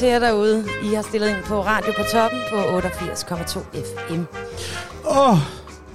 [0.00, 0.64] til jer derude.
[0.82, 4.20] I har stillet ind på Radio på Toppen på 88,2 FM.
[5.10, 5.38] Åh, oh,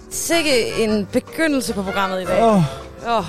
[0.09, 2.43] Sikke en begyndelse på programmet i dag.
[2.43, 2.63] åh,
[3.07, 3.25] Oh,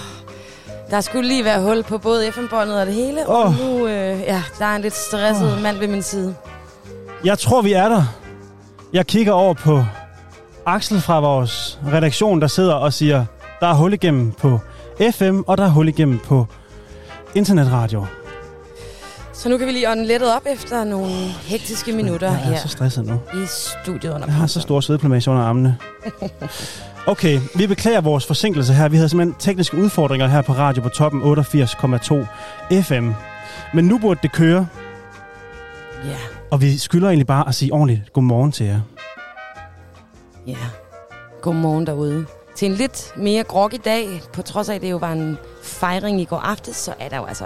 [0.91, 3.27] der skulle lige være hul på både FM-båndet og det hele.
[3.29, 3.59] Og Åh.
[3.61, 5.63] nu, øh, ja, der er en lidt stresset Åh.
[5.63, 6.35] mand ved min side.
[7.25, 8.03] jeg tror, vi er der.
[8.93, 9.85] Jeg kigger over på
[10.67, 13.25] Axel fra vores redaktion, der sidder og siger,
[13.61, 14.59] der er hul igennem på
[15.13, 16.47] FM, og der er hul igennem på
[17.35, 18.07] internetradio.
[19.39, 21.09] Så nu kan vi lige ånde lettet op efter nogle
[21.47, 23.15] hektiske minutter Jeg er her så stresset nu.
[23.15, 25.77] i studiet under Jeg har så stor svedplamage under armene.
[27.09, 28.89] Okay, vi beklager vores forsinkelse her.
[28.89, 33.11] Vi havde simpelthen tekniske udfordringer her på radio på toppen 88,2 FM.
[33.75, 34.67] Men nu burde det køre,
[36.05, 36.17] Ja,
[36.51, 38.81] og vi skylder egentlig bare at sige ordentligt godmorgen til jer.
[40.47, 40.57] ja.
[41.43, 42.27] Godmorgen derude.
[42.57, 46.21] Til en lidt mere groggy dag, på trods af, at det jo var en fejring
[46.21, 47.45] i går aftes, så er der jo altså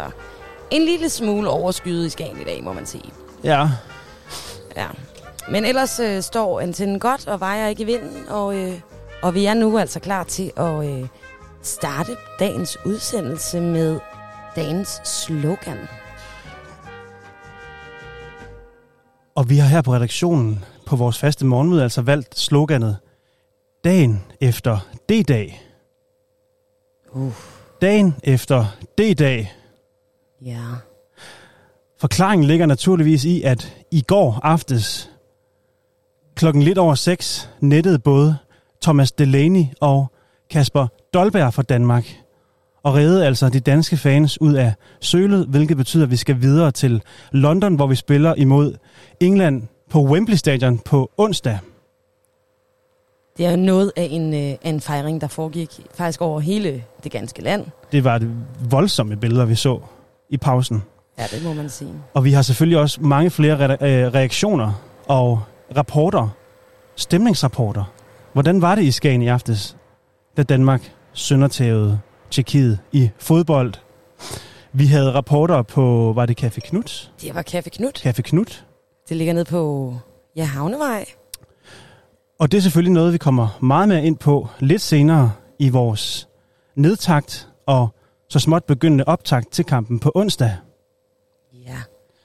[0.71, 3.13] en lille smule overskyet i Skagen i dag, må man sige.
[3.45, 3.69] Ja,
[4.77, 4.87] Ja.
[5.51, 8.81] Men ellers øh, står antennen godt og vejer ikke i vinden, og, øh,
[9.23, 11.07] og vi er nu altså klar til at øh,
[11.63, 14.01] starte dagens udsendelse med
[14.57, 15.79] dagens slogan.
[19.35, 22.97] Og vi har her på redaktionen på vores faste morgenmøde altså valgt sloganet
[23.85, 25.63] Dagen efter D-dag.
[27.13, 27.33] Uh.
[27.81, 28.65] Dagen efter
[28.99, 29.60] D-dag.
[30.47, 30.65] Ja.
[32.01, 35.11] Forklaringen ligger naturligvis i, at i går aftes
[36.35, 38.37] klokken lidt over 6 nettede både
[38.83, 40.07] Thomas Delaney og
[40.51, 42.05] Kasper Dolberg fra Danmark
[42.83, 46.71] og redde altså de danske fans ud af sølet, hvilket betyder, at vi skal videre
[46.71, 47.03] til
[47.33, 48.75] London, hvor vi spiller imod
[49.21, 51.59] England på Wembley Stadion på onsdag.
[53.37, 57.43] Det er noget af en, øh, en fejring, der foregik faktisk over hele det ganske
[57.43, 57.67] land.
[57.93, 58.31] Det var det
[58.71, 59.81] voldsomme billeder, vi så
[60.31, 60.83] i pausen.
[61.19, 61.93] Ja, det må man sige.
[62.15, 64.73] Og vi har selvfølgelig også mange flere re- øh, reaktioner
[65.09, 65.43] og
[65.77, 66.29] rapporter,
[66.97, 67.85] stemningsrapporter.
[68.33, 69.77] Hvordan var det i Skagen i aftes,
[70.37, 73.75] da Danmark søndertævede Tjekkiet i fodbold?
[74.73, 77.13] Vi havde rapporter på, var det Café Knut?
[77.23, 78.07] Det var Café Knut.
[78.07, 78.65] Café Knut.
[79.09, 79.95] Det ligger nede på
[80.37, 81.05] ja, Havnevej.
[82.39, 86.29] Og det er selvfølgelig noget, vi kommer meget mere ind på lidt senere i vores
[86.77, 87.89] nedtakt og
[88.31, 90.57] så småt begyndende optakt til kampen på onsdag.
[91.53, 91.77] Ja.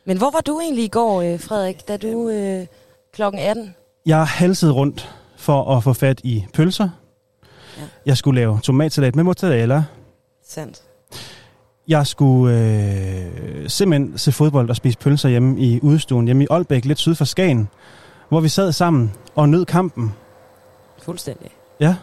[0.05, 2.65] Men hvor var du egentlig i går, øh, Frederik, da du øh,
[3.13, 3.75] klokken 18?
[4.05, 6.89] Jeg halsede rundt for at få fat i pølser.
[7.77, 7.81] Ja.
[8.05, 9.83] Jeg skulle lave tomatsalat med mozzarella.
[10.47, 10.81] Sandt.
[11.87, 16.85] Jeg skulle øh, simpelthen se fodbold og spise pølser hjemme i udstuen, hjemme i Aalbæk,
[16.85, 17.67] lidt syd for Skagen,
[18.29, 20.13] hvor vi sad sammen og nød kampen.
[21.01, 21.51] Fuldstændig.
[21.79, 21.95] Ja.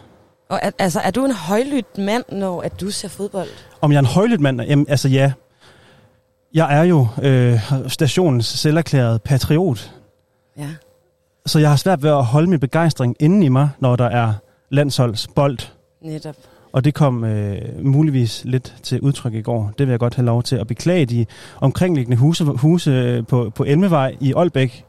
[0.49, 3.49] Og er, altså, er du en højlydt mand, når at du ser fodbold?
[3.83, 4.61] Om jeg er en højlydt mand?
[4.61, 5.31] Jamen, altså ja.
[6.53, 9.91] Jeg er jo øh, stationens selverklærede patriot,
[10.57, 10.67] Ja.
[11.45, 14.33] så jeg har svært ved at holde min begejstring inde i mig, når der er
[14.69, 15.57] landsholdsbold.
[16.01, 16.35] Netop.
[16.71, 19.71] Og det kom øh, muligvis lidt til udtryk i går.
[19.77, 21.25] Det vil jeg godt have lov til at beklage de
[21.61, 24.85] omkringliggende huse, huse øh, på, på Elmevej i Aalbæk.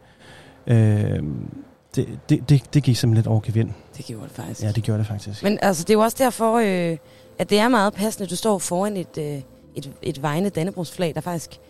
[0.66, 1.22] Øh,
[1.97, 3.71] det, det, det, det gik simpelthen lidt over gevind.
[3.97, 4.62] Det gjorde det faktisk.
[4.62, 5.43] Ja, det gjorde det faktisk.
[5.43, 6.97] Men altså, det er jo også derfor, øh,
[7.38, 9.41] at det er meget passende, at du står foran et, øh,
[9.75, 11.60] et, et vejende Dannebrogsflag, der faktisk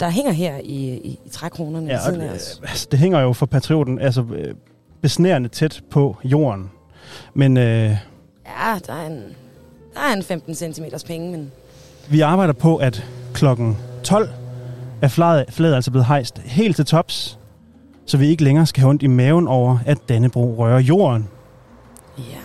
[0.00, 2.60] der hænger her i, i, i trækronerne ja, siden af øh, os.
[2.68, 4.54] altså, det hænger jo for patrioten altså, øh,
[5.00, 6.70] besnærende tæt på jorden.
[7.34, 7.96] Men øh,
[8.46, 9.22] Ja, der er en,
[9.94, 11.52] der er en 15 cm penge, men
[12.08, 13.04] vi arbejder på, at
[13.34, 14.28] klokken 12
[15.02, 17.38] er flaget, flaget altså blevet hejst helt til tops,
[18.06, 21.28] så vi ikke længere skal have ondt i maven over, at Dannebro rører jorden.
[22.18, 22.38] ja.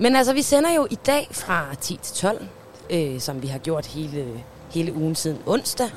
[0.00, 2.46] Men altså, vi sender jo i dag fra 10 til 12,
[2.90, 4.24] øh, som vi har gjort hele,
[4.74, 5.88] hele ugen siden onsdag.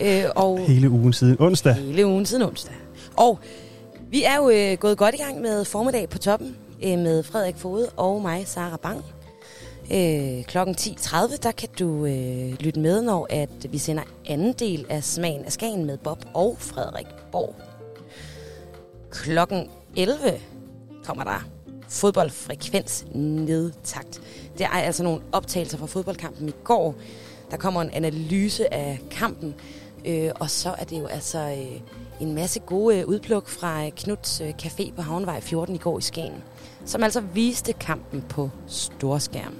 [0.00, 1.74] Øh, og Hele ugen siden onsdag.
[1.74, 2.74] Hele ugen siden onsdag.
[3.16, 3.38] Og
[4.10, 7.56] vi er jo øh, gået godt i gang med formiddag på toppen øh, med Frederik
[7.56, 9.04] Fode og mig, Sara Bang.
[9.92, 14.86] Øh, klokken 10.30, der kan du øh, lytte med, når at vi sender anden del
[14.88, 17.54] af Smagen af Skagen med Bob og Frederik Borg.
[19.10, 20.40] Klokken 11
[21.04, 21.48] kommer der
[21.88, 24.20] fodboldfrekvens nedtakt.
[24.58, 26.94] Det er altså nogle optagelser fra fodboldkampen i går.
[27.50, 29.54] Der kommer en analyse af kampen,
[30.04, 31.80] øh, og så er det jo altså øh,
[32.20, 35.98] en masse gode øh, udpluk fra øh, Knuds øh, Café på Havnevej 14 i går
[35.98, 36.42] i Skagen,
[36.84, 39.54] som altså viste kampen på storskærm.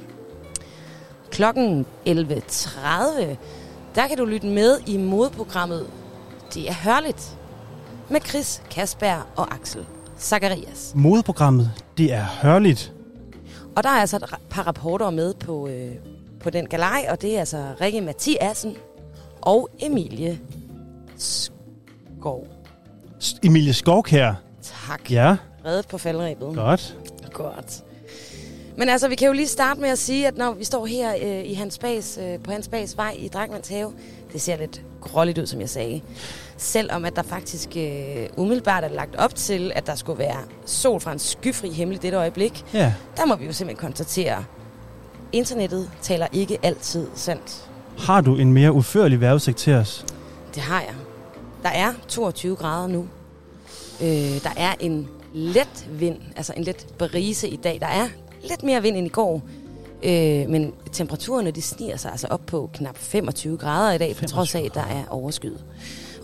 [1.31, 2.17] Klokken 11.30,
[3.95, 5.87] der kan du lytte med i modprogrammet
[6.55, 7.39] Det er hørligt
[8.11, 9.87] med Chris Kasper og Axel
[10.19, 10.93] Zacharias.
[10.95, 12.93] Modeprogrammet, det er hørligt.
[13.77, 15.91] Og der er altså et par rapporter med på, øh,
[16.41, 18.77] på den galej, og det er altså Rikke Mathiasen
[19.41, 20.39] og Emilie
[21.17, 22.47] Skov.
[23.43, 24.35] Emilie Skovkær.
[24.89, 25.11] Tak.
[25.11, 26.55] Ja, Reddet på faldrebet.
[26.55, 26.97] godt.
[27.33, 27.83] Godt.
[28.77, 31.15] Men altså, vi kan jo lige starte med at sige, at når vi står her
[31.23, 33.93] øh, i Hans Bags, øh, på Hans Bags vej i Drakmans Have,
[34.33, 36.01] det ser lidt gråligt ud, som jeg sagde.
[36.63, 41.01] Selvom at der faktisk øh, umiddelbart er lagt op til, at der skulle være sol
[41.01, 42.95] fra en skyfri himmel i dette øjeblik, Ja.
[43.17, 44.45] der må vi jo simpelthen konstatere,
[45.33, 47.69] internettet taler ikke altid sandt.
[47.99, 50.05] Har du en mere udførlig vejrudsigt til os?
[50.55, 50.95] Det har jeg.
[51.63, 53.07] Der er 22 grader nu.
[54.03, 54.09] Øh,
[54.43, 57.79] der er en let vind, altså en let brise i dag.
[57.81, 58.09] Der er
[58.49, 59.43] lidt mere vind end i går.
[60.03, 64.25] Øh, men temperaturerne de sniger sig altså op på knap 25 grader i dag, på
[64.27, 65.65] trods af, at der er overskyet.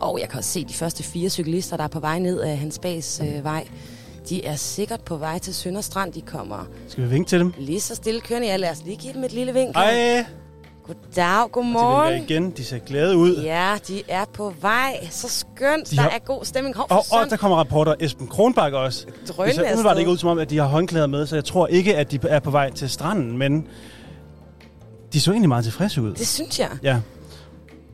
[0.00, 2.58] Og jeg kan også se de første fire cyklister, der er på vej ned af
[2.58, 3.66] Hans Bags øh, vej.
[4.28, 6.12] De er sikkert på vej til Sønderstrand.
[6.12, 7.52] De kommer Skal vi vinke til dem?
[7.58, 8.46] lige så stille kørende.
[8.48, 9.76] Ja, lad os lige give dem et lille vink.
[9.76, 9.82] her.
[9.84, 10.24] Ej,
[10.86, 12.22] Goddag, de vinker godmorgen.
[12.22, 12.50] igen.
[12.50, 13.36] De ser glade ud.
[13.42, 15.06] Ja, de er på vej.
[15.10, 15.90] Så skønt.
[15.90, 16.76] De Der har- er god stemning.
[16.76, 17.94] Hov, Og, og der kommer rapporter.
[18.00, 19.06] Esben Kronbak også.
[19.28, 21.44] Drønende Det ser umiddelbart ikke ud som om, at de har håndklæder med, så jeg
[21.44, 23.66] tror ikke, at de er på vej til stranden, men
[25.12, 26.14] de så egentlig meget tilfredse ud.
[26.14, 26.68] Det synes jeg.
[26.82, 27.00] Ja,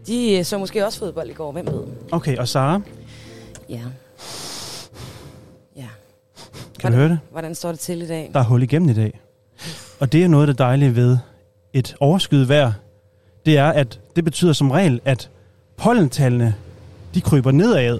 [0.06, 1.52] De øh, så måske også fodbold i går.
[1.52, 1.82] Hvem ved?
[2.12, 2.36] okay.
[2.36, 2.80] Og Sara,
[3.68, 3.80] Ja.
[5.76, 5.86] Ja.
[6.78, 7.18] kan du høre det?
[7.30, 8.30] Hvordan står det til i dag?
[8.34, 9.20] Der er hul igennem i dag.
[10.00, 11.18] Og det er noget af det dejlige ved
[11.72, 12.72] et overskyet vejr.
[13.46, 15.30] Det er, at det betyder som regel, at
[15.76, 16.54] pollentallene,
[17.14, 17.98] de kryber nedad.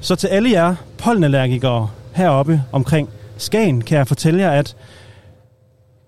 [0.00, 4.76] Så til alle jer pollenallergikere heroppe omkring Skagen, kan jeg fortælle jer, at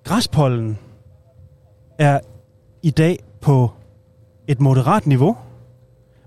[0.05, 0.79] græspollen
[1.99, 2.21] er
[2.83, 3.71] i dag på
[4.49, 5.37] et moderat niveau,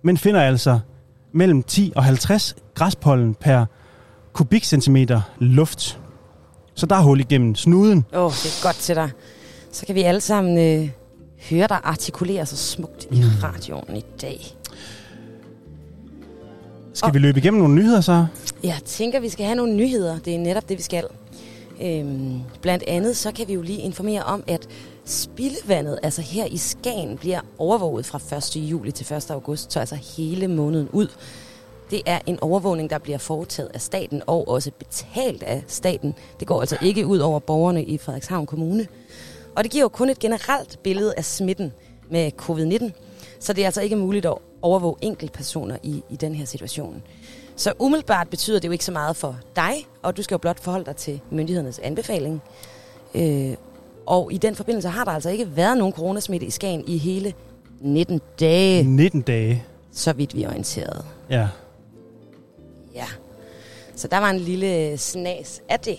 [0.02, 0.80] men finder altså
[1.32, 3.66] mellem 10 og 50 græspollen per
[4.34, 6.00] kubikcentimeter luft.
[6.74, 8.06] Så der er hul igennem snuden.
[8.14, 9.10] Åh, oh, det er godt til dig.
[9.72, 10.90] Så kan vi alle sammen øh,
[11.50, 13.28] høre dig artikulere så smukt i Mm.
[13.44, 14.42] radioen i dag.
[16.94, 18.26] Skal vi løbe igennem nogle nyheder så?
[18.64, 20.20] Jeg tænker, vi skal have nogle nyheder.
[20.20, 21.04] Det er netop det, vi skal.
[21.82, 24.68] Øhm, blandt andet så kan vi jo lige informere om, at
[25.08, 28.56] spildevandet, altså her i Skagen, bliver overvåget fra 1.
[28.56, 29.32] juli til 1.
[29.32, 31.08] august, så altså hele måneden ud.
[31.92, 36.16] Det er en overvågning, der bliver foretaget af staten og også betalt af staten.
[36.40, 38.88] Det går altså ikke ud over borgerne i Frederikshavn Kommune.
[39.56, 41.74] Og det giver jo kun et generelt billede af smitten
[42.10, 42.92] med covid-19,
[43.40, 47.04] så det er altså ikke muligt at overvåge enkeltpersoner i, i den her situation.
[47.56, 50.60] Så umiddelbart betyder det jo ikke så meget for dig, og du skal jo blot
[50.60, 52.42] forholde dig til myndighedernes anbefaling.
[53.16, 53.54] Øh,
[54.08, 57.34] og i den forbindelse har der altså ikke været nogen coronasmitte i Skagen i hele
[57.82, 59.64] 19 dage, 19 dage.
[59.92, 61.06] så vidt vi er orienteret.
[61.30, 61.48] Ja.
[62.96, 63.06] Ja.
[63.96, 65.98] Så der var en lille snas af det.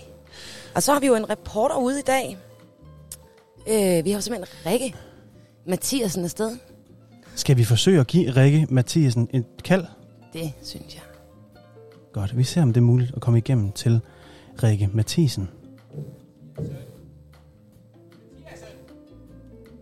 [0.75, 2.37] Og så har vi jo en reporter ude i dag.
[3.67, 4.95] Øh, vi har jo simpelthen Rikke
[5.67, 6.57] Mathiasen afsted.
[7.35, 9.85] Skal vi forsøge at give Rikke Mathiasen et kald?
[10.33, 11.03] Det synes jeg.
[12.13, 14.01] Godt, vi ser om det er muligt at komme igennem til
[14.63, 15.49] Rikke Mathisen.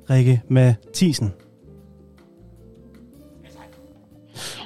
[0.09, 1.33] Rikke Mathisen.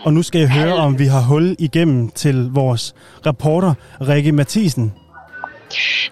[0.04, 2.96] Og nu skal jeg høre, om vi har hul igennem til vores
[3.26, 4.94] reporter, Rikke Mathisen.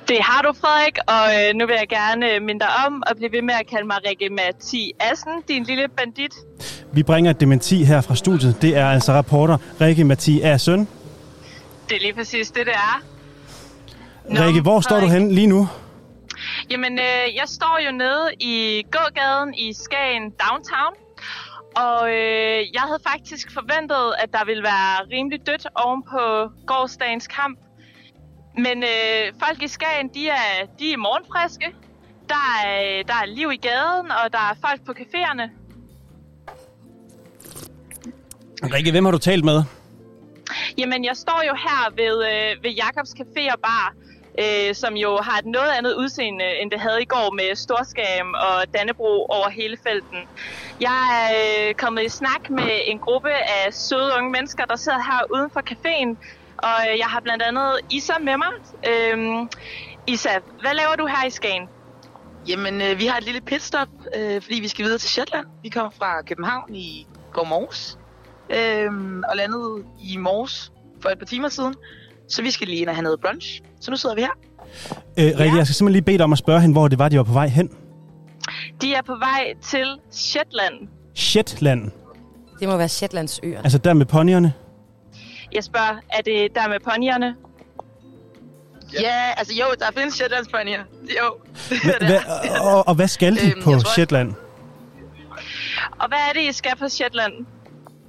[0.07, 3.17] Det har du, Frederik, og øh, nu vil jeg gerne øh, minde dig om at
[3.17, 6.33] blive ved med at kalde mig Rikke Mathiasen, din lille bandit.
[6.93, 8.61] Vi bringer dementi her fra studiet.
[8.61, 10.87] Det er altså reporter Rikke Mathiasen.
[11.89, 13.03] Det er lige præcis det, det er.
[14.29, 15.21] Nå, Rikke, hvor står du Frederik.
[15.21, 15.67] hen lige nu?
[16.71, 20.93] Jamen, øh, jeg står jo nede i gågaden i Skagen Downtown.
[21.75, 27.27] Og øh, jeg havde faktisk forventet, at der ville være rimelig dødt oven på gårdsdagens
[27.27, 27.59] kamp.
[28.57, 31.75] Men øh, folk i Skagen, de er, de er morgenfriske.
[32.29, 35.45] Der er, der er liv i gaden, og der er folk på caféerne.
[38.73, 39.63] Rikke, hvem har du talt med?
[40.77, 43.93] Jamen, jeg står jo her ved, øh, ved Jakobs Café og Bar,
[44.39, 48.33] øh, som jo har et noget andet udseende, end det havde i går med Storskam
[48.33, 50.19] og Dannebro over hele felten.
[50.81, 54.97] Jeg er øh, kommet i snak med en gruppe af søde unge mennesker, der sidder
[54.97, 56.09] her uden for caféen,
[56.57, 58.53] og øh, jeg har blandt andet Isa med mig.
[58.89, 59.49] Øhm,
[60.07, 60.29] Isa,
[60.61, 61.67] hvad laver du her i Skagen?
[62.47, 65.47] Jamen, øh, vi har et lille pitstop, øh, fordi vi skal videre til Shetland.
[65.63, 67.97] Vi kommer fra København i går morges,
[68.49, 68.91] øh,
[69.29, 70.71] og landede i morges
[71.01, 71.75] for et par timer siden.
[72.29, 73.61] Så vi skal lige ind og have noget brunch.
[73.81, 74.29] Så nu sidder vi her.
[75.17, 77.09] Øh, Rikke, jeg skal simpelthen lige bede dig om at spørge hende, hvor det var,
[77.09, 77.69] de var på vej hen.
[78.81, 80.87] De er på vej til Shetland.
[81.15, 81.91] Shetland.
[82.59, 83.61] Det må være Shetlands øer.
[83.61, 84.53] Altså der med ponyerne.
[85.51, 87.35] Jeg spørger, er det der med ponyerne?
[88.93, 90.79] Ja, ja altså jo, der findes Shetlands ponyer.
[91.03, 91.35] Jo.
[91.83, 94.33] Hva, hva, og, og hvad skal de Øhm, på Shetland?
[95.99, 97.33] Og hvad er det, I skal på Shetland?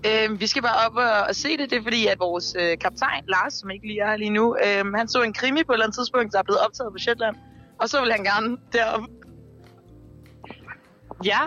[0.06, 1.70] Øhm, vi skal bare op og, og se det.
[1.70, 4.56] Det er fordi, at vores øh, kaptajn, Lars, som ikke lige er her lige nu,
[4.64, 6.98] øhm, han så en krimi på et eller andet tidspunkt, der er blevet optaget på
[6.98, 7.36] Shetland.
[7.78, 9.02] Og så vil han gerne derop.
[11.24, 11.40] Ja.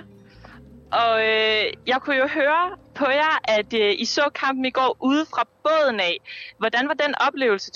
[0.91, 4.97] Og øh, jeg kunne jo høre på jer, at øh, I så kampen i går
[4.99, 6.17] ude fra båden af.
[6.57, 7.71] Hvordan var den oplevelse,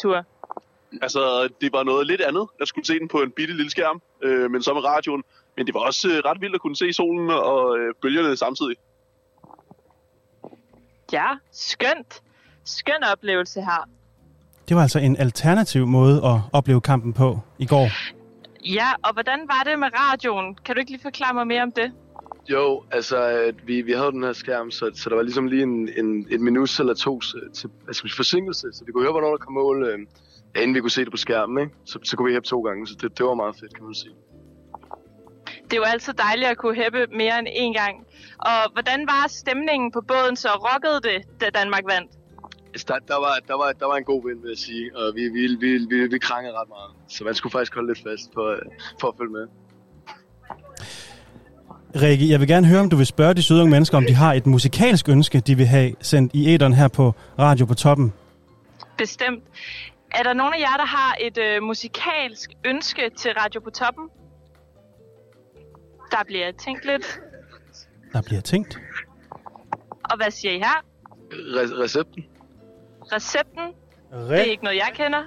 [1.01, 2.47] Altså, det var noget lidt andet.
[2.59, 5.23] Jeg skulle se den på en bitte lille skærm, øh, men så med radioen.
[5.57, 8.75] Men det var også øh, ret vildt at kunne se solen og øh, bølgerne samtidig.
[11.11, 12.21] Ja, skønt.
[12.65, 13.89] Skøn oplevelse her.
[14.69, 17.87] Det var altså en alternativ måde at opleve kampen på i går.
[18.65, 20.55] Ja, og hvordan var det med radioen?
[20.65, 21.91] Kan du ikke lige forklare mig mere om det?
[22.49, 25.63] Jo, altså, at vi, vi havde den her skærm, så, så der var ligesom lige
[25.63, 29.29] en, en, et minut eller to til, til altså, forsinkelse, så vi kunne høre, hvornår
[29.29, 29.99] der kom mål, øh,
[30.55, 31.75] ja, inden vi kunne se det på skærmen, ikke?
[31.85, 33.95] Så, så kunne vi hæppe to gange, så det, det var meget fedt, kan man
[33.95, 34.15] sige.
[35.71, 38.05] Det jo altid dejligt at kunne hæppe mere end én gang.
[38.39, 42.11] Og hvordan var stemningen på båden, så rockede det, da Danmark vandt?
[42.87, 45.21] Der, der, var, der, var, der var en god vind, vil jeg sige, og vi,
[45.21, 48.51] vi, vi, vi, vi krangede ret meget, så man skulle faktisk holde lidt fast for,
[48.51, 48.59] øh,
[49.01, 49.47] for at følge med.
[52.01, 54.13] Rikke, jeg vil gerne høre, om du vil spørge de søde unge mennesker, om de
[54.13, 58.13] har et musikalsk ønske, de vil have sendt i æderen her på Radio på Toppen.
[58.97, 59.43] Bestemt.
[60.11, 64.09] Er der nogen af jer, der har et øh, musikalsk ønske til Radio på Toppen?
[66.11, 67.19] Der bliver tænkt lidt.
[68.13, 68.79] Der bliver tænkt.
[70.11, 70.83] Og hvad siger I her?
[71.31, 72.23] Re- recepten?
[73.13, 73.63] Recepten?
[74.29, 75.19] Det er ikke noget, jeg kender.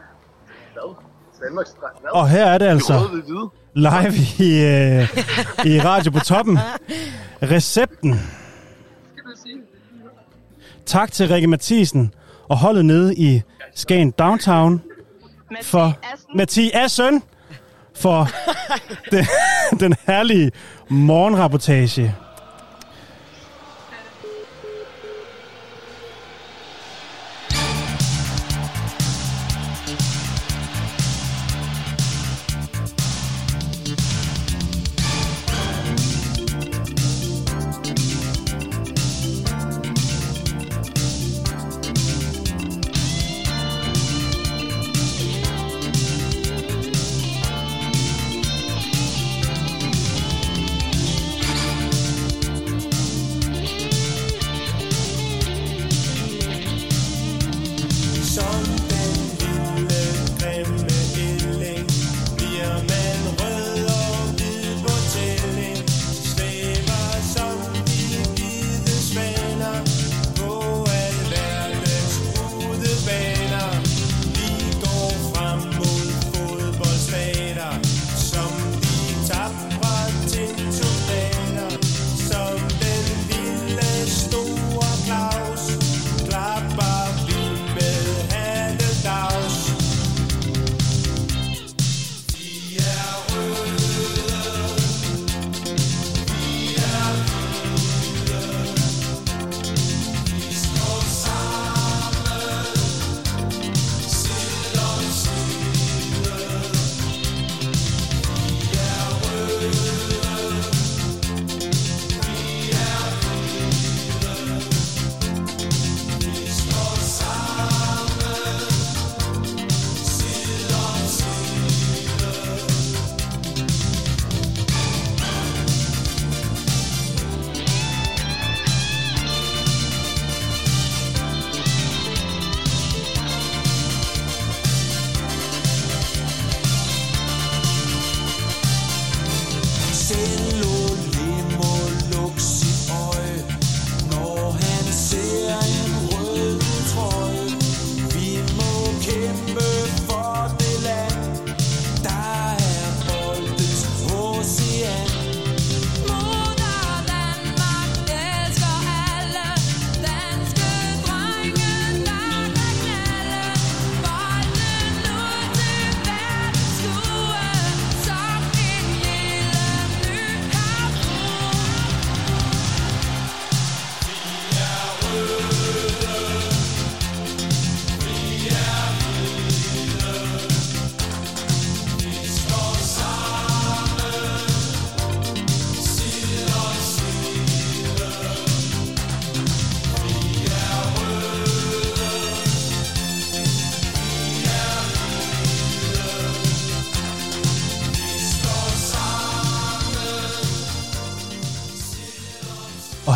[2.12, 3.08] Og her er det altså
[3.74, 5.02] live i, øh,
[5.66, 6.58] i Radio på Toppen.
[7.42, 8.14] Recepten.
[10.86, 12.14] Tak til Rikke Mathisen
[12.48, 13.42] og holdet nede i
[13.74, 14.82] Skagen Downtown
[15.62, 15.98] for
[16.36, 17.22] Mathias Søn
[17.96, 18.28] for
[19.10, 19.24] den,
[19.80, 20.52] den herlige
[20.88, 22.14] morgenrapportage.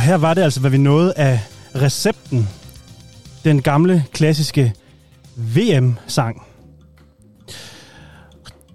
[0.04, 1.40] Her var det altså, hvad vi nåede af
[1.74, 2.48] recepten.
[3.44, 4.72] Den gamle, klassiske
[5.36, 6.42] VM-sang.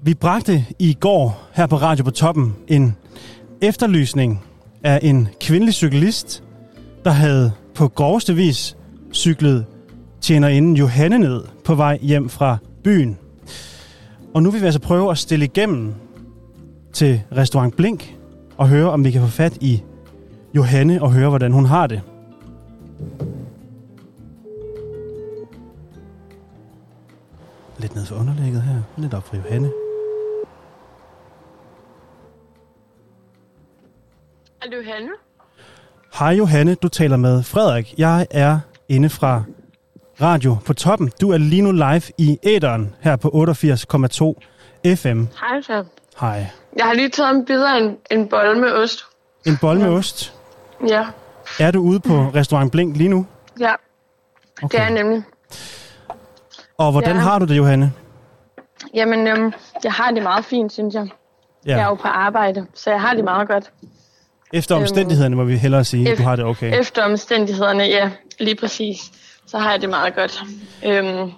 [0.01, 2.95] Vi bragte i går her på Radio på Toppen en
[3.61, 4.43] efterlysning
[4.83, 6.43] af en kvindelig cyklist,
[7.05, 8.77] der havde på groveste vis
[9.13, 9.65] cyklet
[10.21, 13.17] tjenerinden Johanne ned på vej hjem fra byen.
[14.33, 15.93] Og nu vil vi altså prøve at stille igennem
[16.93, 18.15] til restaurant Blink
[18.57, 19.81] og høre, om vi kan få fat i
[20.53, 22.01] Johanne og høre, hvordan hun har det.
[27.77, 28.81] Lidt ned for underlægget her.
[28.97, 29.71] Lidt op for Johanne.
[34.61, 35.09] Er du Hanne?
[36.19, 37.93] Hej Johanne, du taler med Frederik.
[37.97, 39.43] Jeg er inde fra
[40.21, 41.11] Radio på toppen.
[41.21, 45.23] Du er lige nu live i æderen her på 88,2 FM.
[45.39, 45.83] Hej så.
[46.19, 46.45] Hej.
[46.77, 49.05] Jeg har lige taget en bid af en, en bolle med ost.
[49.45, 50.38] En bold med ost.
[50.87, 51.05] Ja,
[51.59, 53.25] Er du ude på restaurant Blink lige nu?
[53.59, 53.71] ja,
[54.63, 54.77] okay.
[54.77, 55.23] det er jeg nemlig.
[56.77, 57.21] Og hvordan Ja.
[57.21, 57.93] har du det, Johanne?
[58.93, 61.07] Jamen, øhm, jeg har det meget fint, synes jeg.
[61.65, 61.71] Ja.
[61.71, 63.71] Jeg er jo på arbejde, så jeg har det meget godt.
[64.53, 66.79] Efter omstændighederne må vi hellere sige, at du har det okay.
[66.79, 68.09] Efter omstændighederne, ja,
[68.39, 68.97] lige præcis.
[69.47, 70.43] Så har jeg det meget godt.
[70.85, 71.31] Øhm,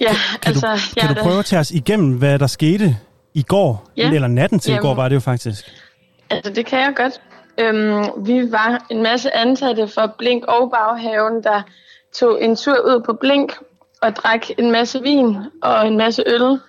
[0.00, 2.96] ja, Kan altså, du, kan er du prøve at tage os igennem, hvad der skete
[3.34, 3.88] i går?
[3.96, 4.10] Ja.
[4.10, 4.82] Eller natten til i Jamen.
[4.82, 5.64] går var det jo faktisk.
[6.30, 7.20] Altså, det kan jeg godt.
[7.58, 11.62] Øhm, vi var en masse ansatte for Blink og Baghaven, der
[12.12, 13.58] tog en tur ud på Blink
[14.02, 16.60] og drak en masse vin og en masse øl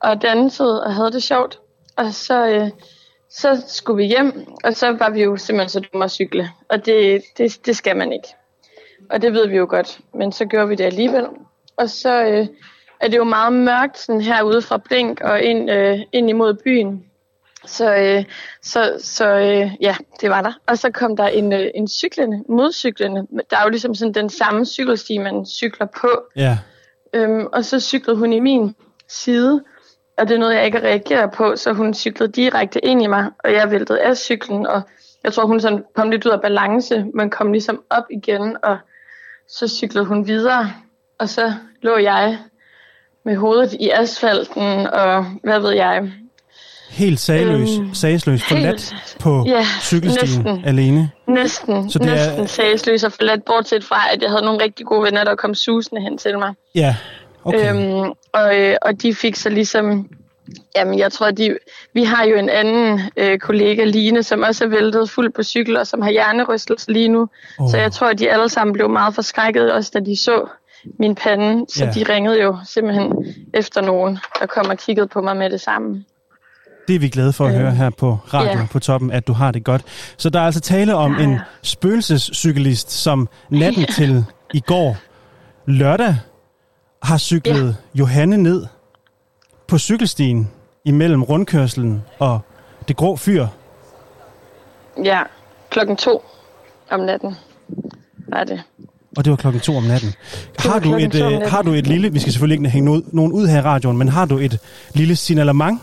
[0.00, 1.60] og dansede og havde det sjovt.
[1.96, 2.70] Og så, øh,
[3.30, 6.50] så skulle vi hjem, og så var vi jo simpelthen så dumme at cykle.
[6.68, 8.28] Og det, det, det skal man ikke.
[9.10, 11.26] Og det ved vi jo godt, men så gjorde vi det alligevel.
[11.76, 12.46] Og så øh,
[13.00, 17.04] er det jo meget mørkt sådan herude fra Blink og ind, øh, ind imod byen.
[17.66, 18.24] Så, øh,
[18.62, 20.52] så, så øh, ja, det var der.
[20.66, 23.26] Og så kom der en, øh, en cyklende, modcyklende.
[23.50, 26.08] Der er jo ligesom sådan den samme cykelsti, man cykler på.
[26.36, 26.58] Ja.
[27.14, 28.74] Øhm, og så cyklede hun i min
[29.08, 29.62] side,
[30.18, 33.30] og det er noget, jeg ikke reagerer på, så hun cyklede direkte ind i mig,
[33.44, 34.82] og jeg væltede af cyklen, og
[35.24, 38.78] jeg tror, hun sådan kom lidt ud af balance, men kom ligesom op igen, og
[39.48, 40.72] så cyklede hun videre,
[41.18, 41.52] og så
[41.82, 42.38] lå jeg
[43.24, 46.12] med hovedet i asfalten, og hvad ved jeg.
[46.90, 50.64] Helt sagløs, Øhm, sagsløs, forladt helt- på ja, cykelstien næsten.
[50.64, 51.10] alene.
[51.28, 54.86] Næsten, Så det er- næsten sagsløs og forladt, bortset fra, at jeg havde nogle rigtig
[54.86, 56.54] gode venner, der kom susende hen til mig.
[56.74, 56.96] Ja,
[57.44, 57.74] okay.
[57.74, 60.08] Øhm, og, øh, og de fik så ligesom,
[60.76, 61.56] jamen jeg tror, de,
[61.94, 65.76] vi har jo en anden øh, kollega, Line, som også er væltet fuld på cykel,
[65.76, 67.28] og som har hjernerystelse lige nu.
[67.60, 67.70] Åh.
[67.70, 70.44] Så jeg tror, at de alle sammen blev meget forskrækket, også da de så
[70.98, 71.66] min pande.
[71.68, 71.90] Så Ja.
[71.90, 73.12] de ringede jo simpelthen
[73.54, 76.04] efter nogen, der kom og kiggede på mig med det samme.
[76.88, 78.66] Det er vi glade for at høre her på radio ja.
[78.70, 79.82] på toppen, at du har det godt.
[80.16, 81.38] Så der er altså tale om Ja, en ja.
[81.62, 84.96] spøgelsescyklist, som natten til i går
[85.66, 86.16] lørdag
[87.02, 88.66] har cyklet Johanne ned
[89.68, 90.50] på cykelstien
[90.84, 92.40] imellem rundkørslen og
[92.88, 93.46] det grå fyr.
[95.04, 95.22] Ja,
[95.70, 96.24] klokken to
[96.90, 97.34] om natten
[98.28, 98.62] var det.
[99.16, 100.14] Og det var klokken to om natten.
[100.58, 101.48] Har du, et, øh, natten.
[101.48, 104.08] har du et lille, vi skal selvfølgelig ikke hænge nogen ud her i radioen, men
[104.08, 104.58] har du et
[104.94, 105.80] lille signalement?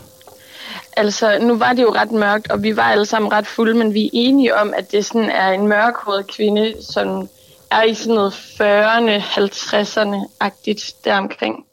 [0.96, 3.94] Altså, nu var det jo ret mørkt, og vi var alle sammen ret fulde, men
[3.94, 7.28] vi er enige om, at det sådan er en mørkhåret kvinde, som
[7.70, 11.64] er i sådan noget 40'erne, 50'erne-agtigt deromkring.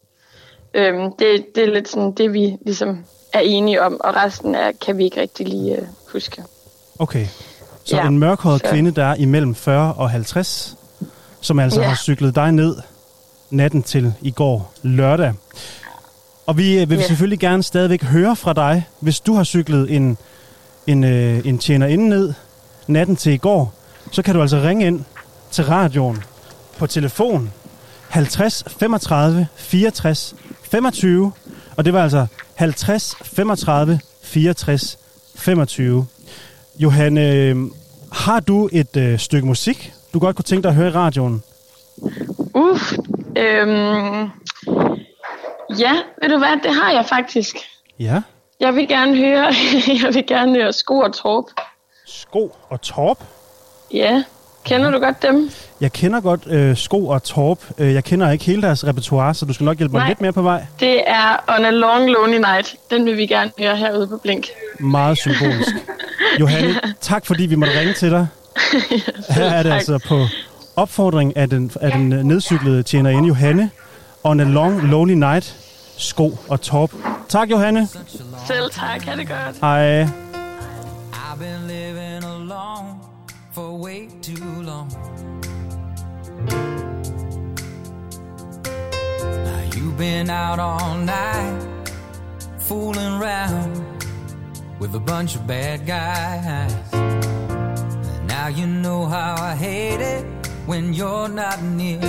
[0.73, 4.71] Øhm, det, det er lidt sådan det, vi ligesom er enige om, og resten er,
[4.85, 6.43] kan vi ikke rigtig lige uh, huske.
[6.99, 7.27] Okay.
[7.83, 10.75] Så Ja, en mørkhåret så- kvinde, der er imellem 40 og 50,
[11.41, 11.87] som altså Ja.
[11.87, 12.75] har cyklet dig ned
[13.49, 15.33] natten til i går lørdag.
[16.51, 17.07] Og vi øh, vil Ja.
[17.07, 20.17] selvfølgelig gerne stadigvæk høre fra dig, hvis du har cyklet en,
[20.87, 22.33] en, øh, en tjenerinde ned
[22.87, 23.73] natten til i går,
[24.11, 25.03] så kan du altså ringe ind
[25.51, 26.23] til radioen
[26.77, 27.51] på telefon
[28.09, 31.31] 50 35 64 25,
[31.75, 34.97] og det var altså 50 35 64
[35.35, 36.05] 25.
[36.79, 37.55] Johanne, øh,
[38.11, 41.43] har du et øh, stykke musik, du godt kunne tænke dig at høre i radioen?
[42.55, 42.93] Uff.
[43.37, 44.29] Øhm,
[45.79, 47.55] ja, ved du hvad, det har jeg faktisk.
[47.99, 48.21] Ja.
[48.59, 49.45] Jeg vil gerne høre,
[50.03, 51.45] jeg vil gerne høre Sko og Torp.
[52.07, 53.17] Sko og Torp.
[53.93, 54.23] Ja,
[54.65, 55.51] kender du godt dem?
[55.81, 57.59] Jeg kender godt øh, Sko og Torp.
[57.77, 60.07] Øh, Jeg kender ikke hele deres repertoire, så du skal nok hjælpe mig Nej.
[60.07, 60.65] lidt mere på vej.
[60.79, 62.75] Det er On a Long Lonely Night.
[62.91, 64.47] Den vil vi gerne høre herude på Blink.
[64.79, 65.69] Meget symbolisk.
[66.39, 68.27] Johanne, tak fordi vi måtte ringe til dig.
[69.29, 69.73] Her er det tak.
[69.73, 70.25] altså på
[70.75, 73.69] opfordring af den, af den nedcyklede tjenerinde Johanne.
[74.23, 75.57] On a long, lonely night.
[75.97, 76.91] Sko og Torp.
[77.29, 77.87] Tak, Johanne.
[78.47, 79.59] Selv tak, ha' det godt.
[79.61, 80.01] Hej.
[80.01, 82.99] I've been living alone
[83.53, 84.91] for way too long.
[89.45, 91.89] Now you've been out all night,
[92.59, 93.83] fooling around
[94.79, 96.73] with a bunch of bad guys.
[98.27, 100.40] Now you know how I hate it
[100.71, 101.99] when you're not near.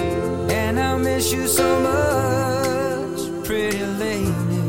[0.61, 4.63] And I miss you so much, pretty lady.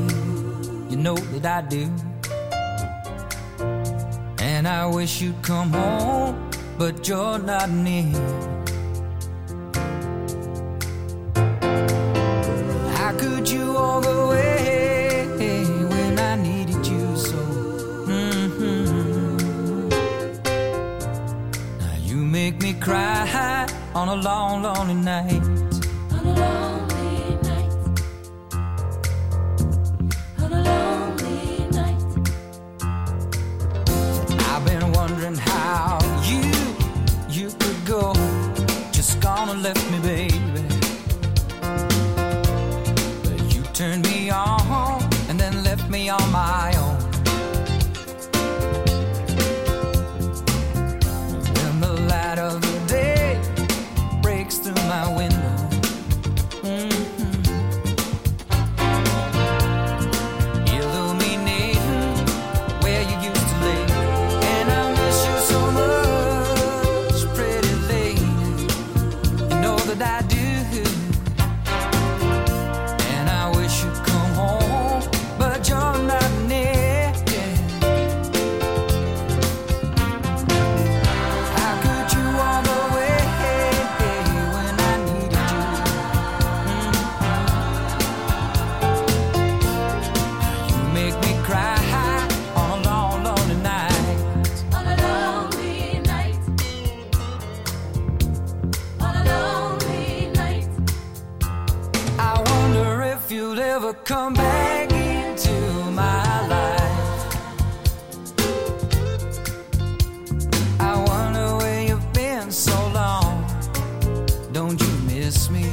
[0.89, 1.83] You know that I do.
[4.39, 8.17] And I wish you'd come home, but you're not near.
[12.97, 15.27] How could you walk away
[15.93, 17.41] when I needed you so?
[18.07, 18.87] Mhm.
[21.81, 23.23] Now you make me cry
[23.95, 25.43] on a long, lonely night.
[26.11, 27.73] On a lonely night.
[30.39, 32.01] On a lonely night.
[34.49, 36.41] I've been wondering how you,
[37.29, 38.13] you could go,
[38.91, 40.39] just gone and left me, baby.
[43.23, 46.82] But you turned me on and then left me on my own.
[104.05, 105.51] Come back into
[105.91, 107.35] my life.
[110.79, 113.45] I wonder where you've been so long.
[114.51, 115.69] Don't you miss me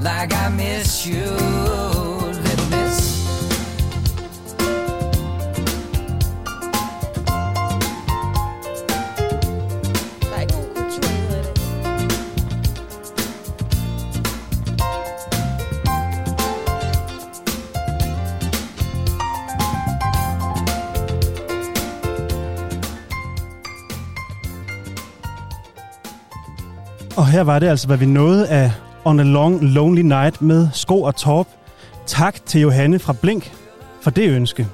[0.00, 1.24] like I miss you,
[27.38, 28.72] her var det altså, hvad vi nåede af
[29.04, 31.48] On a Long Lonely Night med Sko og Torp.
[32.06, 33.52] Tak til Johanne fra Blink
[34.00, 34.68] for det ønske.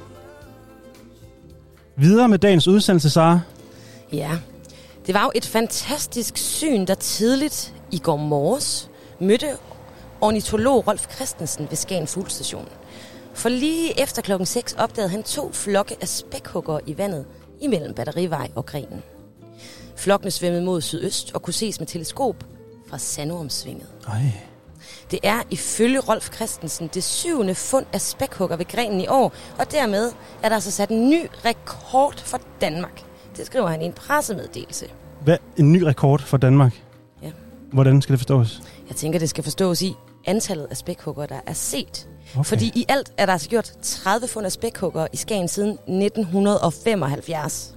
[1.96, 3.40] Videre med dagens udsendelse, Sara.
[4.12, 4.31] Ja,
[5.07, 9.48] det var jo et fantastisk syn, der tidligt i går morges mødte
[10.20, 12.68] ornitolog Rolf Christensen ved Skagen Fuglstation.
[13.35, 17.24] For lige efter klokken 6 opdagede han to flokke af spækhugger i vandet
[17.61, 19.03] imellem Batterivej og Grenen.
[19.96, 22.44] Flokkene svømmede mod sydøst og kunne ses med teleskop
[22.94, 23.87] fra Sandormsvinget.
[24.09, 24.22] Ej.
[25.11, 29.72] Det er ifølge Rolf Christensen det syvende fund af spækhugger ved grenen i år, og
[29.72, 33.02] dermed er der altså sat en ny rekord for Danmark.
[33.37, 34.87] Det skriver han i en pressemeddelelse.
[35.20, 36.83] Hvad, en ny rekord for Danmark.
[37.22, 37.30] Ja.
[37.72, 38.62] Hvordan skal det forstås?
[38.88, 39.94] Jeg tænker, det skal forstås i
[40.26, 42.09] antallet af spækhugger, der er set.
[42.35, 42.44] Okay.
[42.44, 47.74] Fordi i alt er der altså gjort 30 fund af spækhugger i Skagen siden 1975.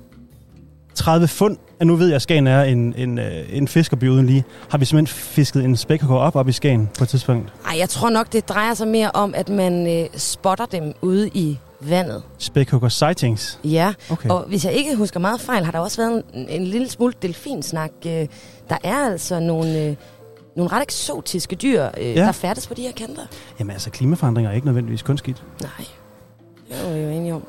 [0.97, 1.57] 30 fund.
[1.79, 4.43] Ja, nu ved jeg, at Skagen er en, en, øh, en fiskerby uden lige.
[4.69, 7.53] Har vi simpelthen fisket en spækhugger op op i Skagen på et tidspunkt?
[7.71, 11.27] Ej, jeg tror nok, det drejer sig mere om, at man øh, spotter dem ude
[11.33, 12.23] i vandet.
[12.37, 13.59] Spækhugger sightings.
[13.63, 14.29] Ja, Okay.
[14.29, 17.13] og hvis jeg ikke husker meget fejl, har der også været en, en lille smule
[17.21, 17.91] delfinsnak.
[18.05, 18.27] Øh,
[18.69, 19.95] Der er altså nogle, øh,
[20.55, 22.13] nogle ret eksotiske dyr, øh, Ja.
[22.21, 23.21] der færdes på de her kanter.
[23.59, 25.43] Jamen altså, klimaforandringer er ikke nødvendigvis kun skidt.
[25.61, 25.85] Nej,
[26.69, 27.43] det er jo enige om.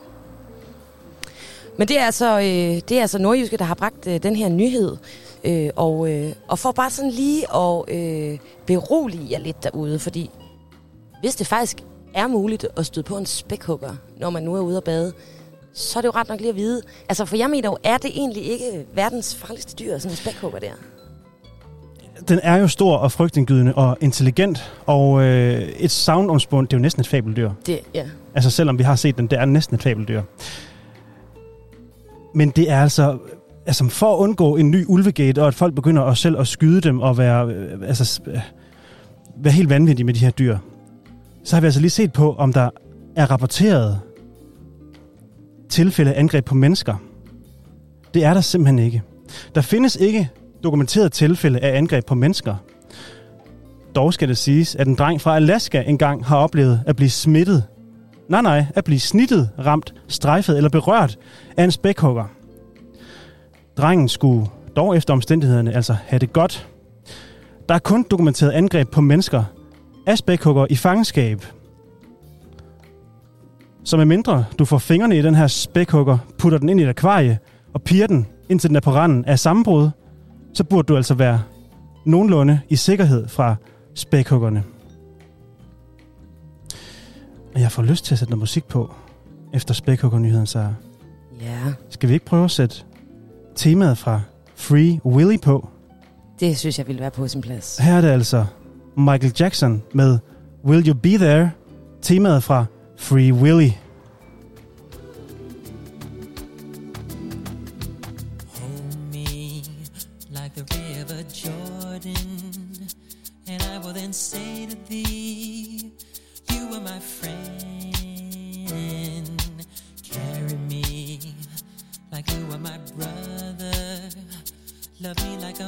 [1.79, 4.49] Men det er altså, øh, det er altså Nordjyske, der har bragt øh, den her
[4.49, 4.97] nyhed.
[5.45, 10.31] Øh, og, øh, og for bare sådan lige at øh, berolige jer lidt derude, fordi
[11.21, 11.79] hvis det faktisk
[12.15, 15.13] er muligt at støde på en spækhugger, når man nu er ude at bade,
[15.73, 16.83] så er det jo ret nok lige at vide.
[17.09, 20.59] Altså, for jeg mener jo, er det egentlig ikke verdens farligste dyr, sådan en spækhugger
[20.59, 20.73] der?
[22.29, 26.83] Den er jo stor og frygtindgydende og intelligent, og øh, et savnomspund, det er jo
[26.83, 27.51] næsten et fabeldyr.
[27.67, 28.05] Det, ja.
[28.35, 30.23] Altså selvom vi har set den, det er næsten et fabeldyr.
[32.35, 33.19] Men det er altså,
[33.67, 36.81] altså for at undgå en ny ulvegate, og at folk begynder at selv at skyde
[36.81, 38.41] dem og være, øh, altså, øh,
[39.37, 40.59] være helt vanvittige med de her dyr,
[41.45, 42.71] så har vi altså lige set på, om der
[43.17, 44.01] er rapporteret
[45.69, 46.95] tilfælde af angreb på mennesker.
[48.15, 49.03] Det er der simpelthen ikke.
[49.55, 50.31] Der findes ikke
[50.65, 52.55] dokumenteret tilfælde af angreb på mennesker.
[53.95, 57.65] Dog skal det siges, at en dreng fra Alaska engang har oplevet at blive smittet.
[58.29, 61.19] Nej, nej, at blive snittet, ramt, strejfet eller berørt
[61.57, 62.25] af en spækhugger.
[63.77, 66.69] Drengen skulle dog efter omstændighederne altså have det godt.
[67.69, 69.45] Der er kun dokumenteret angreb på mennesker
[70.07, 71.45] af spækhugger i fangenskab.
[73.85, 76.89] Så med mindre du får fingrene i den her spækhugger, putter den ind i et
[76.89, 77.39] akvarie
[77.75, 79.91] og piger den, indtil den er på randen af sammenbrud,
[80.55, 81.43] så burde du altså være
[82.07, 83.57] nogenlunde i sikkerhed fra
[83.95, 84.65] spækhuggerne.
[87.57, 88.91] Jeg får lyst til at sætte noget musik på
[89.55, 90.69] efter spækhuggernyheden, så
[91.41, 91.59] Ja,
[91.91, 92.77] skal vi ikke prøve at sætte
[93.57, 94.21] temaet fra
[94.57, 95.69] Free Willy på?
[96.41, 97.79] det synes jeg ville være på sin plads.
[97.79, 98.45] Her er det altså
[98.97, 100.19] Michael Jackson med
[100.65, 101.51] Will You Be There,
[102.03, 102.65] temaet fra
[102.99, 103.71] Free Willy.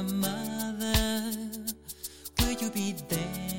[0.02, 1.32] Mother.
[2.38, 3.49] Will you be there?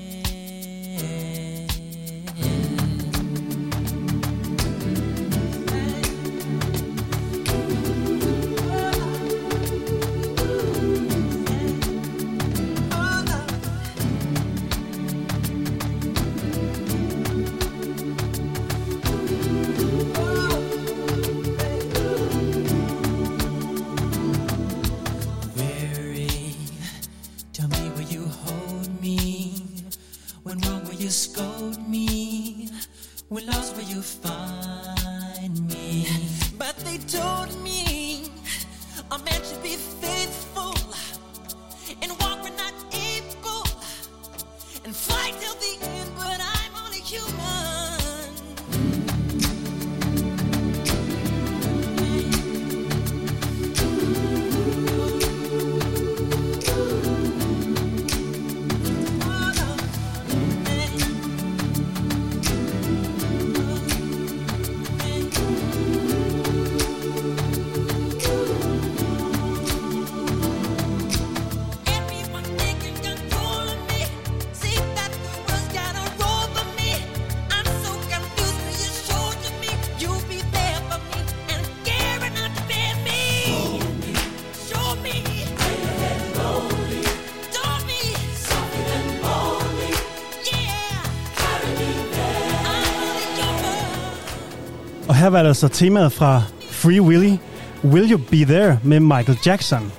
[95.22, 97.38] Her var altså temaet fra Free Willy,
[97.84, 99.92] Will You Be There med Michael Jackson.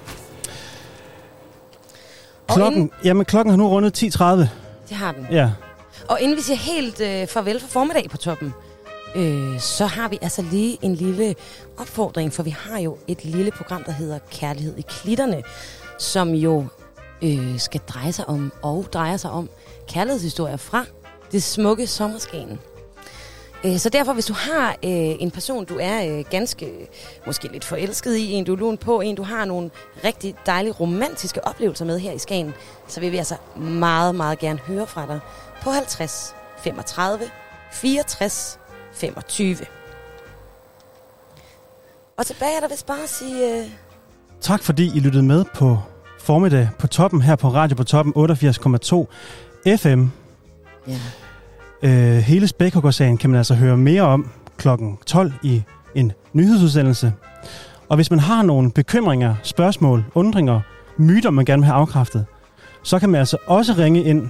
[2.49, 4.25] Klokken, inden- jamen, klokken har nu rundet 10.30.
[4.89, 5.27] Det har den.
[5.31, 5.51] Ja,
[6.09, 8.55] Og inden vi siger helt øh, farvel for formiddag på toppen,
[9.17, 11.35] øh, så har vi altså lige en lille
[11.79, 15.43] opfordring, for vi har jo et lille program, der hedder Kærlighed i Klitterne,
[15.99, 16.65] som jo
[17.23, 19.49] øh, skal dreje sig om, og drejer sig om,
[19.89, 20.85] kærlighedshistorier fra
[21.33, 22.59] det smukke sommerskagen.
[23.64, 26.88] Øh, Så derfor, hvis du har øh, en person, du er øh, ganske,
[27.27, 29.70] måske lidt forelsket i, en du lun på, en du har nogle
[30.05, 32.55] rigtig dejlige romantiske oplevelser med her i Skagen,
[32.88, 35.20] så vil vi altså meget, meget gerne høre fra dig
[35.62, 37.25] på 50 35
[37.72, 38.59] 64
[38.92, 39.57] 25.
[42.18, 43.59] Og tilbage er der vist bare at sige...
[43.59, 43.66] Øh,
[44.40, 45.79] tak fordi I lyttede med på
[46.20, 50.07] formiddag på toppen her på Radio på toppen 88,2 FM.
[50.88, 50.98] ja.
[51.83, 55.62] Øh, hele Spækhuggersagen kan man altså høre mere om klokken 12 i
[55.95, 57.12] en nyhedsudsendelse.
[57.88, 60.61] Og hvis man har nogle bekymringer, spørgsmål, undringer,
[60.97, 62.27] myter, man gerne vil have afkræftet,
[62.83, 64.29] så kan man altså også ringe ind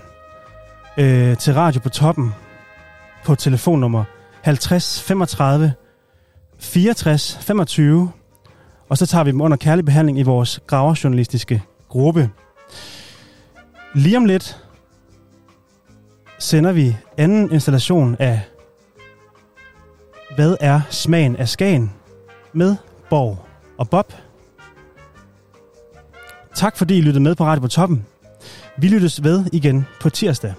[0.99, 2.35] øh, til Radio på toppen
[3.25, 4.05] på telefonnummer
[4.43, 5.73] 50 35
[6.59, 8.11] 64 25,
[8.88, 12.31] og så tager vi dem under kærlig behandling i vores graverjournalistiske gruppe.
[13.95, 14.62] Lige om lidt
[16.43, 18.41] sender vi anden installation af
[20.35, 21.93] Hvad er smagen af Skagen?
[22.53, 22.77] med
[23.11, 23.47] Borg
[23.79, 24.13] og Bob.
[26.55, 28.07] Tak fordi I lyttede med på Radio på Toppen.
[28.79, 30.55] Vi lyttes ved igen på tirsdag.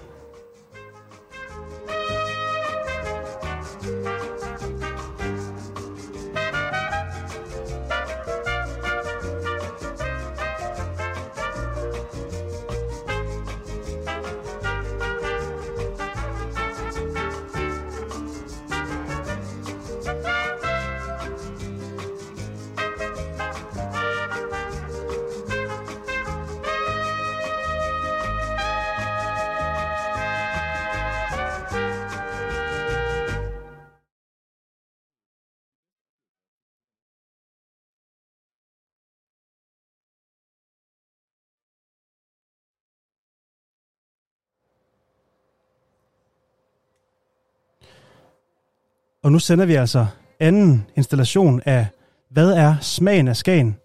[49.24, 50.06] Og nu sender vi altså
[50.40, 51.86] anden installation af
[52.28, 53.76] Hvad er smagen af Skagen?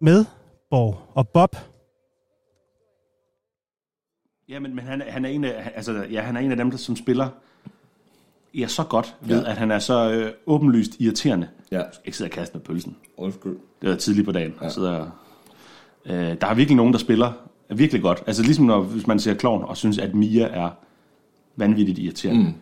[0.00, 0.24] Med
[0.70, 1.56] Borg og Bob.
[4.48, 6.56] Ja, men, men han, er- han, er en af, altså, ja, han er en af
[6.56, 7.28] dem, der som spiller
[8.54, 9.50] ja, så godt ved, Ja.
[9.50, 11.48] at han er så øh, åbenlyst irriterende.
[11.72, 11.82] Ja.
[12.04, 12.96] Ikke sidde og kaste med pølsen.
[13.16, 13.56] Undskyld.
[13.82, 14.54] Det var tidligt på dagen.
[14.62, 14.68] Ja.
[14.68, 15.10] Sidder,
[16.06, 17.32] øh, der er virkelig nogen, der spiller
[17.70, 18.22] virkelig godt.
[18.26, 20.70] Altså ligesom når, hvis man ser Klovn og synes, at Mia er
[21.56, 22.42] vanvittigt irriterende.
[22.44, 22.54] Mm.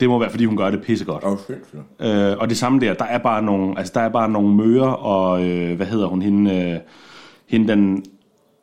[0.00, 1.24] Det må være, fordi hun gør det pissegodt.
[1.24, 1.82] Åh, sindssygt.
[2.00, 4.86] Øh, og det samme der, der er bare nogle, altså der er bare nogle møger,
[4.86, 6.80] og øh, hvad hedder hun, hende, øh,
[7.46, 8.04] hende den,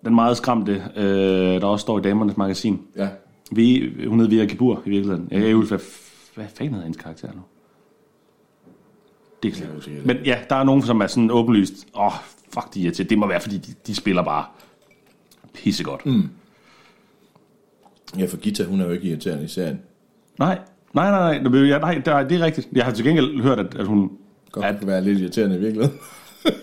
[0.05, 2.81] den meget skræmte, øh, der også står i Damernes Magasin.
[2.95, 3.07] Ja.
[3.51, 5.27] Vi, hun hedder Via Gibur i virkeligheden.
[5.31, 5.79] Jeg kan ikke hvad,
[6.35, 7.41] hvad fanden hedder hendes karakter nu?
[9.43, 10.07] Det kan jeg ikke.
[10.07, 12.11] Men ja, der er nogen, som er sådan åbenlyst, åh, oh,
[12.53, 13.09] fuck de er til.
[13.09, 14.45] Det må være, fordi de, de spiller bare
[15.53, 16.05] pissegodt.
[16.05, 16.29] Mm.
[18.17, 19.81] Ja, for Gita, hun er jo ikke irriterende i serien.
[20.39, 20.59] Nej,
[20.93, 22.67] nej, nej, nej, nej, ja, nej, det er, er rigtigt.
[22.73, 24.11] Jeg har til gengæld hørt, at, at hun...
[24.51, 25.99] Godt at, kunne være lidt irriterende i virkeligheden.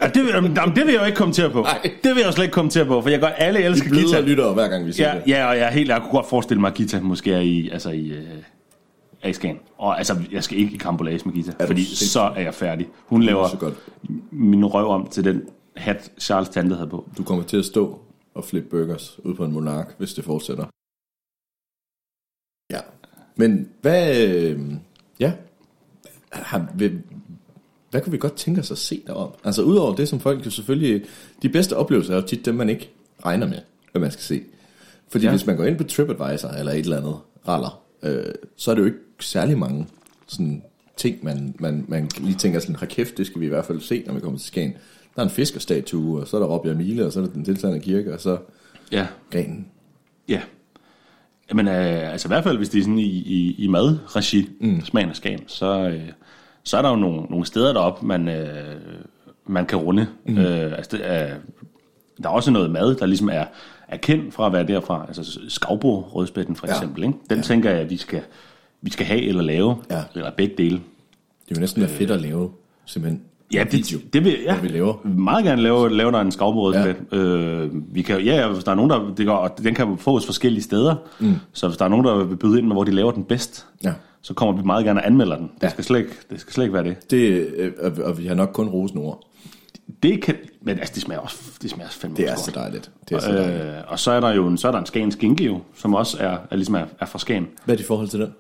[0.03, 1.61] Ja, det, vil- jamen, det vil jeg jo ikke kommentere på.
[1.62, 1.81] Nej.
[1.83, 4.21] Det vil jeg jo slet ikke kommentere på, for jeg gør alle elsker Vi Gita.
[4.21, 5.23] lyttere hver gang, vi siger ja, det.
[5.27, 7.69] Ja, og jeg, er helt, jeg kunne godt forestille mig, at Gita måske er i,
[7.73, 8.25] altså i øh,
[9.23, 9.59] A-scan.
[9.79, 12.07] Og altså, jeg skal ikke i kambolage med Gita, fordi sindssyg?
[12.07, 12.87] så er jeg færdig.
[13.07, 13.75] Hun laver så godt.
[14.31, 15.43] min røv om til den
[15.77, 17.09] hat, Charles Tante havde på.
[17.19, 17.99] Du kommer til at stå
[18.35, 20.64] og flippe burgers ud på en monark, hvis det fortsætter.
[23.38, 24.27] Men hvad...
[24.29, 24.61] Øh,
[25.20, 25.33] ja.
[26.33, 26.98] Har, vil,
[27.90, 29.38] hvad kunne vi godt tænke os at se derop?
[29.44, 31.05] Altså udover det, som folk jo selvfølgelig...
[31.42, 32.90] De bedste oplevelser er jo tit dem, man ikke
[33.24, 33.59] regner med,
[33.92, 34.42] hvad man skal se.
[35.09, 35.31] Fordi Ja.
[35.31, 37.16] hvis man går ind på TripAdvisor eller et eller andet
[37.48, 38.24] raller, øh,
[38.57, 39.87] så er det jo ikke særlig mange
[40.27, 40.62] sådan,
[40.96, 43.81] ting, man, man, man lige tænker sådan, har kæft, det skal vi i hvert fald
[43.81, 44.72] se, når vi kommer til Skagen.
[45.16, 47.44] Der er en fiskerstatue, og så er der Robbie Mile, og så er der den
[47.44, 48.38] tilsandende kirke, og så
[48.92, 49.07] Ja.
[49.31, 49.68] grenen.
[50.29, 50.40] Ja.
[51.51, 54.81] Jamen, øh, altså i hvert fald, hvis det er sådan i, i, i madregi, mm.
[54.85, 56.03] smagen af skagen, så, øh,
[56.65, 58.77] så er der jo nogle, nogle steder deroppe, man, øh,
[59.47, 60.07] man kan runde.
[60.27, 60.39] Mm.
[60.39, 61.35] Øh, altså, det er,
[62.23, 63.45] der er også noget mad, der ligesom er,
[63.89, 65.05] er kendt fra at være derfra.
[65.09, 66.73] Altså skavbo rødspætten for Ja.
[66.75, 67.03] eksempel.
[67.05, 67.19] Ikke?
[67.31, 67.43] Den ja.
[67.43, 68.23] tænker jeg, at vi skal,
[68.83, 70.03] vi skal have eller lave, Ja.
[70.15, 70.77] eller begge dele.
[71.49, 72.51] Det er jo næsten være fedt at lave,
[72.87, 73.23] simpelthen.
[73.55, 75.07] Ja, det, video, det vil ja, vi laver.
[75.09, 76.97] meget gerne lave, lave der en skavbrødspæt.
[77.13, 77.17] Ja.
[77.17, 79.15] Øh, vi kan, ja, hvis der er nogen, der...
[79.17, 80.95] Det går, og den kan fås forskellige steder.
[81.21, 81.35] Mm.
[81.53, 83.67] Så hvis der er nogen, der vil byde ind med, hvor de laver den bedst,
[83.85, 83.93] Ja.
[84.23, 85.51] så kommer vi meget gerne og anmelder den.
[85.55, 85.69] Det, Ja.
[85.69, 87.11] skal, slet ikke, det skal slet ikke være det.
[87.11, 87.73] Det, øh,
[88.05, 89.21] og, vi har nok kun rosende ord.
[90.03, 90.35] Det kan...
[90.63, 92.91] Men altså, det smager også, det smager også fandme Det er så dejligt.
[93.09, 93.63] Det er så dejligt.
[93.65, 95.95] Øh, og så er der jo en, så er der en Skagen skinke jo, som
[95.95, 97.47] også er, er, ligesom er, er fra Skagen.
[97.65, 98.33] Hvad er dit forhold til den?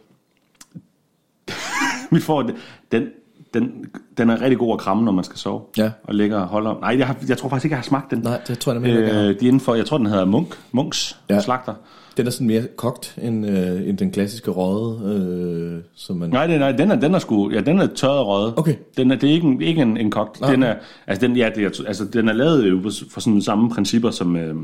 [2.10, 2.54] Vi får det-
[2.92, 3.06] den,
[3.54, 3.84] den,
[4.18, 5.60] den er rigtig god at kramme, når man skal sove.
[5.76, 5.90] Ja.
[6.04, 6.74] Og ligger og holder.
[6.80, 8.18] Nej, jeg, har, jeg tror faktisk ikke, jeg har smagt den.
[8.18, 10.24] Nej, det tror jeg nemlig ikke, øh, de er inden for, jeg tror, den hedder
[10.24, 11.40] Munk, Munks Ja.
[11.40, 11.74] slagter.
[12.16, 16.30] Den er sådan mere kogt end, øh, end den klassiske røde, øh, som man...
[16.30, 18.54] Nej, det, nej den, er, den er sgu, ja, den er tørret røget.
[18.56, 18.74] Okay.
[18.96, 20.40] Den er, det er ikke en, ikke en, en kogt.
[20.40, 20.74] Nej, Den er,
[21.06, 24.36] altså, den, ja, det er, altså, den er lavet jo for sådan samme principper, som,
[24.36, 24.54] øh,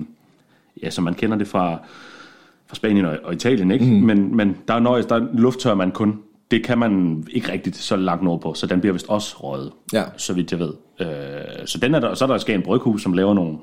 [0.83, 1.79] ja, som man kender det fra,
[2.67, 3.85] fra Spanien og, og Italien, ikke?
[3.85, 3.91] Mm.
[3.91, 6.19] Men, men der er nøjes, der lufttør man kun.
[6.51, 9.73] Det kan man ikke rigtigt så langt nord på, så den bliver vist også røget,
[9.93, 10.05] Ja.
[10.17, 10.73] så vidt jeg ved.
[11.01, 13.59] Øh, så den er der, så er der Skagen Bryghus, som laver nogle,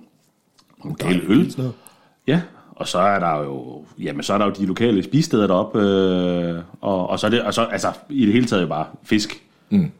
[0.83, 1.55] nogle gale øl.
[2.27, 2.41] Ja,
[2.75, 6.59] og så er der jo, jamen så er der jo de lokale spisesteder deroppe, øh,
[6.81, 9.43] og, og så er det, og så, altså i det hele taget jo bare fisk.
[9.69, 9.91] Mm.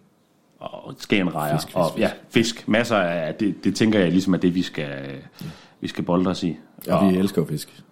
[0.59, 1.57] Og skagenrejer.
[1.57, 2.67] Fisk, fisk, og, ja, fisk.
[2.67, 4.89] Masser af, det, det tænker jeg ligesom er det, vi skal,
[5.81, 6.57] vi skal bolde os i.
[6.89, 7.83] Og vi elsker jo fisk.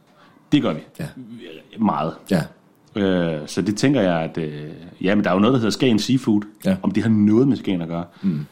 [0.51, 0.79] Det gør vi.
[0.99, 1.05] Ja.
[1.79, 2.13] Meget.
[2.31, 2.41] Ja.
[2.95, 4.63] Øh, så det tænker jeg, at øh,
[5.01, 6.41] ja, men der er jo noget, der hedder Skagen Seafood.
[6.65, 6.77] Ja.
[6.83, 8.45] Om det har noget med Skagen at gøre, mm.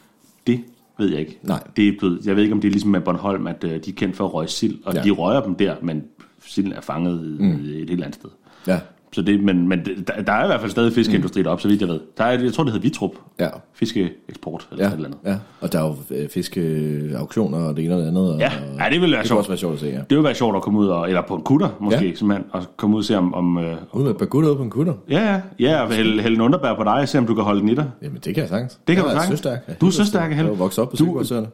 [0.46, 0.60] det
[0.98, 1.38] ved jeg ikke.
[1.42, 1.62] Nej.
[1.76, 3.76] Det er blevet, jeg ved ikke, om det er ligesom med Bornholm, at øh, de
[3.90, 5.02] er kendt for at røge sild, og Ja.
[5.02, 6.04] de røger dem der, men
[6.46, 7.50] silden er fanget mm.
[7.52, 8.30] et helt andet sted.
[8.66, 8.78] Ja.
[9.12, 11.44] Så det, men, men det- der, der er i hvert fald stadig fiskeindustri mm.
[11.44, 12.00] deroppe, så vidt jeg ved.
[12.18, 13.10] Der er, jeg tror, det hedder Vitrup.
[13.40, 13.48] Ja.
[13.74, 15.18] Fiskeeksport eller Ja, et eller andet.
[15.26, 15.36] ja.
[15.60, 18.32] Og der er jo øh, fiskeauktioner og det ene og det andet.
[18.34, 19.38] Og, Ja, ja det ville være det sjovt.
[19.38, 19.92] også være sjovt at se, ja.
[19.98, 22.14] Det ville være sjovt at komme ud, og, eller på en kutter måske, Ja.
[22.14, 23.34] simpelthen, og komme ud og se om...
[23.34, 24.94] om øh, Ud med bagutter ud på en kutter.
[25.10, 25.40] ja, ja,
[25.70, 27.68] ja, og hælde, hælde en underbær på dig, og se om du kan holde den
[27.68, 27.90] i dig.
[28.02, 28.78] Jamen, det kan jeg sagtens.
[28.88, 29.38] Det kan jeg du er sagtens.
[29.38, 29.58] søstærk.
[29.68, 30.50] Jeg Du er søstærk, Jeg Helle.
[30.50, 31.04] er jo vokset op på Du-.
[31.04, 31.46] Du er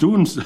[0.00, 0.26] du er en,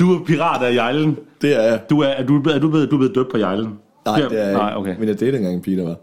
[0.00, 1.16] du er pirat af Jejlen.
[1.42, 1.80] Det er jeg.
[1.90, 3.68] Du er, er, du, er, du, blevet, du er blevet døbt på Jejlen.
[4.06, 4.96] Nej, det er jeg Nej, okay.
[4.98, 5.96] Men jeg datede engang en pige, der var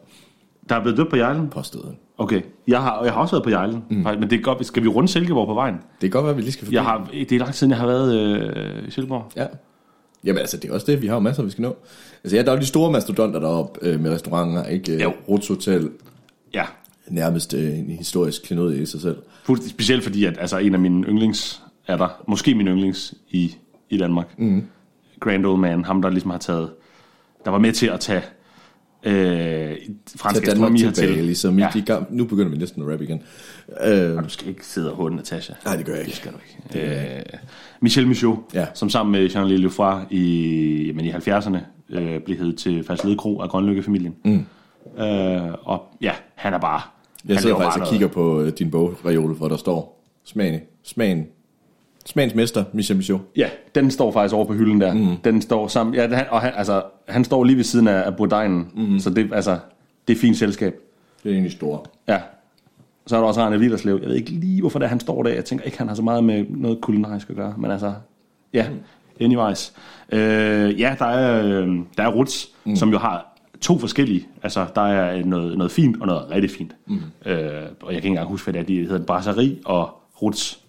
[0.69, 1.49] Der er blevet døbt på Jejlen?
[1.49, 1.95] påstået.
[2.17, 2.41] Okay.
[2.67, 3.83] Jeg har, jeg har også været på Jejlen.
[3.89, 3.97] Mm.
[3.97, 5.73] Men det er godt, skal vi runde Silkeborg på vejen?
[5.75, 6.75] Det kan godt være, at vi lige skal forbi.
[6.75, 9.31] Jeg har, det er lang siden, jeg har været øh, i Silkeborg.
[9.35, 9.45] Ja.
[10.23, 11.01] Jamen altså, det er også det.
[11.01, 11.75] Vi har jo masser, vi skal nå.
[12.23, 14.93] Altså, ja, der er jo de store mastodonter deroppe øh, med restauranter, ikke?
[14.93, 15.13] Øh, Jo.
[15.29, 15.89] Ruts Hotel,
[16.53, 16.63] Ja.
[17.09, 19.17] nærmest øh, en historisk klenod i sig selv.
[19.43, 22.07] Fuldstændig specielt fordi, at altså, en af mine yndlings er der.
[22.27, 23.55] Måske min yndlings i,
[23.89, 24.39] i Danmark.
[24.39, 24.63] Mm.
[25.19, 25.85] Grand Old Man.
[25.85, 26.69] Ham, der ligesom har taget...
[27.45, 28.21] Der var med til at tage
[29.03, 29.75] øh,
[30.15, 31.23] fransk Tag astronomi tilbage, hertil.
[31.23, 31.69] ligesom ja.
[31.75, 33.21] i de nu begynder vi næsten at rap igen.
[33.85, 35.53] Øh, Og du skal ikke sidde og håne Natasha.
[35.65, 36.17] nej, det gør jeg Det ikke.
[36.17, 36.37] skal du
[36.77, 37.17] ikke.
[37.17, 37.23] Øh,
[37.79, 38.65] Michel Michaud, Ja.
[38.73, 41.57] som sammen med Jean-Louis Lefroy i, jamen i 70'erne
[41.89, 44.15] øh, blev hed til Falslede Kro af Grønlykke-familien.
[44.25, 44.45] Mm.
[45.03, 46.81] Øh, og ja, han er bare...
[47.27, 51.27] Jeg sidder faktisk og kigger på øh, din bogreol, hvor der står smagen, smagen,
[52.07, 53.19] smagens mester, Michel Michaud.
[53.35, 54.93] Ja, den står faktisk over på hylden der.
[54.93, 55.17] Mm.
[55.23, 55.95] Den står sammen.
[55.95, 58.99] Ja, han, og han, altså, han står lige ved siden af, af Bourdainen, mm.
[58.99, 59.57] så det, altså,
[60.07, 60.75] det er fint selskab.
[61.23, 61.79] Det er egentlig store.
[62.07, 62.19] Ja.
[63.07, 63.99] Så er der også Arne Villerslev.
[64.01, 65.29] Jeg ved ikke lige, hvorfor det er, han står der.
[65.29, 67.53] Jeg tænker ikke, han har så meget med noget kulinarisk at gøre.
[67.57, 67.93] Men altså,
[68.53, 68.67] ja,
[69.21, 69.73] anyways.
[70.11, 72.75] Øh, ja, der er, øh, der er Roots, mm.
[72.75, 74.27] som jo har to forskellige.
[74.43, 76.75] Altså, der er noget, noget fint og noget rigtig fint.
[76.85, 76.95] Mm.
[76.95, 78.65] Øh, og jeg kan ikke engang huske, hvad det er.
[78.65, 79.89] De hedder Brasserie og
[80.21, 80.59] Roots.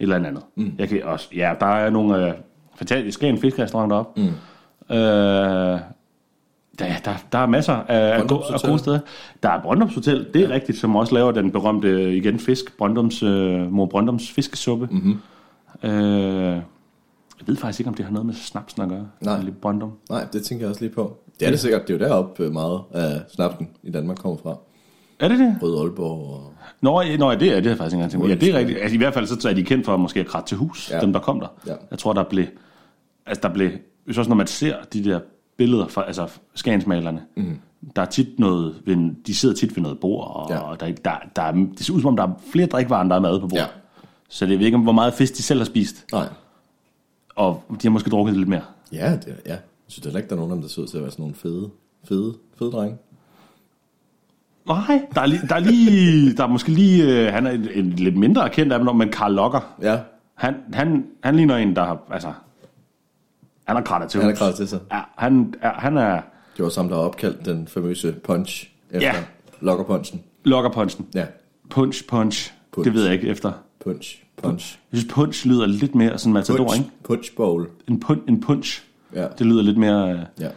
[0.00, 0.42] Eller andet.
[0.54, 0.72] Mm.
[0.78, 2.34] Jeg kan også, ja, der er nogle øh,
[2.76, 4.20] fantastiske en fiskerestaurant deroppe.
[4.20, 4.26] Mm.
[4.96, 5.80] Øh,
[6.78, 8.98] der, der, der er masser af, af, gode, af gode steder.
[9.42, 10.54] Der er Brøndums Hotel, det er ja.
[10.54, 14.88] rigtigt, som også laver den berømte, igen, fisk, Brøndums, øh, mor Brøndums fiskesuppe.
[14.90, 15.18] Mm-hmm.
[15.82, 16.62] Øh,
[17.38, 19.08] jeg ved faktisk ikke, om det har noget med snapsen at gøre.
[19.20, 19.42] Nej.
[19.42, 19.92] Lidt Brøndum.
[20.10, 21.16] Nej, det tænker jeg også lige på.
[21.40, 21.88] Det er det sikkert.
[21.88, 24.56] Det er jo deroppe øh, meget af snapsen i Danmark kommer fra.
[25.20, 25.56] Er det det?
[25.62, 26.52] Rød Aalborg og...
[26.80, 28.24] Nå, ja, nå, ja, det er det er faktisk ikke engang tænkt.
[28.24, 28.28] på.
[28.28, 28.78] Ja, det er rigtigt.
[28.80, 31.00] Altså, I hvert fald så er de kendt for måske at kratte til hus, ja.
[31.00, 31.48] Dem der kom der.
[31.66, 31.74] Ja.
[31.90, 32.44] Jeg tror, der blev...
[33.26, 33.70] Altså, der blev...
[34.04, 35.20] Hvis også når man ser de der
[35.56, 37.58] billeder fra altså, skagensmalerne, mm.
[37.96, 38.74] der er tit noget...
[38.86, 40.86] Ved, de sidder tit ved noget bord, og Ja.
[40.86, 43.16] der, der, der, er, det ser ud som om, der er flere drikvarer, end der
[43.16, 43.62] er mad på bordet.
[43.62, 43.66] Ja.
[44.28, 46.28] Så det ved ikke, hvor meget fisk de selv har spist, Nej.
[47.36, 48.62] og de har måske drukket lidt mere.
[48.92, 49.50] Ja, det, ja.
[49.50, 51.10] Jeg synes heller ikke, der er nogen af dem, der ser ud til at være
[51.10, 51.70] sådan nogle fede,
[52.08, 52.96] fede, fede drenge.
[54.68, 56.32] Nej, der er, lige, der er lige...
[56.36, 57.04] Der er måske lige...
[57.26, 59.74] Øh, han er en, en lidt mindre kendt af dem, men Karl Locker.
[59.82, 59.98] Ja,
[60.34, 61.98] Han, han, han ligner en, der har...
[62.10, 62.32] Altså,
[63.66, 64.38] han har krattet til han er hus.
[64.38, 64.78] klar til sig.
[64.92, 66.20] Ja, han, er, han er
[66.56, 69.14] Det var samme, der har opkaldt den famøse punch efter Ja.
[69.60, 70.22] lokkerpunchen.
[70.44, 71.06] lokkerpunchen.
[71.14, 71.24] Ja,
[71.70, 72.52] Punch, punch.
[72.72, 72.84] Punch.
[72.84, 73.52] Det ved jeg ikke efter.
[73.84, 74.78] punch, punch.
[74.92, 76.90] Jeg synes, punch lyder lidt mere sådan matador, Punch, ikke?
[77.04, 77.66] punch bowl.
[77.88, 78.84] En, pun, en punch.
[79.14, 79.26] Ja.
[79.38, 80.10] Det lyder lidt mere...
[80.12, 80.48] øh, Ja,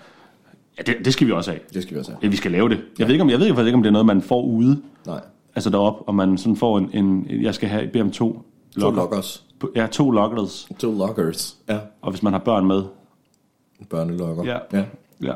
[0.80, 1.62] Ja, det, det skal vi også have.
[1.74, 2.20] det skal vi også have.
[2.24, 2.80] Ja, vi skal lave det.
[3.00, 4.82] Jeg ved ikke, om, jeg ved faktisk ikke, om det er noget, man får ude.
[5.08, 5.20] Nej,
[5.56, 6.90] Altså derop, og man sådan får en...
[6.94, 8.42] en jeg skal have, bede om to
[8.80, 9.46] to lockers.
[9.76, 10.68] Ja, to lockers.
[10.80, 11.58] To lockers.
[11.70, 12.84] Ja, Og hvis man har børn med.
[13.90, 14.44] børnelokker.
[14.46, 14.58] Ja.
[14.74, 14.84] ja.
[15.24, 15.34] Ja.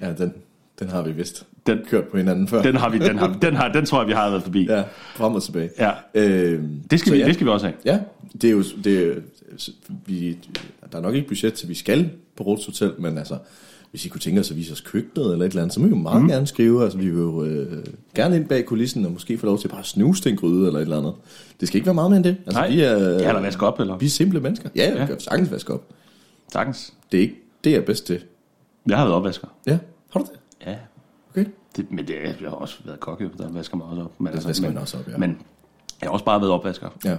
[0.00, 0.32] Ja, den,
[0.80, 2.62] den har vi vist Den, kørt på hinanden før.
[2.62, 4.64] den, har vi, den, har, den, har, den tror jeg, vi har været forbi.
[4.64, 4.82] Ja,
[5.14, 5.70] frem og tilbage.
[5.78, 5.90] Ja.
[6.14, 7.26] Øhm, Det, skal vi, ja.
[7.26, 7.76] det skal vi også have.
[7.84, 7.98] Ja,
[8.32, 9.14] det er jo, det er,
[10.06, 10.38] vi,
[10.92, 13.38] der er nok ikke budget til, vi skal på Rots Hotel, men altså,
[13.94, 15.86] hvis I kunne tænke os at vise os køkkenet eller et eller andet, så må
[15.86, 16.28] I jo meget mm.
[16.28, 17.84] gerne skrive, altså vi vil jo øh,
[18.14, 20.66] gerne ind bag kulissen og måske få lov til bare at snuse til en gryde
[20.66, 21.14] eller et eller andet.
[21.60, 22.36] Det skal ikke være meget mere end det.
[22.46, 22.68] Altså, Nej.
[22.70, 23.96] vi er, Ja, eller vaske op, eller?
[23.96, 24.68] Vi er simple mennesker.
[24.76, 25.06] Ja, vi Ja.
[25.06, 25.84] kan sagtens vaske op.
[26.52, 26.92] Sagtens.
[27.12, 27.34] Det er, ikke,
[27.64, 28.20] det er bedst til.
[28.88, 29.48] Jeg har været opvasker.
[29.66, 29.78] Ja,
[30.10, 30.66] har du det?
[30.66, 30.76] Ja.
[31.30, 31.44] Okay.
[31.76, 34.20] Det, men det, jeg har også været kokke, der vasker mig også op.
[34.20, 35.16] Men, vasker men, også op, ja.
[35.16, 35.30] Men
[36.00, 36.88] jeg har også bare været opvasker.
[37.04, 37.16] Ja.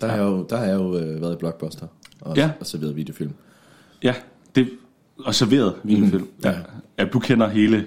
[0.00, 1.86] Der har jeg jo, der har jeg jo øh, været i Blockbuster
[2.20, 2.50] og, Ja.
[2.60, 3.32] og serveret videofilm.
[4.02, 4.14] Ja,
[4.54, 4.68] det,
[5.18, 6.22] og serveret videofilm.
[6.22, 6.30] Mhm.
[6.44, 6.54] Ja.
[6.98, 7.04] Ja.
[7.04, 7.86] du kender hele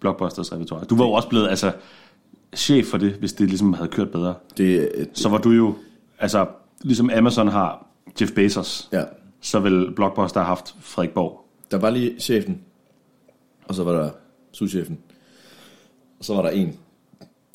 [0.00, 0.84] Blockbusters repertoire.
[0.84, 1.72] Du var jo også blevet altså,
[2.56, 4.34] chef for det, hvis det ligesom havde kørt bedre.
[4.56, 5.74] Det, øh, Så var du jo,
[6.18, 6.46] altså
[6.82, 7.86] ligesom Amazon har
[8.20, 9.04] Jeff Bezos, ja,
[9.40, 11.44] så vil Blockbuster have haft Frederik Borg.
[11.70, 12.60] Der var lige chefen,
[13.64, 14.10] og så var der
[14.52, 14.98] souschefen,
[16.18, 16.76] og så var der en,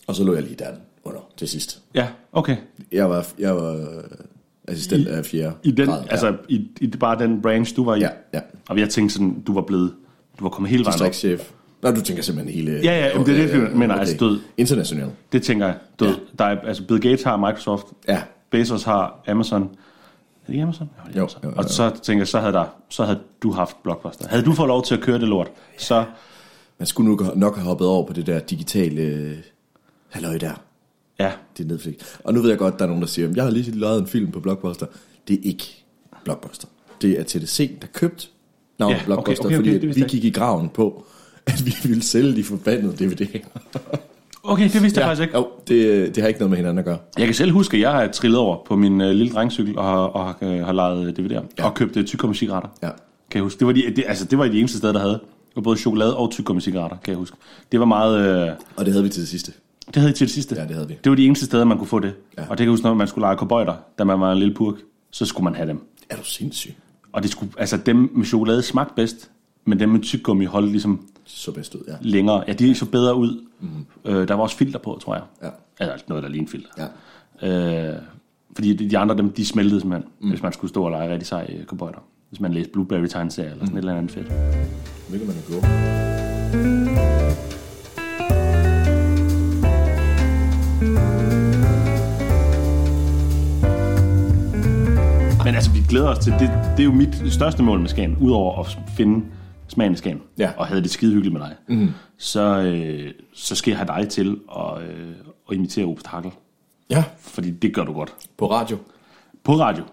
[0.07, 0.67] og så lå jeg lige der
[1.03, 1.81] under til sidst.
[1.95, 2.57] Ja, okay.
[2.91, 4.03] Jeg var, jeg var
[4.67, 6.03] assistent af fjerde I, den, grad.
[6.09, 7.99] altså, i, i bare den branch, du var i.
[7.99, 8.39] ja, ja.
[8.69, 9.93] Og jeg tænkte sådan, du var blevet,
[10.39, 11.07] du var kommet hele vejen op.
[11.11, 11.51] Distriktschef.
[11.81, 12.79] Nå, du tænker simpelthen hele...
[12.83, 14.39] Ja, ja, men det er det, jeg mener, altså, død.
[14.57, 15.09] International.
[15.31, 15.75] Det tænker jeg.
[15.99, 16.11] Du, ja.
[16.11, 16.17] Ja.
[16.39, 19.61] der er, altså Bill Gates har Microsoft, Ja, Bezos har Amazon.
[20.47, 20.89] Er det Amazon?
[20.97, 21.39] Jo, det er Amazon.
[21.43, 21.69] jo, jo, Og jo.
[21.69, 24.27] så tænker jeg, så havde, der, så havde du haft Blockbuster.
[24.27, 26.05] Havde du fået lov til at køre det lort, så...
[26.79, 29.01] man skulle nok, nok have hoppet over på det der digitale...
[29.01, 29.37] Øh,
[30.09, 30.61] halløj der.
[31.19, 31.95] Ja, Det er Netflix.
[32.23, 34.07] Og nu ved jeg godt, der er nogen, der siger, jeg har lige lavet en
[34.07, 34.85] film på Blockbuster.
[35.27, 35.83] Det er ikke
[36.23, 36.67] Blockbuster.
[37.01, 38.29] Det er TDC, der købt
[38.79, 41.05] navnet Ja, Blockbuster, okay, okay, fordi okay, at det vi gik i graven på,
[41.45, 43.39] at vi ville sælge de forbandede DVD'er.
[44.43, 45.07] okay, det vidste ja.
[45.07, 45.37] jeg faktisk ikke.
[45.37, 46.97] Jo, det, det har ikke noget med hinanden at gøre.
[47.17, 49.83] Jeg kan selv huske, at jeg har trillet over på min øh, lille drengcykel og,
[49.83, 51.45] har- og har, øh, har lejet DVD'er.
[51.57, 51.65] Ja.
[51.65, 52.69] Og købt øh, tykkummi-cigaretter.
[52.83, 52.89] Ja.
[53.29, 53.59] Kan jeg huske.
[53.59, 55.19] Det var de, det, altså, det var de eneste steder, der havde.
[55.63, 57.37] Både chokolade og tykkummi-cigaretter, kan jeg huske.
[57.71, 58.47] Det var meget...
[58.47, 59.51] Øh, Og det havde vi til det sidste.
[59.87, 60.55] Det havde I til det sidste.
[60.55, 60.97] Ja, det havde vi.
[61.03, 62.13] Det var de eneste steder, man kunne få det.
[62.37, 62.41] Ja.
[62.41, 64.53] Og det kan jeg huske, når man skulle lege kobøjter, da man var en lille
[64.53, 64.75] purk,
[65.11, 65.81] så skulle man have dem.
[66.09, 66.75] Er du sindssyg?
[67.11, 69.31] Og det skulle, altså dem med chokolade smagte bedst,
[69.65, 71.93] men dem med tyggegummi holdt ligesom Så bedst ud, ja.
[72.01, 72.43] længere.
[72.47, 73.45] Ja, de så bedre ud.
[73.59, 73.69] Mm.
[74.05, 75.23] Øh, der var også filter på, tror jeg.
[75.43, 75.49] Ja.
[75.79, 76.69] Altså noget, der lignede filter.
[77.41, 77.91] Ja.
[77.91, 77.95] Øh,
[78.55, 80.29] fordi de, de andre, dem, de smeltede simpelthen, mm.
[80.29, 81.99] hvis man skulle stå og lege rigtig sej øh, kobøjter.
[82.29, 83.77] Hvis man læste Blueberry tegneserie eller sådan mm.
[83.77, 84.27] et eller andet fedt.
[85.09, 85.41] Hvilket man er
[87.47, 87.52] gå.
[95.93, 99.25] Glæder os til, det, det er jo mit største mål med Skagen, udover at finde
[99.67, 100.51] smagen i Skagen, Ja.
[100.57, 101.89] og havde det skide hyggeligt med dig, Mhm.
[102.17, 105.09] så, øh, så skal jeg have dig til at, øh,
[105.49, 106.31] at imitere Obst Hakkel.
[106.89, 107.03] Ja.
[107.19, 108.13] Fordi det gør du godt.
[108.37, 108.77] På radio?
[109.43, 109.83] På radio.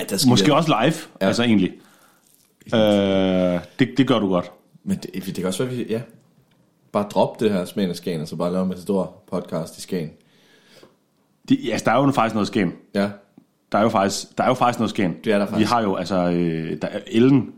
[0.00, 1.26] Ja, der skal Måske jeg- også live, ja.
[1.26, 1.72] altså egentlig.
[2.74, 4.50] Øh, det, det gør du godt.
[4.84, 6.00] Men det, det kan også være, vi, ja.
[6.92, 9.80] Bare drop det her smagen af Skagen, og så bare lave en stor podcast i
[9.80, 10.10] Skagen.
[11.48, 12.72] Det, altså, der er jo faktisk noget Skagen.
[12.94, 13.10] Ja.
[13.72, 15.14] Der er jo faktisk, der er jo faktisk noget Skagen.
[15.24, 15.72] Det er der Vi faktisk.
[15.72, 17.52] har jo, altså, øh, der er Ellen.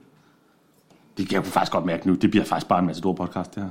[1.19, 2.15] Det kan jeg faktisk godt mærke nu.
[2.15, 3.71] Det bliver faktisk bare en masse store podcast, det her.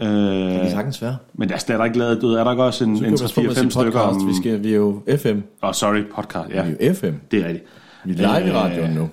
[0.00, 1.16] Øh, det kan sagtens være.
[1.34, 3.04] Men der, der er der ikke lavet, du ved, er der ikke også en, Så
[3.04, 4.22] en kan vi passe på med at 4-5 sige stykker podcast.
[4.22, 4.28] om...
[4.28, 5.28] Vi, skal, vi er jo FM.
[5.28, 6.64] Åh, oh, sorry, podcast, ja.
[6.64, 7.14] Vi er jo FM.
[7.30, 7.64] Det er rigtigt.
[8.04, 9.08] Vi er live i Øh, radioen nu.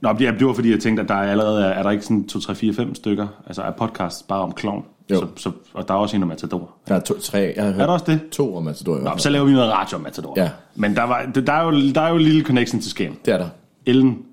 [0.00, 2.04] Nå, det det var fordi, jeg tænkte, at der er allerede er, er der ikke
[2.04, 4.84] sådan 2, 3, 4, 5 stykker, altså er podcast bare om klovn.
[5.10, 5.20] Jo.
[5.20, 6.70] Så, så, og der er også en om Matador.
[6.88, 7.52] Der er to, tre.
[7.56, 8.20] Jeg har hørt Er der også det?
[8.30, 10.34] To om Matador Nå, så laver vi noget radio om Matador.
[10.36, 10.50] Ja.
[10.74, 13.18] Men der, var, der, er jo, der er jo en lille connection til Skagen.
[13.24, 13.48] Det er der.
[13.86, 14.24] Ellen.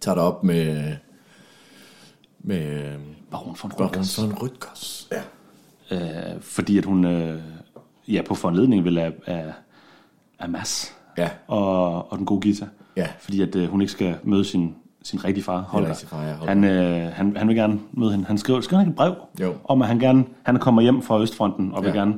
[0.00, 0.92] Tager dig op med...
[2.40, 2.94] Med...
[3.30, 4.22] Baron von Baron Rutgers.
[4.22, 5.08] von Rutgers.
[5.12, 5.20] Ja.
[5.96, 7.40] Øh, fordi at hun, øh,
[8.08, 9.52] ja, på foranledning vil af, af,
[10.38, 11.28] af Mads Ja.
[11.46, 12.66] og, og den gode Gita.
[12.96, 13.08] Ja.
[13.20, 14.74] Fordi at øh, hun ikke skal møde sin,
[15.06, 15.88] sin rigtige far, Holger.
[15.88, 16.48] rigtige far, ja, Holger.
[16.54, 18.24] han, øh, han, han vil gerne møde hende.
[18.26, 19.54] Han skriver, skriver han ikke et brev Jo.
[19.64, 21.94] om, at han gerne han kommer hjem fra Østfronten og vil Ja.
[21.98, 22.14] gerne...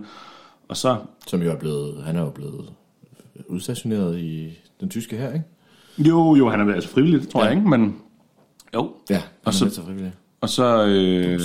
[0.69, 0.97] Og så...
[1.27, 2.03] Som jo er blevet...
[2.05, 2.73] Han er jo blevet
[3.49, 5.45] udstationeret i den tyske her, ikke?
[5.99, 7.47] Jo, jo, han er altså frivillig, tror Ja.
[7.49, 7.69] jeg, ikke?
[7.69, 7.97] Men
[8.75, 8.93] jo.
[9.11, 10.13] Ja, han og er så, med til frivillig.
[10.41, 10.87] Og så...
[10.87, 11.41] Øh,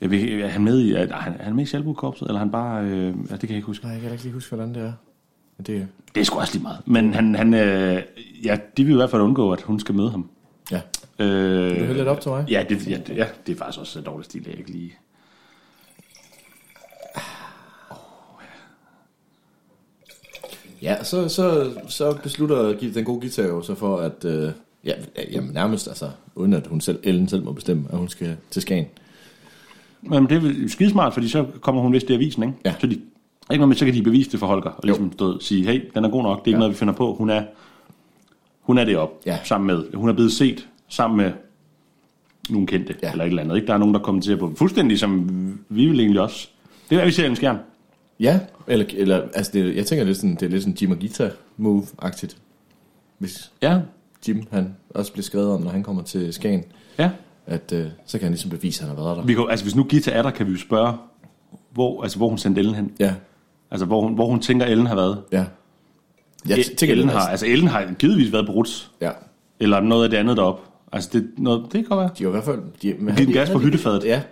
[0.00, 0.92] jeg ved, er han med i...
[0.92, 2.84] Er han, er han med i Sjælbokorpset, eller er han bare...
[2.84, 3.84] Øh, ja, det kan jeg ikke huske.
[3.84, 4.92] Nej, jeg kan ikke lige huske, hvordan det er.
[5.66, 6.78] Det, Det er sgu også lige meget.
[6.86, 8.02] Men han, han øh,
[8.44, 10.30] ja, de vil i hvert fald undgå, at hun skal møde ham.
[10.72, 10.80] Ja.
[11.18, 12.44] Øh, Vil du hælde lidt op til mig?
[12.50, 14.92] Ja, det, ja, det, ja, det er faktisk også en dårlig stil, jeg ikke lige...
[20.82, 24.24] Ja, så, så, så beslutter den gode guitar jo så for, at...
[24.24, 24.50] Øh,
[24.84, 24.92] ja,
[25.32, 28.62] jamen nærmest, altså, uden at hun selv, Ellen selv må bestemme, at hun skal til
[28.62, 28.86] Skagen.
[30.02, 32.54] Men det er skidesmart, fordi så kommer hun vist i avisen, ikke?
[32.64, 32.74] Ja.
[32.80, 33.02] Så, de, ikke
[33.50, 36.04] noget med, så kan de bevise det for Holger, og ligesom stå, sige, hey, den
[36.04, 36.58] er god nok, det er ikke Ja.
[36.58, 37.14] noget, vi finder på.
[37.14, 37.42] Hun er,
[38.62, 39.38] hun er det op, Ja.
[39.44, 41.32] sammen med, hun er blevet set sammen med
[42.50, 43.10] nogle kendte, ja.
[43.12, 43.56] eller et eller andet.
[43.56, 43.66] Ikke?
[43.66, 45.28] Der er nogen, der kommenterer på fuldstændig, som
[45.68, 46.48] vi vil egentlig også.
[46.90, 47.56] Det er, hvad vi ser i en skærm.
[48.20, 50.96] Ja, eller, eller altså det, jeg tænker lidt sådan, det er lidt sådan Jim og
[50.96, 52.36] Gita move-agtigt.
[53.18, 53.80] Hvis Ja.
[54.28, 56.64] Jim, han også bliver skrevet om, når han kommer til Skagen,
[56.98, 57.10] Ja.
[57.46, 59.24] at øh, så kan han ligesom bevise, at han har været der.
[59.24, 60.92] Vi kan, altså, hvis nu Gita er der, kan vi jo spørge,
[61.70, 62.92] hvor, altså, hvor hun sendte Ellen hen.
[63.00, 63.14] Ja,
[63.70, 65.22] Altså, hvor hun, hvor hun tænker, Ellen har været.
[65.32, 65.44] ja.
[66.48, 69.10] Jeg Ja, tænker, Ellen har, altså, Ellen har givetvis været Ruts, Ja,
[69.60, 70.60] eller noget af det andet derop.
[70.92, 72.10] Altså, det, noget, det kan godt være.
[72.18, 72.60] de har i hvert fald...
[72.82, 74.04] De, men Givet gas på hyttefadet.
[74.04, 74.22] Ja,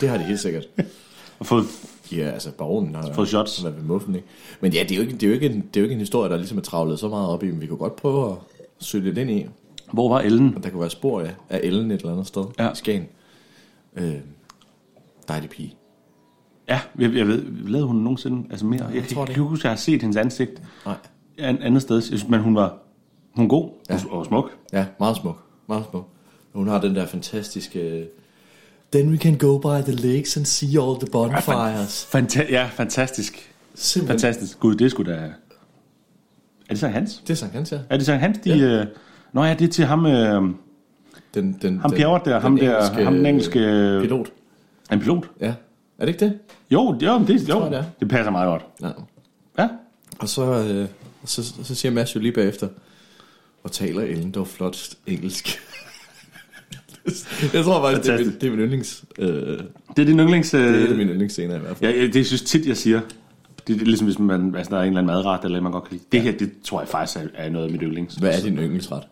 [0.00, 0.64] det har de helt sikkert.
[1.38, 1.64] Og fået,
[2.12, 3.64] Ja, altså baronen har Fået shots.
[3.64, 4.26] været ved muffen, ikke?
[4.60, 5.92] Men ja, det er, jo ikke, det, er jo ikke en, det er jo ikke
[5.92, 8.30] en historie, der ligesom er travlet så meget op i, men vi kunne godt prøve
[8.32, 8.36] at
[8.78, 9.46] søge lidt ind i.
[9.92, 10.54] hvor var Ellen?
[10.56, 12.72] Og der kunne være spor af, af Ellen et eller andet sted Ja.
[12.72, 13.06] i Skagen.
[13.96, 14.14] Øh,
[15.28, 15.74] dejlig pige.
[16.68, 18.84] Ja, jeg, jeg ved, lavede hun nogensinde altså mere?
[18.86, 20.94] Jeg, jeg, tror jeg det kan ikke huske, jeg har set hendes ansigt Nej.
[21.38, 22.74] An, andet sted, Jeg synes, men hun var,
[23.36, 23.94] hun god Ja.
[23.94, 24.00] ja.
[24.10, 24.50] og smuk.
[24.72, 25.42] Ja, meget smuk.
[25.68, 26.08] Meget smuk.
[26.52, 28.08] Hun har den der fantastiske...
[28.92, 32.08] Then we can go by the lakes and see all the bonfires.
[32.14, 33.52] Fanta- ja, fantastisk.
[33.74, 34.20] Simpelthen.
[34.20, 34.60] Fantastisk.
[34.60, 35.12] Gud, det sgu da...
[35.12, 35.30] Er
[36.70, 37.22] det Sankt Hans?
[37.26, 37.78] Det er Sankt Hans, ja.
[37.90, 38.50] Er det Sankt Hans, de...
[38.50, 38.80] Ja.
[38.80, 38.86] Øh...
[39.32, 40.06] Nå ja, det er til ham...
[40.06, 40.42] Øh...
[41.34, 43.58] Den, den, Ham den, Pjerrot der, ham der, ham den engelske...
[44.02, 44.32] Pilot.
[44.92, 45.30] En pilot?
[45.40, 45.54] Ja.
[45.98, 46.38] Er det ikke det?
[46.70, 47.84] Jo, jo, det, jo, tror det er.
[48.00, 48.64] det passer meget godt.
[48.82, 48.88] Ja.
[49.62, 49.68] Ja.
[50.18, 50.88] Og så, øh,
[51.26, 52.68] så, så siger Mads jo lige bagefter,
[53.62, 55.58] og taler Ellen dog flot engelsk.
[57.54, 59.04] jeg tror faktisk, det er, min, det er min yndlings...
[59.18, 59.66] Øh, det
[59.96, 60.54] Det er din yndlings...
[60.54, 60.60] Øh...
[60.60, 61.90] er et af mine yndlingsscener i hvert fald.
[61.90, 63.00] Ja, ja, det synes tit, jeg siger.
[63.66, 65.84] Det er ligesom, hvis man, altså, der er en eller anden madret, eller man godt
[65.84, 66.04] kan lide.
[66.12, 68.14] Det her, det tror jeg faktisk er, er noget af mit yndlings.
[68.14, 69.02] Hvad er din yndlingsret?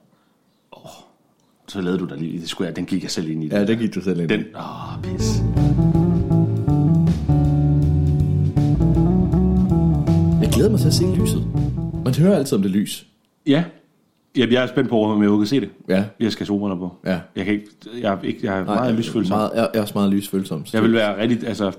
[1.69, 3.49] Så lavede du der lige, det skulle jeg, den gik jeg selv ind i.
[3.49, 4.37] Ja, det gik du selv ind i.
[4.37, 5.43] Den, åh, pis.
[10.43, 11.47] Jeg glæder mig til at se lyset.
[12.05, 13.07] Man hører altid om det lys.
[13.47, 13.65] Ja.
[14.37, 15.71] Jamen, jeg er spændt på, om jeg kan se det.
[15.89, 16.05] Ja.
[16.21, 16.93] Jeg skal have på.
[17.07, 17.21] Ja.
[17.37, 17.67] Jeg, kan ikke,
[18.01, 19.37] jeg, er ikke, jeg er meget lysfølsom.
[19.39, 20.67] Meget, jeg er også meget lysfølsom.
[20.67, 21.73] så Jeg vil være rigtig, altså,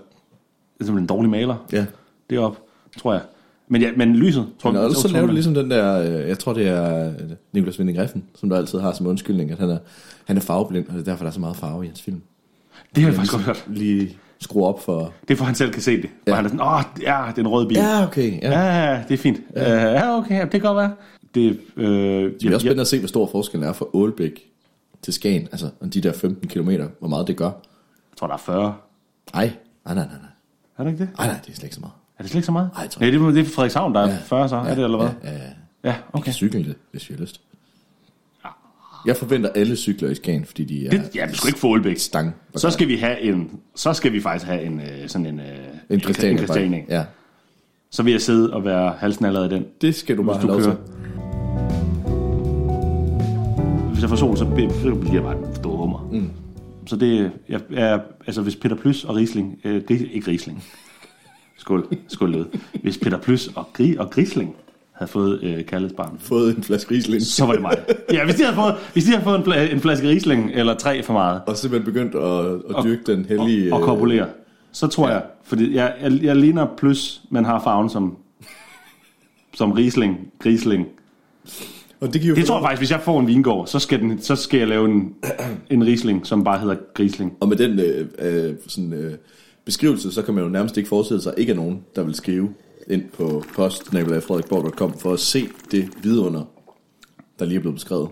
[0.82, 1.86] som en dårlig maler Ja.
[2.30, 2.60] deroppe,
[2.98, 3.22] tror jeg.
[3.68, 4.82] Men, ja, men lyset, tror jeg.
[4.82, 7.14] også så laver du ligesom den der, øh, jeg tror det er øh,
[7.54, 9.78] Nicolas Winding Refn, som du altid har som undskyldning, at han er,
[10.26, 12.22] han er farveblind, og det er derfor, der er så meget farve i hans film.
[12.96, 13.66] Det har jeg faktisk godt hørt.
[13.68, 15.14] Lige skrue op for...
[15.28, 16.04] Det er for, han selv kan se det.
[16.04, 16.10] Ja.
[16.28, 16.32] Ja.
[16.32, 17.78] Og han er sådan, åh, ja, det er en rød bil.
[17.78, 18.42] Ja, okay.
[18.42, 18.52] Ja.
[18.52, 19.40] Ja, ja, det er fint.
[19.56, 20.94] Ja, uh, ja okay, det kan godt være.
[21.36, 21.88] Det, øh,
[22.24, 24.42] Det bliver også spændende at se, hvor stor forskellen er fra Ålbæk
[25.02, 26.70] til Skagen, altså om de der 15 km,
[27.00, 27.46] hvor meget det gør.
[27.46, 28.76] Jeg tror, der er 40.
[29.34, 29.52] Nej,
[29.86, 30.16] nej, nej, nej.
[30.78, 31.10] Er det ikke det?
[31.18, 31.94] Nej, nej, det er slet ikke så meget.
[32.20, 32.70] Er det slet ikke så meget?
[32.74, 34.18] Nej, jeg tror Nej, det, er- det er Frederikshavn, der er Ja.
[34.26, 34.56] 40 så.
[34.56, 35.10] Er det, eller hvad?
[35.24, 35.50] Ja, ja, ja.
[35.84, 36.24] Ja, Vi okay.
[36.24, 37.42] kan cykle det, hvis vi har lyst.
[39.06, 41.74] Jeg forventer alle cykler i Skagen, fordi de er Det, ja, vi skal ikke få
[41.74, 41.98] Aalbæk.
[41.98, 42.36] stang.
[42.56, 45.46] Så skal vi have en, så skal vi faktisk have en, øh, sådan en, øh,
[45.90, 46.32] en Christiania.
[46.32, 46.84] en Christiania.
[46.90, 47.04] Ja,
[47.92, 49.66] Så vil jeg sidde og være halsen allerede i den.
[49.82, 50.82] det skal du bare Hvis have du lov til.
[53.92, 56.10] Hvis jeg får sol, så bliver jeg bare en stor hummer.
[56.12, 56.30] Mm.
[56.88, 60.64] Så det jeg, er, altså hvis Peter Plys og Riesling, øh, ikke Riesling,
[61.58, 62.46] skål, skål lød.
[62.84, 64.56] Hvis Peter Plys og, Gri, og Grisling
[64.96, 67.22] havde fået øh, kærlighedsbarn, Fået en flaske Riesling.
[67.22, 67.78] så var det mig.
[68.14, 70.76] Ja, hvis de havde fået, hvis de havde fået en, fla- en flaske Riesling, eller
[70.76, 73.74] tre for meget, Og simpelthen begyndt at, at dyrke den hellige...
[73.74, 74.28] og, og øh, korpulere,
[74.72, 78.18] så tror jeg, fordi jeg, jeg, jeg ligner Plys, men har farven som,
[79.54, 80.88] som Riesling, Grisling.
[82.00, 84.22] Og det, giver Det tror jeg faktisk, hvis jeg får en vingård, så skal, den,
[84.22, 85.14] så skal jeg lave en,
[85.70, 87.34] en Riesling, som bare hedder Grisling.
[87.40, 89.14] Og med den øh, øh, sådan, øh,
[89.66, 92.16] beskrivelse, så kan man jo nærmest ikke forestille sig, at ikke er nogen, der vil
[92.16, 92.50] skrive
[92.88, 96.44] ind på post.frederiksborg.com for at se det vidunder,
[97.40, 98.10] der lige er blevet beskrevet.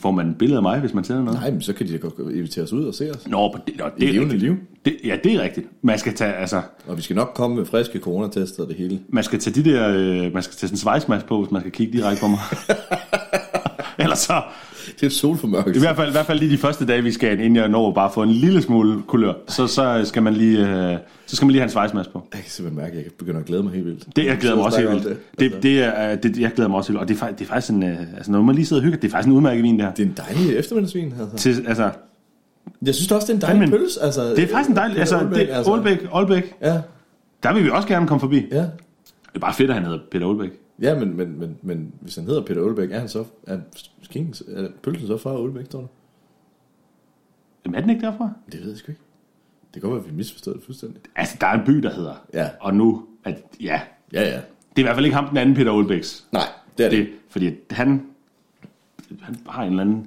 [0.00, 1.40] Får man et billede af mig, hvis man sender noget?
[1.40, 3.26] Nej, men så kan de da godt invitere os ud og se os.
[3.28, 4.52] Nå, på det, nå, I det er levende rigtigt.
[4.52, 4.56] liv.
[4.84, 5.66] Det, ja, det er rigtigt.
[5.82, 9.00] Man skal tage, altså, Og vi skal nok komme med friske coronatester og det hele.
[9.08, 11.62] man skal tage de der, øh, man skal tage sådan en svejsmask på, hvis man
[11.62, 12.38] skal kigge direkte på mig.
[14.04, 14.42] Ellers så,
[15.00, 15.78] Det er solformørkelse.
[15.78, 17.92] i hvert fald, i hvert fald lige de første dage, vi skal, inden jeg når
[17.92, 20.58] bare få en lille smule kulør, så, så skal man lige,
[20.92, 22.28] øh, så skal man lige have en svejsmask på.
[22.34, 24.16] Jeg kan simpelthen mærke, at jeg begynder at glæde mig helt vildt.
[24.16, 25.18] Det, jeg glæder mig også helt vildt.
[25.40, 27.02] Det, det, er, det, jeg glæder mig også helt vildt.
[27.02, 28.84] Og det er, faktisk, det er faktisk en, øh, altså når man lige sidder og
[28.84, 29.92] hygger, det er faktisk en udmærket vin, det her.
[29.94, 31.14] Det er en dejlig eftermiddagsvin.
[31.20, 31.36] Altså.
[31.36, 31.90] Til, altså,
[32.82, 34.02] Jeg synes også, det er en dejlig pølse.
[34.02, 36.80] Altså, det er faktisk en dejlig, altså, det, Aalbæk, Aalbæk, Ja,
[37.42, 38.46] der vil vi også gerne komme forbi.
[38.52, 38.64] ja.
[39.28, 40.50] Det er bare fedt, at han hedder Peter Aalbæk.
[40.82, 43.58] Ja, men, men, men, men hvis han hedder Peter Aalbæk, er han så er,
[44.02, 45.86] skingen, er pølsen så fra Aalbæk, tror du?
[47.64, 48.30] Jamen er den ikke derfra?
[48.52, 49.02] Det ved jeg sgu ikke.
[49.74, 51.00] Det kan godt være, at vi misforstår det fuldstændig.
[51.16, 52.14] Altså, der er en by, der hedder.
[52.34, 52.48] Ja.
[52.60, 53.80] Og nu, at, ja,
[54.12, 54.36] Ja, ja.
[54.36, 56.26] det er i hvert fald ikke ham, den anden Peter Aalbæks.
[56.32, 56.42] Nej,
[56.78, 56.98] det er det.
[56.98, 58.06] Det, fordi han,
[59.20, 60.06] han har en eller anden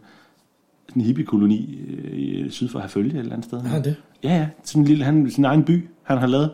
[0.90, 3.62] sådan en hippie-koloni øh, syd for Herfølge et eller andet sted.
[3.62, 3.96] Har han det?
[4.24, 4.50] Ja, ja.
[4.64, 6.52] Sådan en lille, han, sin egen by, han har lavet.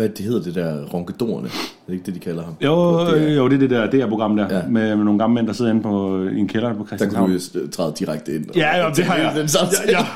[0.00, 1.48] Hvad det hedder det der ronkedorerne?
[1.48, 2.54] Det er ikke det, de kalder ham.
[2.64, 4.56] Jo, det er, jo, det er det der DR-program der, Ja.
[4.56, 4.62] ja.
[4.68, 7.26] med, med nogle gamle mænd, der sidder inde på, i en kælder på der Christianshavn.
[7.30, 8.48] kunne du jo træde direkte ind.
[8.50, 9.32] og- Ja, jo, det har jeg.
[9.36, 9.48] Den.
[9.88, 10.06] Ja, ja.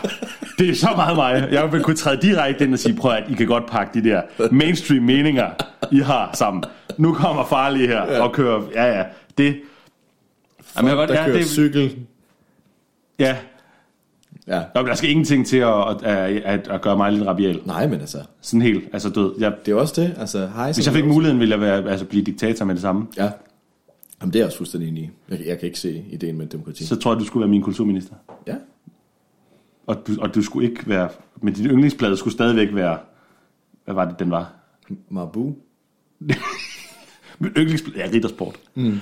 [0.59, 1.49] Det er så meget mig.
[1.53, 4.09] Jeg vil kunne træde direkte ind og sige, prøv at I kan godt pakke de
[4.09, 5.51] der mainstream meninger,
[5.93, 6.65] I har sammen.
[6.99, 8.63] Nu kommer farlige her og kører.
[8.75, 9.05] Ja, ja.
[9.39, 9.57] Det,
[10.77, 11.97] Jamen, jeg, godt- der ja, kører det, cykel.
[13.19, 13.37] ja.
[14.47, 14.63] Ja.
[14.75, 17.61] Nå, men der skal ingenting til at, at, at, at gøre mig lidt rabial.
[17.65, 19.35] Nej, men altså, Sådan helt, altså død.
[19.39, 20.15] Jeg, det er også det.
[20.19, 23.07] Altså, hej, hvis jeg fik muligheden, ville jeg være, altså, blive diktator med det samme.
[23.17, 23.31] Ja.
[24.21, 25.11] Jamen, det er jeg også fuldstændig enig i.
[25.31, 26.87] Jeg, jeg kan ikke se ideen med demokrati.
[26.87, 28.15] Så tror jeg, du skulle være min kulturminister.
[28.47, 28.55] Ja.
[29.87, 31.09] Og du, og du skulle ikke være...
[31.43, 32.99] Men din yndlingsplade skulle stadigvæk være...
[33.85, 34.53] Hvad var det, den var?
[35.09, 35.57] Marbu.
[37.39, 37.99] Min yndlingsplade...
[37.99, 38.57] Ja, Riddersport.
[38.75, 38.99] Mm.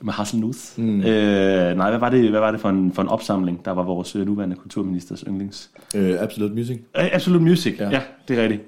[0.00, 0.58] Med Hasselnuth.
[0.76, 1.00] Mm.
[1.00, 3.82] Øh, nej, hvad var, det, hvad var det for en, for en opsamling, der var
[3.82, 5.70] vores øh, nuværende kulturministers yndlings?
[5.94, 6.80] Øh, Absolute Music.
[6.98, 7.90] Øh, Absolute Music, Ja.
[7.90, 8.00] ja.
[8.28, 8.62] det er rigtigt.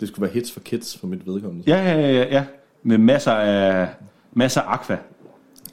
[0.00, 1.64] Det skulle være hits for kids for mit vedkommende.
[1.66, 2.44] Ja, ja, ja, ja.
[2.82, 3.88] Med masser af,
[4.32, 4.96] masser af aqua.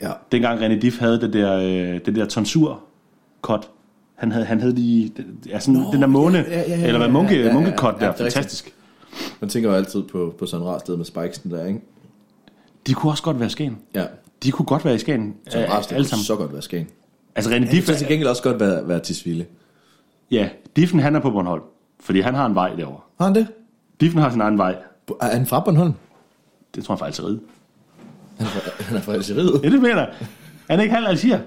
[0.01, 0.11] Ja.
[0.31, 2.83] Dengang René Diff havde det der, øh, det der tonsur
[3.41, 3.69] cut.
[4.15, 5.11] Han havde, han havde lige,
[5.49, 7.47] ja, sådan, Nå, den der måne, ja, ja, ja, ja, eller hvad, munke, ja, ja,
[7.47, 7.53] ja.
[7.53, 8.73] munke cut Ja, der, er fantastisk.
[9.39, 11.79] Man tænker jo altid på, på sådan en rar sted med spikesen der, ikke?
[12.87, 13.77] De kunne også godt være i Skagen.
[13.95, 14.05] Ja.
[14.45, 15.33] De kunne godt være i Skagen.
[15.49, 16.23] Så øh, rar sted alle kunne sammen.
[16.23, 16.87] så godt være Skagen.
[17.35, 19.45] Altså René Han Diff, kan til gengæld også godt være, være til Svile.
[20.31, 21.61] ja, Diffen han er på Bornholm.
[21.99, 22.99] Fordi han har en vej derovre.
[23.17, 23.47] Har han det?
[24.01, 24.75] Diffen har sin egen vej.
[25.21, 25.93] Er han fra Bornholm?
[26.75, 27.39] Det tror jeg faktisk ride.
[28.37, 29.61] Han er fra, han er fra Algeriet.
[29.63, 30.09] Ja, det mener jeg.
[30.69, 31.39] Han er ikke halv algier.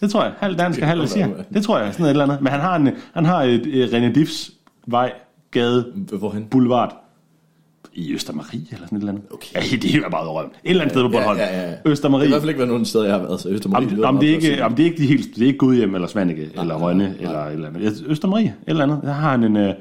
[0.00, 0.32] Det tror jeg.
[0.38, 1.28] Halv dansk og halv algier.
[1.54, 1.92] Det tror jeg.
[1.92, 2.40] Sådan et eller andet.
[2.40, 4.50] Men han har, en, han har et, et René Diffs
[4.86, 5.12] vej,
[5.50, 6.44] gade, Hvorhen?
[6.44, 7.01] boulevard.
[7.94, 9.24] I Østermarie eller sådan et eller andet.
[9.30, 9.54] Okay.
[9.54, 10.50] Ja, det er meget røven.
[10.50, 11.38] Et eller andet sted på Bornholm.
[11.38, 11.70] Ja, ja, ja.
[11.70, 12.20] Det Østermarie.
[12.20, 13.40] har i hvert fald ikke været nogen steder, jeg har været.
[13.40, 15.46] Så Østermarie, om, meget det er ikke, om det er ikke de helt, det er
[15.46, 18.04] ikke Gudhjem eller Svanike eller Rønne eller et eller andet.
[18.06, 19.00] Østermarie, et eller andet.
[19.02, 19.74] Der har han en, øh,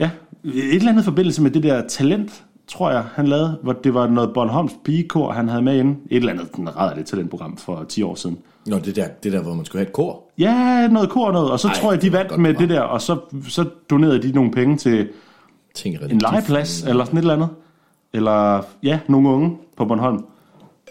[0.00, 0.10] ja,
[0.44, 4.06] et eller andet forbindelse med det der talent, tror jeg, han lavede, hvor det var
[4.06, 5.96] noget Bornholms pigekor, han havde med inde.
[6.10, 8.38] Et eller andet, den rædder det talentprogram for 10 år siden.
[8.66, 10.22] Nå, det der, det der, hvor man skulle have et kor.
[10.38, 11.50] Ja, noget kor og noget.
[11.50, 13.18] Og så Ej, tror jeg, de det vandt med det der, og så,
[13.48, 15.08] så donerede de nogle penge til
[15.74, 17.48] Tænker en legeplads, eller sådan et eller andet.
[18.12, 20.24] Eller, ja, nogle unge på Bornholm,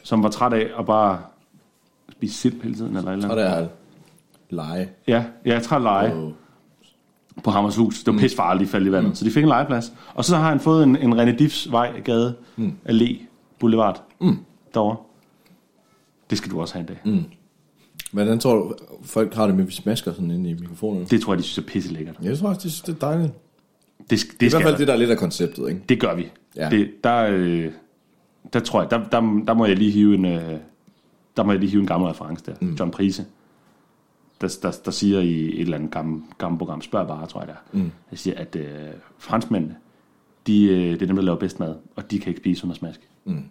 [0.04, 1.20] som var træt af at bare
[2.12, 3.52] spise sild hele tiden, eller et eller Og andet.
[3.52, 3.68] der er
[4.50, 4.90] lege.
[5.08, 6.34] Ja, jeg er træt af lege Og
[7.44, 8.04] på Hammershus.
[8.04, 9.10] Det var pisse farligt, de faldt i vandet.
[9.10, 9.16] Mm.
[9.16, 9.94] Så de fik en legeplads.
[10.14, 12.74] Og så har han fået en, en René Diffs vej, gade, mm.
[12.90, 13.18] allé,
[13.60, 14.38] boulevard, mm.
[14.74, 14.98] derovre.
[16.30, 17.00] Det skal du også have en dag.
[17.06, 17.24] Mm.
[18.12, 18.74] Hvordan tror du,
[19.04, 21.06] folk har det med, at vi smasker sådan ind i mikrofonerne?
[21.06, 22.16] Det tror jeg, de synes er pisse lækkert.
[22.24, 23.34] Ja, jeg tror også, de synes, det er dejligt.
[24.10, 24.78] Det, Det, det er i hvert fald der.
[24.78, 25.82] det, der er lidt af konceptet, ikke?
[25.90, 26.28] Det gør vi.
[26.56, 26.70] Ja.
[26.70, 27.72] Det, der, øh,
[28.54, 30.58] der tror jeg, der, der, der må jeg lige hive en, øh,
[31.38, 32.54] der må jeg lige hive en gammel reference der.
[32.62, 32.74] Mm.
[32.80, 33.26] John Prise,
[34.42, 37.48] der, der, der siger i et eller andet gammelt, gammelt program, spørg bare, tror jeg
[37.48, 37.92] der, Mm.
[38.10, 38.66] der siger, at øh,
[39.18, 39.76] franskmændene,
[40.48, 42.72] de, øh, det er dem, der laver bedst mad, og de kan ikke spise uden
[42.72, 43.04] at smaske.
[43.26, 43.44] Mm.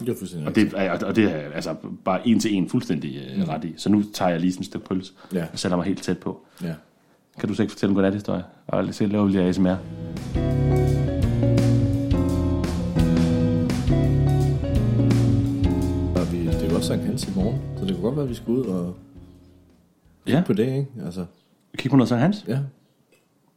[0.00, 3.16] Det er fuldstændig Og det, er- og det er altså bare en til en fuldstændig
[3.16, 3.44] øh, Mm.
[3.44, 3.74] ret i.
[3.76, 5.46] Så nu tager jeg lige sådan et stykke pølse Ja.
[5.52, 6.40] og sætter mig helt tæt på.
[6.62, 6.74] Ja.
[7.40, 8.42] Kan du så ikke fortælle en godnat-historie?
[8.66, 9.76] Og så laver vi lige ASMR.
[16.14, 18.34] Det er jo også Sankt Hans i morgen, så det kunne godt være, at vi
[18.34, 18.96] skal ud og
[20.26, 20.44] kigge Ja.
[20.46, 20.86] på det, ikke?
[21.04, 21.24] Altså,
[21.78, 22.44] Kig på noget Sankt Hans?
[22.48, 22.58] ja.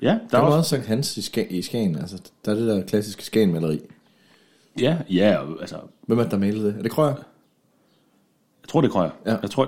[0.01, 0.69] Ja, Der der er også...
[0.69, 3.79] Sankt Hans i, Ska, i Skagen, altså, der er det der klassiske Skagen-maleri.
[4.79, 5.75] Ja, ja, altså,
[6.07, 6.75] Hvem er det, der malede det?
[6.77, 7.07] Er det Krøyer?
[8.61, 9.09] Jeg tror, det er Krøyer.
[9.25, 9.35] Ja.
[9.41, 9.65] Jeg tror,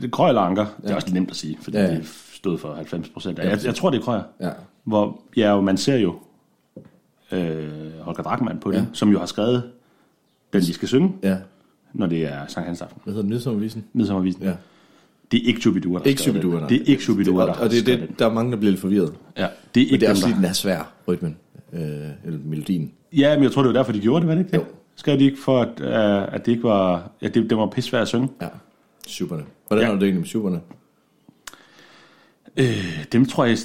[0.00, 0.64] det er Krøyer eller Anker.
[0.76, 0.94] Det er Ja.
[0.94, 1.94] også nemt at sige, fordi Ja, ja, ja.
[1.94, 2.00] ja.
[2.00, 2.06] det
[2.42, 3.38] stod for 90 procent.
[3.38, 4.22] Jeg, jeg tror, det er Krøyer.
[4.40, 4.50] Ja.
[4.84, 6.14] Hvor, ja, jo, man ser jo
[7.32, 7.68] øh,
[8.00, 8.84] Holger Drachmann på det, Ja.
[8.92, 9.62] som jo har skrevet
[10.52, 11.36] den, de skal synge, Ja.
[11.92, 13.00] når det er Sankt Hans aften.
[13.04, 13.30] Hvad hedder den?
[13.30, 13.84] Midsommervisen?
[13.92, 14.42] Midsommervisen.
[14.42, 14.52] Ja.
[15.32, 16.60] Det er ikke Shubidua, der Ikke Shubidua, det.
[16.60, 16.68] nej.
[16.68, 18.80] Det er ikke Shubidua, der og det er det, der er mange, der bliver lidt
[18.80, 19.12] forvirret.
[19.38, 21.36] Ja, det er Men ikke det er også fordi, den er svær, rytmen.
[21.72, 21.80] Øh,
[22.24, 22.92] eller melodien.
[23.12, 24.58] Ja, men jeg tror, det var derfor, de gjorde det, var det ikke det?
[24.58, 24.64] Jo.
[24.96, 27.10] Skrev de ikke for, at, uh, at det ikke var...
[27.22, 28.28] Ja, det, det var pissvært at synge?
[28.42, 28.48] Ja.
[29.06, 29.42] Superne.
[29.68, 29.90] Hvordan ja.
[29.90, 30.60] er det egentlig med superne?
[32.56, 33.56] Øh, dem tror jeg,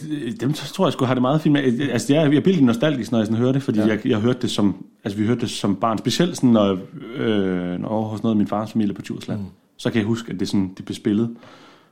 [0.41, 1.89] dem tror jeg skulle have det meget fint med.
[1.91, 3.85] Altså, jeg, jeg bliver lidt nostalgisk, når jeg sådan hører det, fordi Ja.
[3.87, 6.77] jeg, jeg hørte det som, altså vi hørte det som barn, specielt sådan, når,
[7.15, 9.39] øh, når over hos noget af min fars familie på Djursland.
[9.39, 9.45] Mm.
[9.77, 11.29] Så kan jeg huske, at det, sådan, det blev spillet.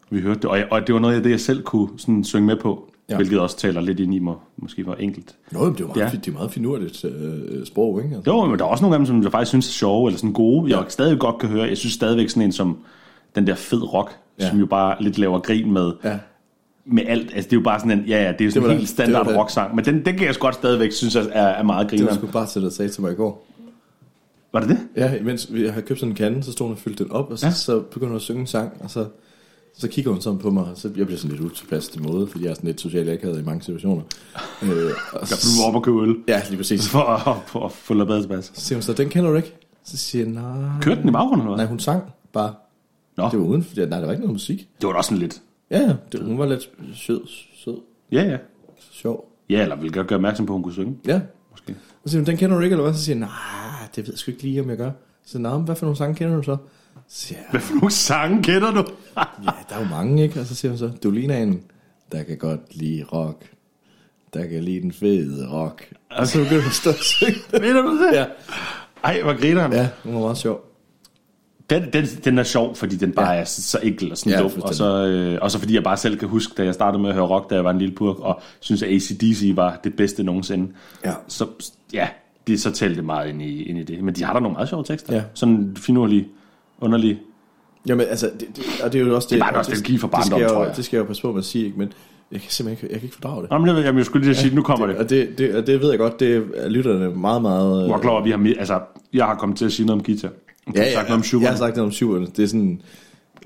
[0.10, 2.24] Vi hørte det, og, jeg, og det var noget af det, jeg selv kunne sådan,
[2.24, 3.16] synge med på, Ja.
[3.16, 5.36] hvilket også taler lidt ind i mig, måske var enkelt.
[5.52, 6.10] Nå, men det er meget, Ja.
[6.18, 8.16] det er meget finurligt øh, sprog, ikke?
[8.16, 8.32] Altså.
[8.32, 10.18] Jo, men der er også nogle af dem, som jeg faktisk synes er sjove, eller
[10.18, 10.90] sådan gode, jeg Ja.
[10.90, 11.64] stadig godt kan høre.
[11.68, 12.78] Jeg synes stadigvæk sådan en som
[13.36, 14.50] den der fed rock, ja.
[14.50, 16.18] som jo bare lidt laver grin med, Ja.
[16.86, 17.22] Med alt.
[17.36, 18.90] Altså, det er jo bare sådan en, ja, ja, det er jo sådan en helt
[18.90, 22.00] standard det rocksang, men den, den kan jeg godt stadigvæk synes er, er meget Det
[22.00, 22.20] var griner.
[22.22, 23.48] sgu bare til, at sagde til mig i går.
[24.54, 24.80] Var det det?
[24.96, 27.32] Ja, imens vi har købt sådan en kande, så stod hun og fyldte den op,
[27.32, 27.52] og så, ja.
[27.54, 29.06] Så begyndte hun at synge en sang, og så,
[29.78, 32.28] så kigger hun sådan på mig, og så jeg bliver sådan lidt utilpas i måde,
[32.28, 34.02] fordi jeg er sådan lidt socialt akavet i mange situationer.
[34.64, 34.70] øh,
[35.14, 36.88] og Jeg blev op og købe øl, Ja, lige præcis.
[36.90, 38.52] for at, for at få lidt bedre tilpas.
[38.54, 39.54] Så siger hun så, den kender du ikke?
[39.84, 40.82] Så siger jeg, nej.
[40.82, 41.64] Kørte den i baggrunden, eller hvad?
[41.66, 42.54] Nej, hun sang bare.
[43.18, 44.58] Nå, Det var uden, fordi nej, der var ikke noget musik.
[44.82, 45.42] det var da også sådan lidt,
[45.72, 47.22] Ja, det, hun var lidt sød,
[47.56, 47.78] sød,
[48.12, 48.38] ja, ja.
[48.92, 49.32] sjov.
[49.50, 51.76] Ja, eller ville godt gøre opmærksom på, at hun kunne synge, Ja, måske.
[52.06, 52.94] så siger hun, den kender du ikke, eller hvad?
[52.94, 54.92] Så siger jeg, nej, det ved jeg sgu ikke lige, om jeg gør.
[55.26, 56.58] Så men hvad for nogle sange kender du så?
[57.08, 58.84] Så siger jeg, Hvad for nogle sange kender du?
[59.18, 59.24] ja,
[59.70, 60.40] der er jo mange, ikke?
[60.40, 61.64] Og så siger hun så, du ligner en,
[62.12, 63.52] der kan godt lide rock.
[64.34, 65.94] Der kan lide den fede rock.
[66.12, 67.40] Og så begynder hun at stå og synge.
[67.54, 68.14] Mener du det?
[68.14, 68.26] ja,
[69.04, 69.74] Ej, hvor griner han.
[69.74, 70.75] ja, hun var meget sjov.
[71.70, 73.34] Den, den, den er sjov, fordi den bare Ja.
[73.34, 73.40] ja.
[73.40, 74.62] er så, så enkel og sådan Ja, ja, dum.
[74.62, 77.10] Og så, øh, og så fordi jeg bare selv kan huske, da jeg startede med
[77.10, 79.94] at høre rock, da jeg var en lille purk, og synes at ACDC var det
[79.96, 80.72] bedste nogensinde.
[81.06, 81.14] Ja.
[81.28, 81.46] Så
[81.94, 82.08] ja,
[82.48, 84.04] det så tælte meget ind i, ind i det.
[84.04, 85.16] Men de har der nogle meget sjove tekster.
[85.16, 85.22] Ja.
[85.34, 86.28] Sådan finurlige,
[86.82, 87.20] underlige.
[87.88, 89.36] Jamen, altså, det, det, og det er jo også det.
[89.36, 90.76] Det er bare nostalgi for det skal barndom, jeg, jo- tror jeg.
[90.76, 91.78] Det skal jeg jo passe på med at sige, ikke?
[91.80, 91.94] Men
[92.32, 93.52] jeg kan simpelthen ikke, jeg kan ikke fordrage det.
[93.52, 94.96] Nå, men det, jamen, jeg skulle lige sige, nu kommer det.
[94.98, 97.88] Og det, det, og det ved jeg godt, det er lytterne meget, meget...
[97.88, 98.80] Hvor klar, vi har, altså,
[99.14, 100.30] jeg har kommet til at sige noget om guitar.
[100.68, 102.38] Du Ja, har ja, sagt noget om jeg har sagt noget om Schubert.
[102.38, 102.82] Det er sådan...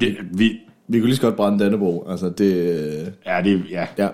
[0.02, 2.08] Det, vi, Vi kunne lige så godt brænde Dannebro.
[2.10, 3.14] Altså, det...
[3.26, 3.88] ja, det ja.
[3.98, 4.08] Ja.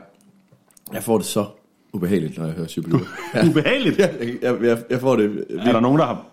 [0.94, 1.46] Jeg får det så
[1.94, 3.02] ubehageligt, når jeg hører Schubert.
[3.36, 3.48] ja.
[3.50, 4.00] Ubehageligt.
[4.00, 5.46] Ja, jeg, jeg, jeg, jeg får det...
[5.50, 6.26] Er der nogen, der har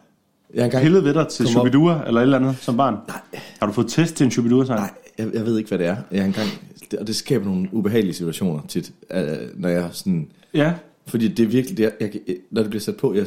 [0.54, 0.82] Jeg engang...
[0.82, 1.46] pillet ved dig til.
[1.48, 2.94] Shubidua eller et eller andet som barn?
[3.08, 3.20] Nej.
[3.60, 4.80] Har du fået test til en Shubidua-sang?
[4.80, 5.96] Nej, jeg, jeg ved ikke, hvad det er.
[6.10, 6.48] Jeg engang...
[6.90, 9.22] Det, og det skaber nogle ubehagelige situationer tit, øh,
[9.54, 10.28] når jeg sådan...
[10.54, 10.72] Ja.
[11.06, 11.76] Fordi det er virkelig...
[11.76, 12.10] Det er, jeg,
[12.50, 13.26] når det bliver sat på, jeg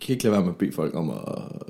[0.00, 1.16] kan ikke lade være med at bede folk om, at,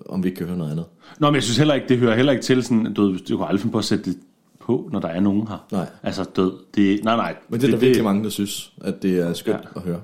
[0.08, 0.84] om vi ikke kan høre noget andet.
[1.18, 3.46] Nå, men jeg synes heller ikke, det hører heller ikke til sådan, du, du kan
[3.46, 4.18] aldrig finde på at sætte det
[4.60, 5.66] på, når der er nogen her.
[5.72, 5.86] Nej.
[6.02, 6.52] Altså død.
[6.74, 7.34] Det, nej, nej.
[7.48, 9.80] Men det er der virkelig mange, der synes, at det er skønt ja.
[9.80, 10.00] at høre.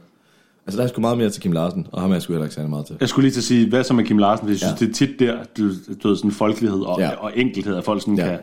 [0.67, 2.45] Altså, der er sgu meget mere til Kim Larsen, og ham er jeg sgu heller
[2.45, 2.97] ikke særlig meget til.
[3.01, 4.47] Jeg skulle lige til at sige, hvad så med Kim Larsen?
[4.47, 4.87] For jeg synes, Ja.
[4.87, 5.69] det er tit der, du,
[6.03, 7.11] du ved, sådan folkelighed og, Ja.
[7.19, 8.25] og enkelhed, at folk sådan Ja.
[8.29, 8.39] kan...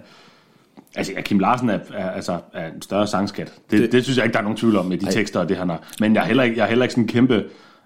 [0.95, 3.47] Altså, ja, Kim Larsen er, er, altså, er en større sangskat.
[3.47, 5.11] Det, Det- det, det, synes jeg ikke, der er nogen tvivl om med de Ej.
[5.11, 5.81] tekster og det, han har.
[5.99, 7.43] Men jeg er heller ikke, jeg er heller ikke sådan en kæmpe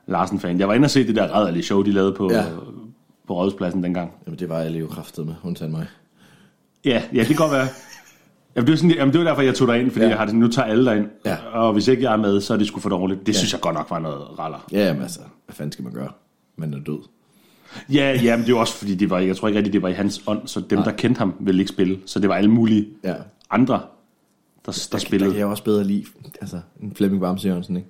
[0.08, 0.60] Larsen-fan.
[0.60, 2.46] Jeg var inde og se det der rædderlige show, de lavede på, Ja.
[3.28, 4.12] på Rådhuspladsen dengang.
[4.26, 5.88] Jamen, det var jeg jo kraftet med, undtagen mig.
[6.86, 7.68] Ja, ja, det kan godt være.
[8.56, 10.10] Jamen, det, var sådan, jamen, det var derfor, jeg tog dig ind, fordi Ja.
[10.10, 11.08] jeg har det, nu tager alle dig ind.
[11.26, 11.38] Ja.
[11.54, 13.20] Og hvis ikke jeg er med, så er det sgu for dårligt.
[13.20, 13.38] Det Ja.
[13.38, 14.66] synes jeg godt nok var noget raller.
[14.72, 16.10] Ja, jamen altså, hvad fanden skal man gøre?
[16.56, 17.00] Man er død.
[17.94, 19.82] Ja, ja, men det er jo også fordi, det var, jeg tror ikke rigtig, det
[19.82, 20.86] var i hans ånd, så dem, Nej.
[20.86, 22.00] der kendte ham, ville ikke spille.
[22.06, 23.14] Så det var alle mulige Ja.
[23.50, 23.80] andre, der,
[24.66, 25.32] der Der, der spillede.
[25.32, 26.06] kan jeg også bedre lide,
[26.42, 27.90] altså, en Flemming Bamse Jørgensen, ikke?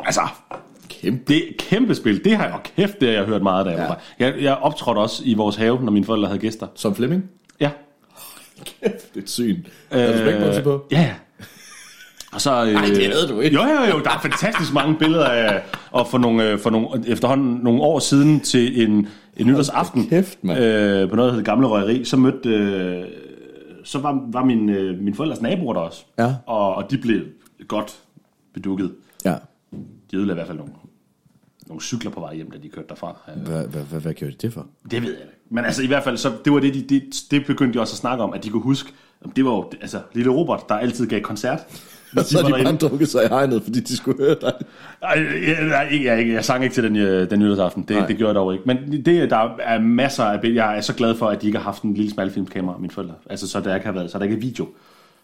[0.00, 0.20] Altså,
[0.90, 1.22] Kæmpe.
[1.28, 2.24] det er et kæmpe spil.
[2.24, 3.86] Det har jeg, og kæft, det har jeg hørt meget af, da jeg Ja.
[3.86, 4.00] var.
[4.18, 6.66] Jeg, jeg optrådte også i vores have, når mine forældre havde gæster.
[6.74, 7.24] Som Flemming?
[7.60, 7.70] Ja.
[8.82, 9.56] Det er et syn.
[9.92, 10.84] Har du spækbukser på?
[10.92, 11.14] Ja, ja.
[12.32, 13.56] Og så, øh, Nej, det havde du ikke.
[13.56, 14.02] Jo, jo, jo.
[14.04, 17.98] Der er fantastisk mange billeder af, og for nogle, øh, for nogle, efterhånden nogle år
[17.98, 20.58] siden til en, en nytårsaften kæft, mand.
[20.60, 23.04] øh, på noget, der hedder Gamle Røgeri, så mødte, øh,
[23.84, 26.04] så var, var min, øh, min forældres naboer der også.
[26.18, 26.34] Ja.
[26.46, 27.20] Og, og de blev
[27.68, 27.94] godt
[28.54, 28.92] bedukket.
[29.24, 29.34] Ja.
[30.10, 30.72] De ødelagde i hvert fald nogle,
[31.68, 33.16] nogle cykler på vej hjem, da de kørte derfra.
[33.36, 34.66] Hvad, hvad, hvad, hvad gjorde de det for?
[34.90, 35.34] Det ved jeg ikke.
[35.50, 37.94] Men altså i hvert fald, så det var det, de, det, det begyndte de også
[37.94, 38.92] at snakke om, at de kunne huske,
[39.36, 41.58] det var jo altså, lille Robert, der altid gav koncert.
[42.16, 44.52] Og så har de bare drukket sig i hegnet, fordi de skulle høre dig.
[45.02, 47.82] Jeg, jeg, jeg, jeg, sang ikke til den, øh, den nytårsaften.
[47.82, 48.06] Det, Nej.
[48.06, 48.64] det gjorde jeg dog ikke.
[48.66, 50.64] Men det, der er masser af billeder.
[50.64, 53.14] Jeg er så glad for, at de ikke har haft en lille smalfilmskamera, mine forældre.
[53.30, 54.64] Altså, så der ikke har været, så der ikke er video.
[54.64, 54.70] Så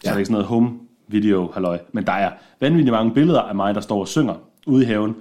[0.05, 0.09] Ja.
[0.09, 0.71] der er ikke sådan noget home
[1.09, 1.79] video, halløj.
[1.93, 2.31] Men der er
[2.61, 4.35] vanvittigt mange billeder af mig, der står og synger
[4.67, 5.17] ude i haven.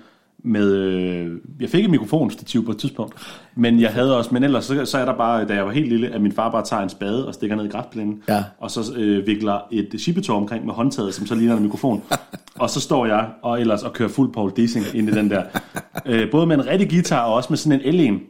[0.47, 3.13] Med, øh, jeg fik et mikrofonstativ på et tidspunkt,
[3.55, 5.89] men jeg havde også, men ellers så, så er der bare, da jeg var helt
[5.89, 8.43] lille, at min far bare tager en spade og stikker ned i græsplænen, Ja.
[8.59, 12.03] og så øh, vikler et chipetår omkring med håndtaget, som så ligner en mikrofon.
[12.59, 15.43] og så står jeg og ellers og kører fuld Paul Dissing ind i den der.
[16.05, 18.21] Øh, både med en rigtig guitar og også med sådan en L1.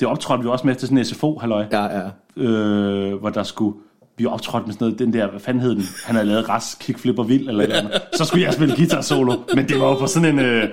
[0.00, 1.66] Det optrådte vi også med til sådan en SFO, halløj.
[1.72, 2.08] Ja, ja.
[2.42, 3.76] Øh, hvor der skulle
[4.20, 5.84] vi optrådte med sådan noget, den der, hvad fanden hed den?
[6.04, 8.02] Han havde lavet Ras, Kickflip og Vild, eller eller andet.
[8.16, 10.38] Så skulle jeg spille guitar solo, men det var jo på sådan en...
[10.38, 10.68] Øh,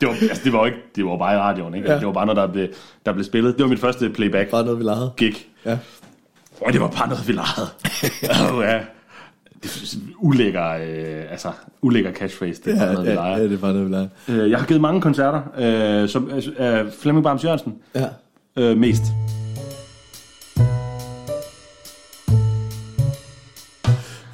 [0.00, 1.92] det var, altså, det var jo ikke, det var bare i radioen, ikke?
[1.92, 1.98] Ja.
[1.98, 2.68] Det var bare noget, der blev,
[3.06, 3.54] der blev spillet.
[3.56, 5.10] Det var mit første playback Bare noget, vi legede.
[5.16, 5.34] gig.
[5.64, 5.78] Ja.
[6.60, 7.68] Og det var bare noget, vi legede.
[8.56, 8.78] oh, ja.
[9.62, 11.48] Det er ulækker, øh, altså,
[11.82, 12.62] ulækker catchphrase.
[12.64, 13.36] Det er bare Ja, noget, vi leger.
[13.36, 14.08] ja, det er bare noget, vi leger.
[14.44, 15.42] Øh, jeg har givet mange koncerter,
[16.02, 18.06] øh, som øh, Flemming Barms Jørgensen Ja.
[18.56, 19.02] øh, mest.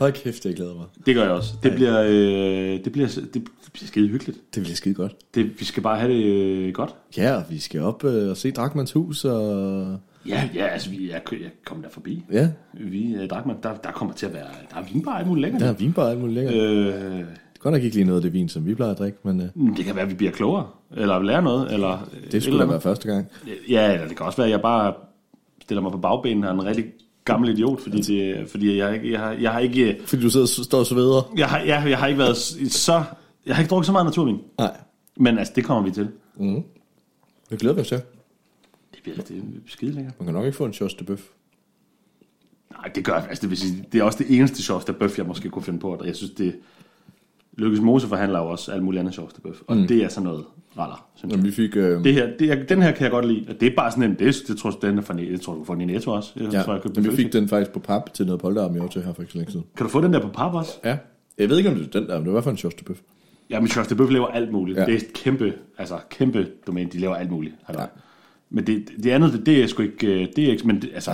[0.02, 0.84] Hold kæft, jeg glæder mig.
[1.06, 1.52] Det gør jeg også.
[1.62, 3.42] Det bliver, øh, det bliver, det
[3.72, 4.38] bliver skide hyggeligt.
[4.54, 5.16] Det bliver skide godt.
[5.34, 6.94] Det, vi skal bare have det øh, godt.
[7.16, 9.98] Ja, og vi skal op øh, og se Drakmans hus, og
[10.28, 12.24] Ja, ja altså, vi, jeg, jeg kommer der forbi.
[12.32, 15.42] ja, Vi, øh, Drakman, der, der kommer til at være, der er vinbar alt muligt
[15.42, 15.60] lækkert.
[15.60, 16.54] der er vinbar alt muligt lækkert.
[16.54, 17.18] Øh.
[17.18, 17.24] Øh,
[17.60, 19.76] Godt nok ikke lige noget af det vin, som vi plejer at drikke, men øh,
[19.76, 22.08] det kan være, at vi bliver klogere, eller lærer noget, eller...
[22.32, 23.26] det skulle da være første gang.
[23.68, 24.94] Ja, eller det kan også være, at jeg bare
[25.62, 26.84] stiller mig på bagbenene og er en rigtig
[27.24, 30.00] gammel idiot, fordi, det, fordi jeg, ikke- jeg, har, jeg har ikke...
[30.06, 31.32] Fordi du sidder og står og sveder.
[31.36, 32.36] Jeg har, jeg, jeg har ikke været
[32.72, 33.04] så...
[33.46, 34.38] Jeg har ikke drukket så meget naturvin.
[34.58, 34.76] Nej.
[35.16, 36.08] Men altså, det kommer vi til.
[36.36, 36.62] Mm.
[37.50, 37.96] Det glæder os til.
[38.94, 40.14] Det bliver det er skide lækkert.
[40.20, 41.22] Man kan nok ikke få en shots de bøf.
[42.72, 45.18] Nej, det gør altså, det, vil sige, det er også det eneste sjovs der bøf,
[45.18, 45.94] jeg måske kunne finde på.
[45.96, 46.54] Og jeg synes, det...
[47.58, 49.60] Lykkes Mose forhandler jo også alt muligt andet sjovs der bøf.
[49.66, 49.86] Og mm.
[49.86, 50.44] det er sådan noget
[50.78, 51.44] raller, synes jeg.
[51.44, 51.76] vi fik...
[51.76, 53.44] Øh, Det her, det, er- den her kan jeg godt lide.
[53.48, 54.18] Og det er bare sådan en...
[54.18, 56.10] Det, det tror jeg, den er fra, det tror jeg, du får den i Netto
[56.10, 56.32] også.
[56.36, 58.40] Jeg ja, tror, jeg købte men den vi fik den faktisk på pap til noget
[58.40, 59.66] polterarm i år til her for ikke så længe siden.
[59.76, 60.72] Kan du få den der på pap også?
[60.84, 60.98] Ja.
[61.38, 62.78] Jeg ved ikke, om det er den der, men det var i hvert fald en
[62.78, 63.00] de bøf.
[63.50, 64.76] Ja, men de Bøf laver alt muligt.
[64.76, 64.82] Ja.
[64.82, 64.86] Ja.
[64.86, 66.90] Det er et kæmpe, altså kæmpe domæne.
[66.90, 67.54] De laver alt muligt.
[67.68, 67.80] Ja.
[67.80, 67.86] Ja.
[68.50, 70.06] Men det, det andet, det, det er sgu ikke...
[70.06, 71.10] øh, Det er ikke, men det, altså...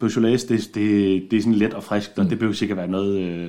[0.00, 3.18] Beaujolais, det, det, det er sådan let og frisk, og det behøver sikkert være noget
[3.20, 3.48] øh,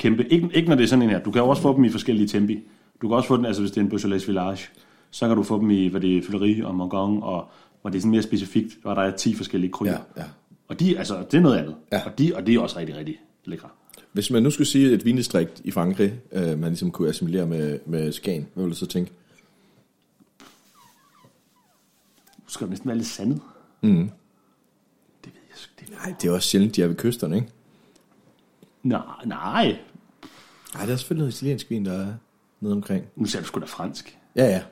[0.00, 0.26] kæmpe.
[0.32, 1.18] Ikke, ikke når det er sådan en her.
[1.18, 2.62] Du kan også få dem i forskellige tempi.
[3.02, 4.68] Du kan også få den, altså hvis det er en Beaujolais Village,
[5.10, 7.48] så kan du få dem i, hvad det er, Fylleri og Morgon, og
[7.80, 9.92] hvor det er sådan mere specifikt, hvor der er 10 forskellige kryer.
[9.92, 10.24] Ja, ja.
[10.68, 11.74] Og de, altså, det er noget andet.
[11.92, 12.00] Ja.
[12.06, 13.68] Og, de, og det er også rigtig, rigtig lækre.
[14.12, 17.78] Hvis man nu skulle sige et vindistrikt i Frankrig, øh, man ligesom kunne assimilere med,
[17.86, 19.12] med Skagen, hvad ville du så tænke?
[22.46, 23.40] Du skal næsten være lidt sandet.
[23.80, 24.10] Mm.
[25.24, 25.90] Det ved jeg sgu det.
[25.90, 27.48] Nej, det er også sjældent, de er ved kysterne, ikke?
[28.82, 29.78] Nej, nej.
[30.74, 32.14] Nej, der er selvfølgelig noget italiensk vin, der er
[32.60, 33.06] nede omkring.
[33.16, 34.18] Nu siger du sgu da fransk.
[34.36, 34.62] Ja, ja.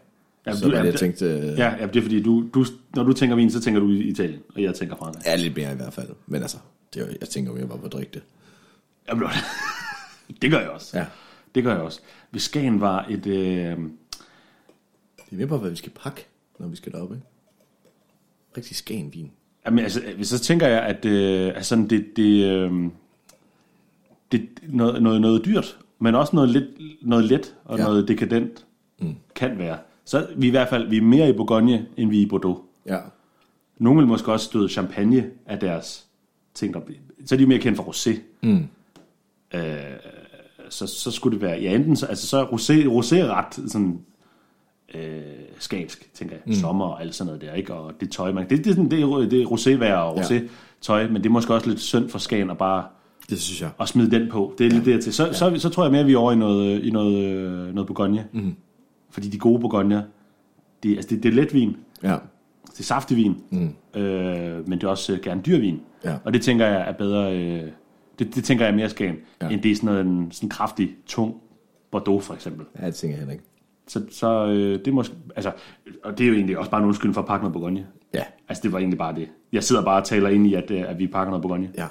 [0.46, 3.02] Ja, så du- det, jeg tænkte, øh, Ja, ja, det er fordi, du, du, når
[3.02, 5.22] du tænker vin, så tænker du i Italien, og jeg tænker Frankrig.
[5.26, 6.08] ja, lidt mere i hvert fald.
[6.26, 6.56] Men altså,
[6.94, 8.22] det er, jo- jeg tænker mere bare på at drikke det.
[9.08, 9.28] Jamen,
[10.42, 10.98] det gør jeg også.
[10.98, 11.06] Ja.
[11.54, 12.00] Det gør jeg også.
[12.30, 13.26] Hvis Skagen var et...
[13.26, 13.34] Øh,
[15.30, 16.26] Det er mere bare, hvad vi skal pakke,
[16.58, 17.26] når vi skal derop, ikke?
[18.56, 19.30] Rigtig Skagen vin.
[19.66, 22.72] jamen, altså, så tænker jeg, at øh, altså, det, det, øh,
[24.32, 26.64] det noget, noget, noget dyrt, men også noget, lidt,
[27.02, 27.82] noget let og Ja.
[27.82, 27.88] ja.
[27.88, 28.66] noget dekadent
[29.00, 29.14] mm.
[29.34, 29.78] kan være.
[30.04, 32.58] Så vi i hvert fald vi er mere i Bourgogne, end vi er i Bordeaux.
[32.86, 32.98] Ja.
[33.78, 36.06] Nogle vil måske også støde champagne af deres
[36.54, 36.74] ting.
[36.74, 36.80] Der,
[37.26, 38.18] så er de mere kendt for rosé.
[38.42, 38.66] Mm.
[39.54, 39.62] Øh,
[40.70, 43.70] så, så skulle det være, ja enten så, altså så er rosé, rosé er ret
[43.70, 44.00] sådan
[44.94, 45.20] øh,
[45.58, 46.42] skansk, tænker jeg.
[46.46, 46.52] Mm.
[46.52, 47.74] Sommer og alt sådan noget der, ikke?
[47.74, 50.22] Og det tøj, man, det, det, er det, det er rosévejr og Ja.
[50.22, 50.42] rosé
[50.80, 52.84] tøj, men det er måske også lidt synd for Skagen at bare
[53.30, 53.70] Det synes jeg.
[53.80, 54.54] at smide den på.
[54.58, 54.74] Det er ja.
[54.74, 55.12] lidt dertil.
[55.12, 55.32] Så, ja.
[55.32, 57.86] så, så, tror jeg mere, at vi er over i noget, i noget, øh, noget
[57.86, 58.26] Bourgogne.
[58.32, 58.54] Mm.
[59.10, 60.04] Fordi de gode Bourgogne,
[60.82, 61.76] det, altså det, det er let vin.
[62.02, 62.16] Ja.
[62.72, 64.00] Det er saftig vin, mm.
[64.00, 65.80] øh, men det er også øh, gerne dyr vin.
[66.04, 66.16] Ja.
[66.24, 67.70] Og det tænker jeg er bedre, øh,
[68.18, 69.48] det, det tænker jeg er mere skagen, Ja.
[69.48, 71.34] end det er sådan noget, en sådan kraftig, tung
[71.90, 72.66] Bordeaux for eksempel.
[72.80, 73.44] Ja, det tænker jeg heller ikke.
[73.88, 75.52] Så, så øh, det måske, altså,
[76.04, 77.86] og det er jo egentlig også bare en undskyldning for at pakke noget Bourgogne.
[78.14, 78.22] Ja.
[78.48, 79.28] Altså, det var egentlig bare det.
[79.52, 81.70] Jeg sidder bare og taler ind i, at, øh, at vi pakker noget Bourgogne.
[81.78, 81.86] Ja.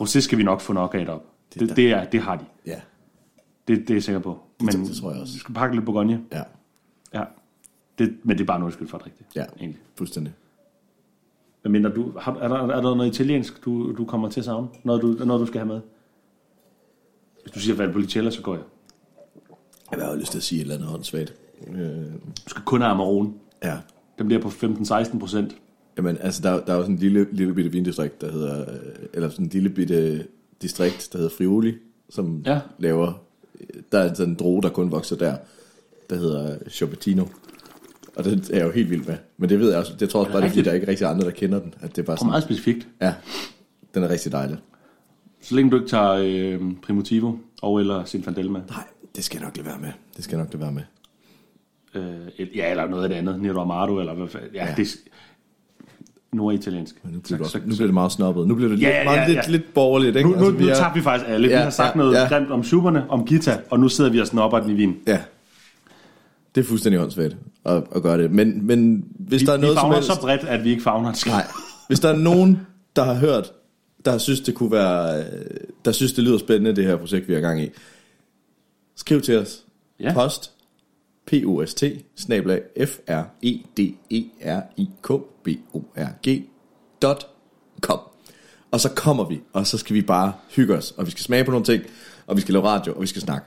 [0.00, 1.24] Rosé skal vi nok få nok af derop.
[1.54, 2.44] Det, det, det, er, det har de.
[2.66, 2.80] Ja.
[3.68, 4.38] Det, det er jeg sikker på.
[4.60, 5.32] Men det tror jeg også.
[5.32, 6.24] vi skal pakke lidt Bourgogne.
[6.32, 6.42] Ja.
[7.14, 7.24] Ja.
[7.98, 9.12] Det, men det er bare en undskyld for det.
[9.36, 9.80] Ja, egentlig.
[9.94, 10.32] fuldstændig.
[11.62, 14.44] Men mindre du, har, er, der, er der noget italiensk, du, du kommer til at
[14.44, 14.68] savne?
[14.84, 15.80] Noget du, noget, du skal have med?
[17.42, 18.64] Hvis du siger Valpolicella, så går jeg.
[19.90, 21.34] Jeg har jo lyst til at sige et eller andet åndssvagt.
[21.68, 21.78] Øh,
[22.44, 23.32] Du skal kun have Amarone.
[23.64, 23.78] ja.
[24.18, 25.56] Den bliver på 15-16 procent.
[25.98, 28.76] Jamen, altså, der, der er jo sådan en lille, lille bitte vindistrikt, der hedder, øh,
[29.14, 30.26] eller sådan en lille bitte
[30.62, 31.74] distrikt, der hedder Friuli,
[32.10, 32.60] som Ja.
[32.78, 33.22] laver,
[33.92, 35.36] der er sådan en droge, der kun vokser der,
[36.10, 37.24] der hedder Chopettino.
[38.16, 39.16] Og det er jeg jo helt vild med.
[39.36, 40.74] Men det ved jeg også, det tror jeg også bare, det er, fordi der er
[40.74, 41.74] ikke rigtig andre, der kender den.
[41.80, 42.88] At det er bare sådan, meget specifikt.
[43.00, 43.14] ja,
[43.94, 44.58] den er rigtig dejlig.
[45.40, 48.60] Så længe du ikke tager øh, Primitivo og eller Zinfandel med.
[48.68, 48.84] Nej,
[49.16, 49.92] det skal jeg nok lade være med.
[50.16, 50.82] Det skal jeg nok lade være med.
[51.94, 53.40] Øh, ja, eller noget af det andet.
[53.40, 54.50] Nero Amado, eller hvad fanden.
[54.54, 54.66] Ja.
[54.66, 54.74] ja.
[54.76, 54.88] det
[56.32, 56.94] norditaliensk.
[57.04, 58.48] Nu bliver, det også, nu bliver det meget snobbet.
[58.48, 60.16] Nu bliver det Ja, lidt, ja, ja, lidt, lidt borgerligt.
[60.16, 60.28] Ikke?
[60.30, 61.48] Nu, nu, Altså, nu vi er- tabte vi faktisk alle.
[61.48, 62.28] Ja, Ja, vi har sagt ja, noget ja.
[62.28, 64.96] grimt om superne, om Gita, og nu sidder vi og snopper den i vin.
[65.06, 65.18] Ja,
[66.54, 68.30] det er fuldstændig åndssvagt at, at gøre det.
[68.30, 70.08] Men, men hvis Vi, der er noget vi som helst...
[70.08, 71.46] så bredt, at vi ikke fagner en Nej.
[71.88, 72.60] Hvis der er nogen,
[72.96, 73.52] der har hørt,
[74.04, 75.24] der synes, det kunne være,
[75.84, 77.68] der synes, det lyder spændende, det her projekt, vi har gang i,
[78.96, 79.64] skriv til os.
[80.00, 80.12] Ja.
[80.14, 80.52] Post,
[81.30, 81.82] P-O-S-T,
[82.16, 82.60] snablag,
[85.28, 86.42] F-R-E-D-E-R-I-K-B-O-R-G,
[87.02, 87.26] dot
[87.80, 87.98] com.
[88.70, 91.44] Og så kommer vi, og så skal vi bare hygge os, og vi skal smage
[91.44, 91.82] på nogle ting,
[92.26, 93.46] og vi skal lave radio, og vi skal snakke.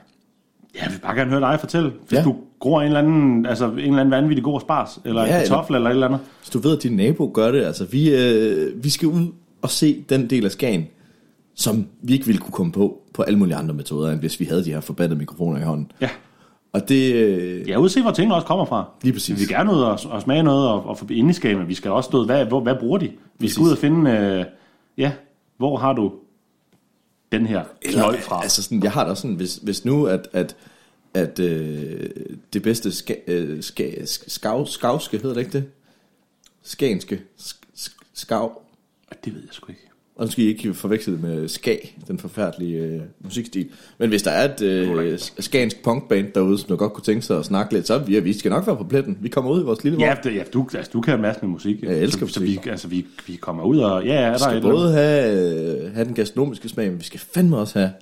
[0.74, 1.92] Ja, vi vil bare gerne høre dig fortælle.
[2.08, 2.24] Hvis Ja.
[2.24, 5.34] du gror en eller anden, altså en eller anden vanvittig god spars, eller Ja, en
[5.34, 6.20] eller- kartoffel, eller et eller andet.
[6.40, 9.26] Hvis du ved, at din nabo gør det, altså vi, øh, vi skal ud
[9.62, 10.86] og se den del af Skagen,
[11.54, 14.44] som vi ikke ville kunne komme på på alle mulige andre metoder, end hvis vi
[14.44, 15.92] havde de her forbandede mikrofoner i hånden.
[16.00, 16.08] Ja.
[16.72, 17.14] Og det...
[17.14, 18.90] Øh, Ja, ud se, hvor tingene også kommer fra.
[19.02, 19.34] Lige præcis.
[19.34, 21.90] Vi vil gerne ud og, og smage noget og, og forbi indeskab, men vi skal
[21.90, 23.08] også stå, hvad, hvor, hvad bruger de?
[23.08, 23.52] Vi Præcis.
[23.52, 24.44] skal ud og finde, øh,
[24.98, 25.12] ja,
[25.56, 26.12] hvor har du
[27.32, 28.42] den her knold fra?
[28.42, 30.56] Altså sådan, jeg har da sådan, hvis, hvis nu, at, at,
[31.14, 32.10] at øh,
[32.52, 35.64] det bedste ska, øh, ska, skav, skavske, hedder det ikke det?
[36.62, 38.62] Skagenske, sk- sk- skav,
[39.24, 39.88] Det ved jeg sgu ikke.
[40.16, 41.76] Og nu skal I ikke forveksle det med ska,
[42.08, 43.68] den forfærdelige øh, musikstil.
[43.98, 47.38] Men hvis der er et øh, skansk punkband derude, som du godt kunne tænke sig
[47.38, 49.18] at snakke lidt, så vi, vi skal nok være på pletten.
[49.20, 51.40] Vi kommer ud i vores lille Ja, det, ja du, altså, du kan en masse
[51.42, 51.82] med musik.
[51.82, 52.64] Jeg elsker så, så musik.
[52.64, 54.04] vi, altså, vi, vi kommer ud og...
[54.04, 57.04] Ja, der Vi er skal eller både have, øh, have den gastronomiske smag, men vi
[57.04, 57.92] skal fandme også have...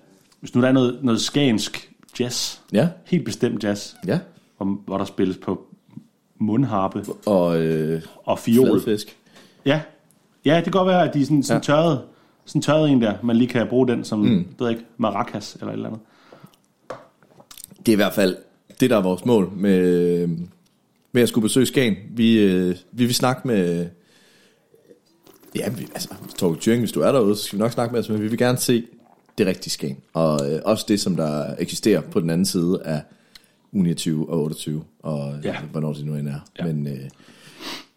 [0.40, 1.90] Hvis nu der er noget, noget skansk
[2.20, 4.18] jazz, Ja, helt bestemt jazz, ja.
[4.56, 5.66] hvor, hvor der spilles på
[6.38, 8.80] mundharpe Og øh, og fiol.
[8.80, 9.16] fladfisk.
[9.66, 9.80] Ja.
[10.44, 11.64] Ja, det kan godt være, at de er sådan, sådan Ja.
[11.64, 12.00] tørret,
[12.44, 14.46] sådan tørret en der, man lige kan bruge den som, mm.
[14.58, 16.00] ved ikke, maracas eller et eller andet.
[17.86, 18.36] Det er i hvert fald
[18.80, 20.26] det, der er vores mål med,
[21.12, 21.96] med at skulle besøge Skagen.
[22.10, 23.86] Vi, øh, vi vil snakke med...
[25.56, 28.00] Ja, vi, altså, Torkel Thuring, hvis du er derude, så skal vi nok snakke med
[28.00, 28.84] os, men vi vil gerne se
[29.38, 29.96] det rigtige Skagen.
[30.12, 33.02] Og øh, også det, som der eksisterer på den anden side af
[33.76, 35.56] U29 og 28, og ja.
[35.72, 36.40] Hvornår det nu end er.
[36.58, 36.64] Ja.
[36.64, 36.98] Men øh,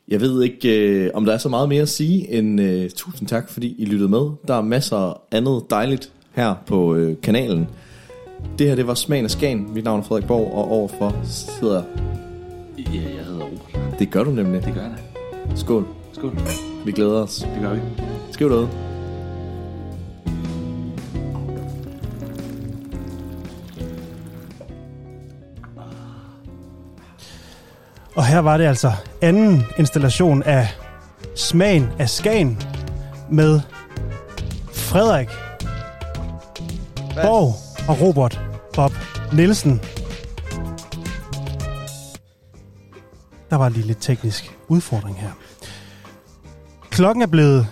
[0.08, 3.28] jeg ved ikke, øh, om der er så meget mere at sige end øh, tusind
[3.28, 4.30] tak, fordi I lyttede med.
[4.48, 7.68] Der er masser af andet dejligt her på øh, kanalen.
[8.60, 9.74] Det her, det var Smagen af Skagen.
[9.74, 11.84] Mit navn er Frederik Borg, og overfor sidder...
[12.78, 14.00] Ja, jeg hedder Robert.
[14.00, 14.66] Det gør du nemlig.
[14.66, 15.56] Det gør jeg da.
[15.56, 15.88] Skål.
[16.14, 16.38] Skål.
[16.86, 17.48] Vi glæder os.
[17.54, 17.80] Det gør vi.
[18.32, 18.93] Skriv derude.
[28.16, 28.92] Og her var det altså
[29.22, 30.68] anden installation af
[31.36, 32.62] Smagen af Skagen
[33.32, 33.60] med
[34.74, 35.30] Frederik
[37.16, 37.56] Borg
[37.90, 38.42] og Robert
[38.74, 38.92] Bob
[39.34, 39.82] Nielsen.
[43.50, 45.30] Der var lige lidt teknisk udfordring her.
[46.90, 47.68] Klokken er blevet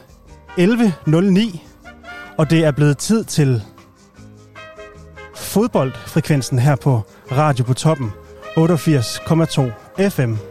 [0.58, 1.60] 11.09,
[2.38, 3.64] og det er blevet tid til
[5.36, 8.12] fodboldfrekvensen her på Radio på Toppen
[8.58, 10.51] 88,2 FM.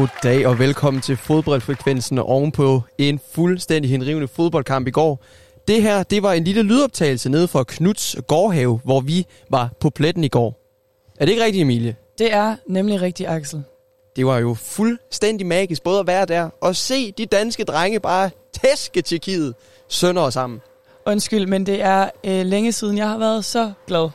[0.00, 5.24] Goddag og velkommen til fodboldfrekvensen ovenpå en fuldstændig henrivende fodboldkamp i går.
[5.68, 9.90] Det her, det var en lille lydoptagelse nede fra Knuds gårdhave, hvor vi var på
[9.90, 10.60] pletten i går.
[11.18, 11.96] Er det ikke rigtigt, Emilie?
[12.18, 13.62] Det er nemlig rigtig, Axel.
[14.16, 18.30] Det var jo fuldstændig magisk både at være der og se de danske drenge bare
[18.60, 19.54] tæske Tjekkiet
[19.88, 20.60] sønder og sammen.
[21.06, 24.10] Undskyld, men det er øh, længe siden, jeg har været så glad.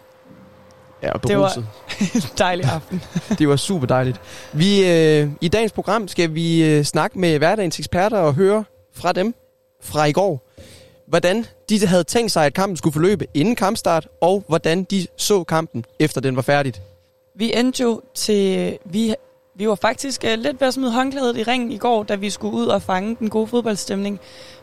[1.05, 1.63] Ja, og Det var
[2.37, 3.03] dejlig aften.
[3.39, 4.21] Det var super dejligt.
[4.53, 9.11] Vi, øh, I dagens program skal vi øh, snakke med hverdagens eksperter og høre fra
[9.11, 9.35] dem
[9.81, 10.51] fra i går,
[11.07, 15.43] hvordan de havde tænkt sig, at kampen skulle forløbe inden kampstart, og hvordan de så
[15.43, 16.81] kampen, efter den var færdigt.
[17.35, 18.77] Vi endte jo til...
[18.85, 19.15] Vi,
[19.57, 22.29] vi var faktisk uh, lidt ved at smide håndklædet i ringen i går, da vi
[22.29, 24.19] skulle ud og fange den gode fodboldstemning.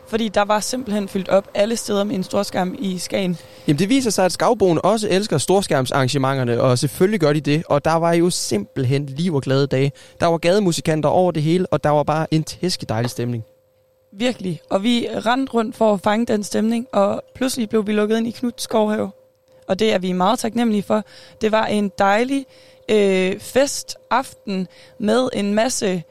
[0.07, 3.37] Fordi der var simpelthen fyldt op alle steder med en storskærm i Skagen.
[3.67, 7.63] Jamen det viser sig, at skavboen også elsker storskærmsarrangementerne, og selvfølgelig gør de det.
[7.69, 9.91] Og der var jo simpelthen liv og glade dage.
[10.19, 13.43] Der var gademusikanter over det hele, og der var bare en tæske dejlig stemning.
[14.17, 14.61] Virkelig.
[14.69, 18.27] Og vi rendte rundt for at fange den stemning, og pludselig blev vi lukket ind
[18.27, 19.11] i Knut Skovhave.
[19.67, 21.03] Og det er vi meget taknemmelige for.
[21.41, 22.45] Det var en dejlig
[22.89, 24.67] øh, festaften
[24.97, 26.03] med en masse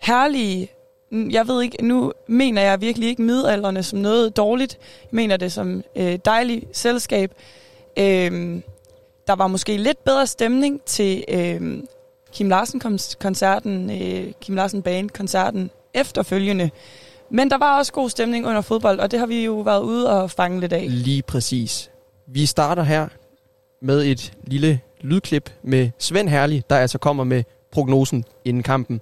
[0.00, 0.70] herlige...
[1.10, 4.78] Mm, jeg ved ikke, nu mener jeg virkelig ikke midalderne som noget dårligt.
[5.02, 7.32] Jeg mener det som øh, dejligt selskab.
[7.98, 8.60] Øh,
[9.26, 11.78] der var måske lidt bedre stemning til øh,
[12.32, 16.70] Kim Larsen-koncerten, øh, Kim Larsen Band-koncerten efterfølgende.
[17.30, 20.10] Men der var også god stemning under fodbold, og det har vi jo været ude
[20.10, 20.86] og fange lidt af.
[20.88, 21.90] Lige præcis.
[22.26, 23.08] Vi starter her
[23.82, 29.00] med et lille lydklip med Svend Herlig, der altså kommer med prognosen inden kampen.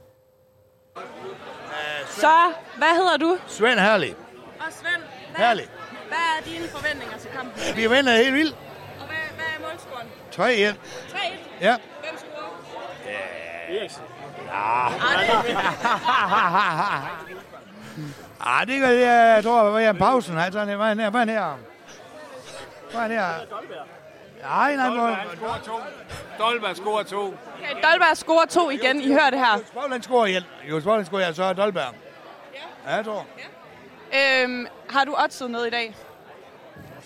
[2.08, 3.38] Så, hvad hedder du?
[3.46, 4.14] Svend Herlig.
[4.58, 5.02] Og Svend,
[5.36, 5.64] Herlig.
[6.08, 7.62] hvad er dine forventninger til kampen?
[7.76, 8.56] Vi vinder helt vildt.
[9.00, 10.06] Og hvad, hvad er målscoren?
[10.72, 10.76] 3-1.
[11.16, 11.18] 3-1?
[11.60, 11.76] Ja.
[12.00, 13.78] Hvem scorer?
[13.78, 14.02] Eriksen.
[18.40, 20.36] Ah, det gør det, jeg tror, det var en pausen.
[20.36, 21.10] Han sådan, hvad er her?
[21.10, 21.58] Hvad er her?
[22.92, 23.46] Hvad er her?
[24.44, 25.26] Nej, nej, nej.
[26.38, 27.26] Dolberg scorer to.
[27.26, 29.00] Okay, Dolberg scorer to igen.
[29.00, 29.58] I hører det her.
[29.66, 30.42] Spavland scorer igen.
[30.70, 31.94] Jo, Spavland scorer så er Dolberg.
[32.86, 33.26] Ja, jeg tror.
[34.14, 35.96] Øhm, har du oddset noget i dag?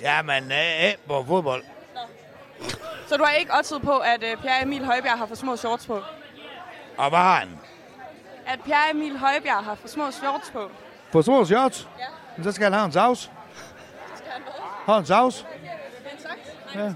[0.00, 1.64] Ja, men øh, på fodbold.
[3.06, 5.86] Så du har ikke oddset på, at øh, Pierre Emil Højbjerg har for små shorts
[5.86, 6.02] på?
[6.96, 7.58] Og hvad har han?
[8.46, 10.70] At Pierre Emil Højbjerg har for små shorts på?
[11.12, 11.88] På små shorts?
[11.98, 12.04] Ja.
[12.36, 13.30] Men så skal han have en saus.
[14.86, 15.46] Have en saus?
[16.74, 16.92] Ja.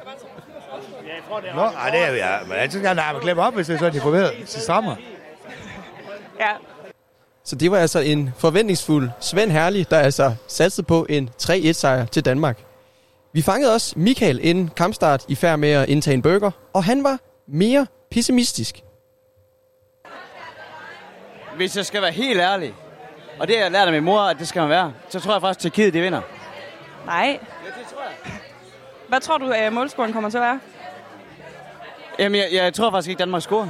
[1.54, 2.38] Nå, ej, det er jo, ja.
[2.46, 4.30] Men så skal han klippe op, hvis det er sådan, de får ved.
[4.46, 4.96] Så strammer.
[6.40, 6.50] Ja.
[7.44, 12.24] Så det var altså en forventningsfuld Svend Herlig, der altså satsede på en 3-1-sejr til
[12.24, 12.58] Danmark.
[13.32, 17.04] Vi fangede også Michael inden kampstart i færd med at indtage en burger, og han
[17.04, 17.18] var
[17.48, 18.82] mere pessimistisk.
[21.56, 22.74] Hvis jeg skal være helt ærlig,
[23.38, 25.32] og det har jeg lært af min mor, at det skal man være, så tror
[25.32, 26.20] jeg faktisk, at Tjekkiet, de vinder.
[27.06, 27.26] Nej.
[27.26, 27.32] Ja,
[27.80, 28.32] det tror jeg.
[29.12, 30.60] Hvad tror du, at målscoren kommer til at være?
[32.18, 33.68] Jamen, jeg, jeg tror faktisk ikke, Danmark scorer.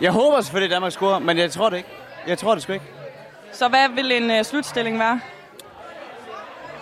[0.00, 1.88] Jeg håber selvfølgelig, at Danmark scorer, men jeg tror det ikke.
[2.26, 2.84] Jeg tror det sgu ikke.
[3.52, 5.20] Så hvad vil en uh, slutstilling være?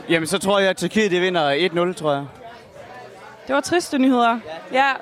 [0.09, 2.27] Jamen, så tror jeg, at Tjekkiet, de vinder 1-0, tror jeg.
[3.47, 4.39] Det var triste nyheder.
[4.73, 4.93] Ja.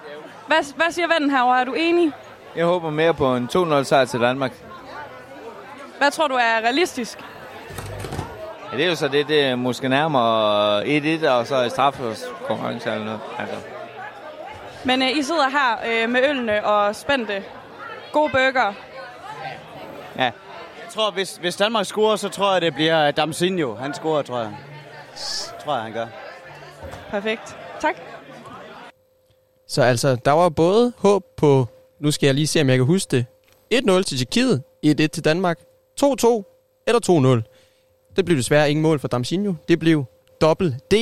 [0.47, 1.61] Hvad, hvad siger vennen herovre?
[1.61, 2.13] Er du enig?
[2.57, 4.53] Jeg håber mere på en 2-0 sejr til Danmark.
[5.99, 7.19] Hvad tror du er realistisk?
[8.73, 10.83] Ja, det er jo så det, det er måske nærmere
[11.25, 13.21] 1-1, og så straffekonkurrence eller noget.
[13.39, 13.57] Altså.
[14.85, 17.43] Men uh, I sidder her uh, med ølene og spændte.
[18.13, 18.73] God burger.
[20.17, 20.23] Ja.
[20.23, 20.33] Jeg
[20.91, 23.75] tror, hvis, hvis Danmark scorer, så tror jeg, det bliver Damsinho.
[23.75, 24.57] Han scorer, tror jeg.
[25.65, 26.07] Tror jeg, han gør.
[27.11, 27.57] Perfekt.
[27.81, 27.97] Tak.
[29.69, 31.67] Så altså, der var både håb på,
[32.01, 33.27] nu skal jeg lige se, om jeg kan huske det,
[33.75, 35.59] 1-0 til Tjekkiet, 1-1 til Danmark,
[36.03, 36.05] 2-2
[36.87, 37.52] eller 2-0.
[38.17, 39.55] Det blev desværre ingen mål for Damsinho.
[39.69, 40.05] Det blev
[40.41, 40.95] dobbelt D,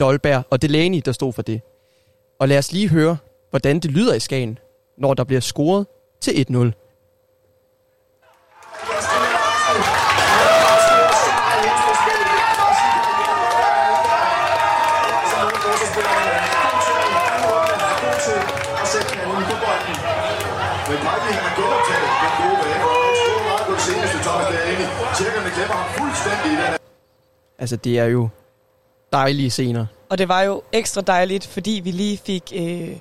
[0.00, 1.60] Dolberg og Delaney, der stod for det.
[2.38, 3.16] Og lad os lige høre,
[3.50, 4.58] hvordan det lyder i Skagen,
[4.98, 5.86] når der bliver scoret
[6.20, 6.79] til 1-0.
[27.60, 28.28] Altså, det er jo
[29.12, 29.86] dejlige scener.
[30.08, 32.96] Og det var jo ekstra dejligt, fordi vi lige fik øh,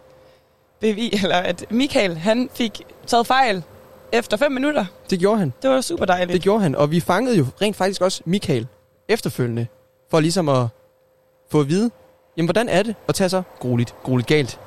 [0.79, 3.63] bevi, eller at Michael, han fik taget fejl
[4.11, 4.85] efter 5 minutter.
[5.09, 5.53] Det gjorde han.
[5.61, 6.33] Det var super dejligt.
[6.33, 8.67] Det gjorde han, og vi fangede jo rent faktisk også Michael
[9.07, 9.67] efterfølgende,
[10.11, 10.67] for ligesom at
[11.51, 11.91] få at vide,
[12.37, 14.59] jamen hvordan er det at tage sig grueligt, grueligt galt.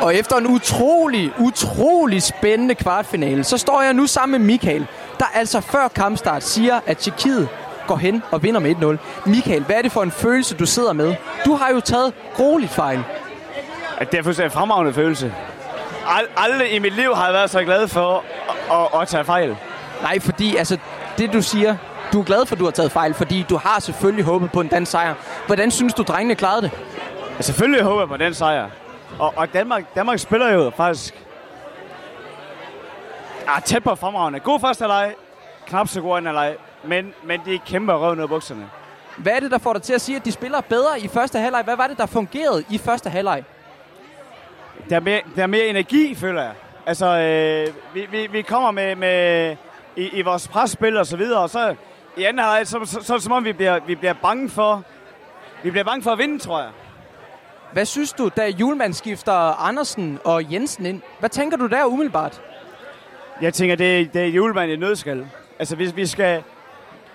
[0.00, 4.86] Og efter en utrolig, utrolig spændende kvartfinale, så står jeg nu sammen med Michael,
[5.20, 7.48] der altså før kampstart siger, at Tjekkiet
[7.86, 9.28] går hen og vinder med 1-0.
[9.30, 11.14] Michael, hvad er det for en følelse, du sidder med?
[11.44, 13.04] Du har jo taget grueligt fejl.
[13.98, 15.34] At det er fuldstændig en fremragende følelse.
[16.06, 18.24] ald- aldrig i mit liv har jeg været så glad for
[18.70, 19.56] at, at, at tage fejl.
[20.02, 20.78] Nej, fordi altså,
[21.18, 21.76] det du siger,
[22.12, 24.60] du er glad for, at du har taget fejl, fordi du har selvfølgelig håbet på
[24.60, 25.14] en dansk sejr.
[25.46, 26.70] Hvordan synes du, drengene klarede det?
[27.36, 28.66] Ja, selvfølgelig håber jeg på den sejr.
[29.18, 31.14] Og, og Danmark, Danmark spiller jo faktisk
[33.56, 34.40] ah, tæt på fremragende.
[34.40, 35.14] God første leg,
[35.66, 38.70] knap så god anden leg, men, men de kæmper røv ned af bukserne.
[39.16, 41.38] Hvad er det, der får dig til at sige, at de spiller bedre i første
[41.38, 41.64] halvleg?
[41.64, 43.44] Hvad var det, der fungerede i første halvleg?
[44.90, 46.52] Der er mere, der er mere energi, føler jeg.
[46.86, 49.56] Altså, øh, vi, vi, vi kommer med, med
[49.96, 51.74] i, i vores presspil og så videre, og så
[52.16, 54.82] i anden halvleg, så, så, så, som om vi bliver, vi bliver bange for,
[55.62, 56.70] vi bliver bange for at vinde, tror jeg.
[57.72, 59.32] Hvad synes du, da Julemand skifter
[59.66, 61.02] Andersen og Jensen ind?
[61.18, 62.42] Hvad tænker du der umiddelbart?
[63.42, 65.26] Jeg tænker, det er, det er julemand i nødskal.
[65.58, 66.42] Altså, hvis vi skal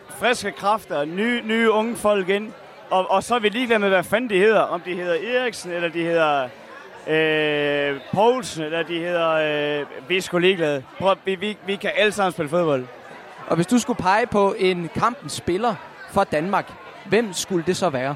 [0.09, 2.51] friske kræfter, nye, nye unge folk ind,
[2.89, 4.59] og, og så er vi ligeglade med, hvad fanden de hedder.
[4.59, 6.49] Om de hedder Eriksen, eller de hedder
[7.07, 9.31] øh, Poulsen, eller de hedder...
[9.81, 10.83] Øh, vi er sgu ligeglade.
[10.99, 12.85] Prøv, vi, vi, vi kan alle sammen spille fodbold.
[13.47, 15.75] Og hvis du skulle pege på en kampens spiller
[16.11, 16.71] for Danmark,
[17.05, 18.15] hvem skulle det så være?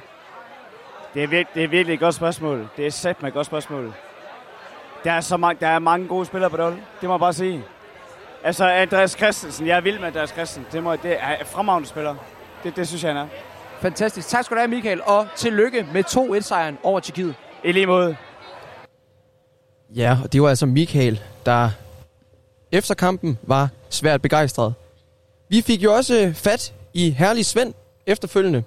[1.14, 2.68] Det er, vir- det er virkelig et godt spørgsmål.
[2.78, 3.94] Det er sat med et godt spørgsmål.
[5.04, 6.78] Der er, så mange, der er mange gode spillere på det.
[7.02, 7.64] Det må jeg bare sige.
[8.44, 9.68] Altså, Andreas Christensen.
[9.68, 10.66] Jeg er vild med Andreas Christensen.
[10.72, 12.16] Det, må, det er en fremragende spiller.
[12.64, 13.28] Det, det synes jeg, han er.
[13.82, 14.28] Fantastisk.
[14.28, 17.36] Tak skal du have, Michael, og tillykke med 2-1-sejren over Tjekkiet.
[17.64, 18.16] I lige måde.
[19.96, 21.70] Ja, og det var altså Michael, der
[22.72, 24.74] efter kampen var svært begejstret.
[25.50, 27.74] Vi fik jo også fat i herlig Svend
[28.06, 28.64] efterfølgende.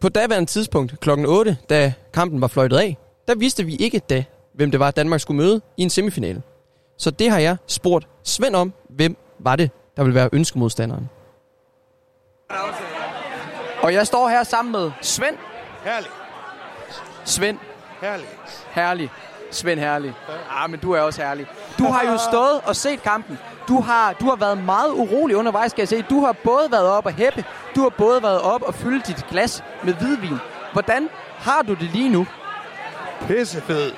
[0.00, 2.96] På daværende tidspunkt, klokken 8, da kampen var fløjtet af,
[3.28, 6.42] der vidste vi ikke da, hvem det var, Danmark skulle møde i en semifinale.
[6.96, 11.08] Så det har jeg spurgt Svend om, hvem var det, der ville være ønskemodstanderen.
[13.82, 15.36] Og jeg står her sammen med Svend.
[15.84, 16.10] Herlig.
[17.24, 17.58] Svend.
[18.00, 18.26] Herlig.
[18.70, 19.10] Herlig.
[19.50, 20.14] Svend Herlig.
[20.50, 21.46] Ah, men du er også herlig.
[21.78, 23.38] Du har jo stået og set kampen.
[23.68, 26.02] Du har, du har været meget urolig undervejs, skal jeg se.
[26.02, 27.44] Du har både været op og hæppe.
[27.74, 30.38] Du har både været op og fylde dit glas med hvidvin.
[30.72, 31.08] Hvordan
[31.38, 32.26] har du det lige nu?
[33.26, 33.92] Pissefed.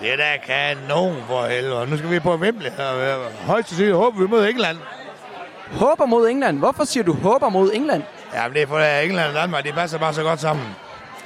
[0.00, 1.86] Det er da kanon for helvede.
[1.86, 2.70] Nu skal vi på Wembley.
[3.46, 4.78] Højst til håber vi mod England.
[5.72, 6.58] Håber mod England.
[6.58, 8.02] Hvorfor siger du håber mod England?
[8.34, 10.66] Jamen det er for at England og Danmark, de passer bare så godt sammen.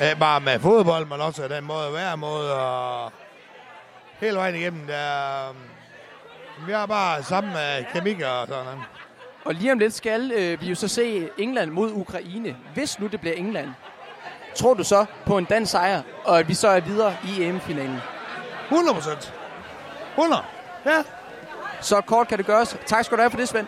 [0.03, 2.49] Ikke bare med fodbold, men også den måde at være mod.
[2.49, 3.13] Og
[4.21, 5.55] hele vejen igennem, der,
[6.67, 8.79] vi har bare samme øh, kemik og sådan noget.
[9.45, 12.57] Og lige om lidt skal øh, vi jo så se England mod Ukraine.
[12.75, 13.69] Hvis nu det bliver England,
[14.55, 18.01] tror du så på en dansk sejr, og at vi så er videre i EM-finalen?
[18.71, 19.35] 100 procent.
[20.17, 20.43] 100.
[20.87, 21.03] Ja.
[21.81, 22.77] Så kort kan det gøres.
[22.87, 23.67] Tak skal du have for det, Svend.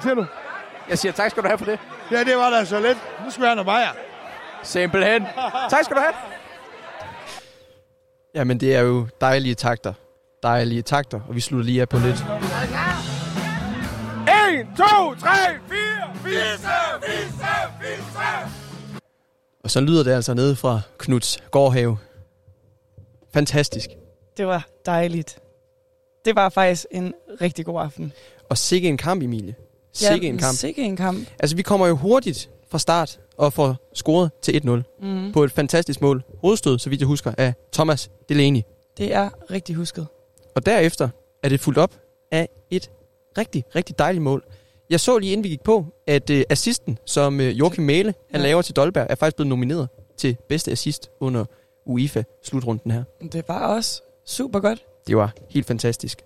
[0.00, 0.26] Siger du?
[0.88, 1.78] Jeg siger tak skal du have for det.
[2.10, 2.96] Ja, det var da så let.
[3.24, 3.92] Nu skal vi have noget bajer.
[4.62, 5.26] Simpelthen.
[5.70, 6.14] tak skal du have.
[8.34, 9.92] Jamen, det er jo dejlige takter.
[10.42, 12.16] Dejlige takter, og vi slutter lige af på lidt.
[12.16, 12.24] 1,
[14.76, 15.28] 2, 3,
[15.68, 15.78] 4,
[16.24, 16.68] fisse,
[17.06, 17.46] fisse,
[17.80, 18.18] fisse.
[19.64, 21.98] Og så lyder det altså nede fra Knuds Gårdhave.
[23.34, 23.90] Fantastisk.
[24.36, 25.38] Det var dejligt.
[26.24, 28.12] Det var faktisk en rigtig god aften.
[28.48, 29.54] Og sikke en kamp, Emilie.
[29.92, 30.56] Sikke en kamp.
[30.56, 31.28] Sikke en kamp.
[31.38, 35.32] Altså, vi kommer jo hurtigt fra start og får scoret til 1-0 Mhm.
[35.32, 36.22] på et fantastisk mål.
[36.40, 38.60] Hovedstød, så vidt jeg husker, af Thomas Delaney.
[38.98, 40.06] Det er rigtig husket.
[40.54, 41.08] Og derefter
[41.42, 41.94] er det fuldt op
[42.30, 42.90] af et
[43.38, 44.44] rigtig, rigtig dejligt mål.
[44.90, 48.40] Jeg så lige inden vi gik på, at øh, assisten, som øh, Joachim Mæle han
[48.40, 48.46] Ja.
[48.46, 51.44] laver til Dolberg, er faktisk blevet nomineret til bedste assist under
[51.86, 53.04] UEFA-slutrunden her.
[53.32, 54.82] Det var også super godt.
[55.06, 56.22] Det var helt fantastisk.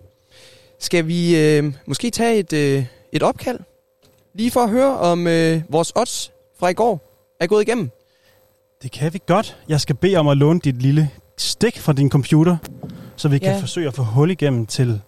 [0.78, 3.58] Skal vi øh, måske tage et, øh, et opkald?
[4.34, 7.00] Lige for at høre, om øh, vores odds fra i går
[7.40, 7.90] er gået igennem.
[8.82, 9.56] Det kan vi godt.
[9.68, 12.56] Jeg skal bede om at låne dit lille stik fra din computer,
[13.16, 13.60] så vi kan Ja.
[13.60, 15.00] forsøge at få hul igennem til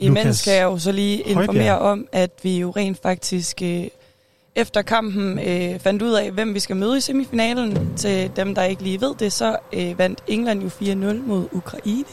[0.00, 1.78] Imens Lukas skal jeg jo så lige informere Højbjerg.
[1.78, 3.86] om, at vi jo rent faktisk øh,
[4.54, 7.96] efter kampen øh, fandt ud af, hvem vi skal møde i semifinalen.
[7.96, 10.94] Til dem, der ikke lige ved det, så øh, vandt England jo 4-0
[11.26, 12.04] mod Ukraine.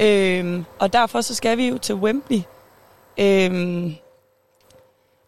[0.00, 2.42] Øh, og derfor så skal vi jo til Wembley.
[3.18, 3.92] Øh,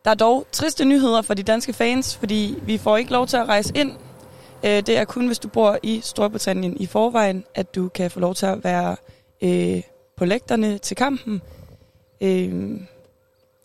[0.05, 3.37] der er dog triste nyheder for de danske fans, fordi vi får ikke lov til
[3.37, 3.93] at rejse ind.
[4.65, 8.21] Øh, det er kun, hvis du bor i Storbritannien i forvejen, at du kan få
[8.21, 8.97] lov til at være
[9.43, 9.83] øh,
[10.17, 11.43] på lægterne til kampen.
[12.21, 12.81] Øh,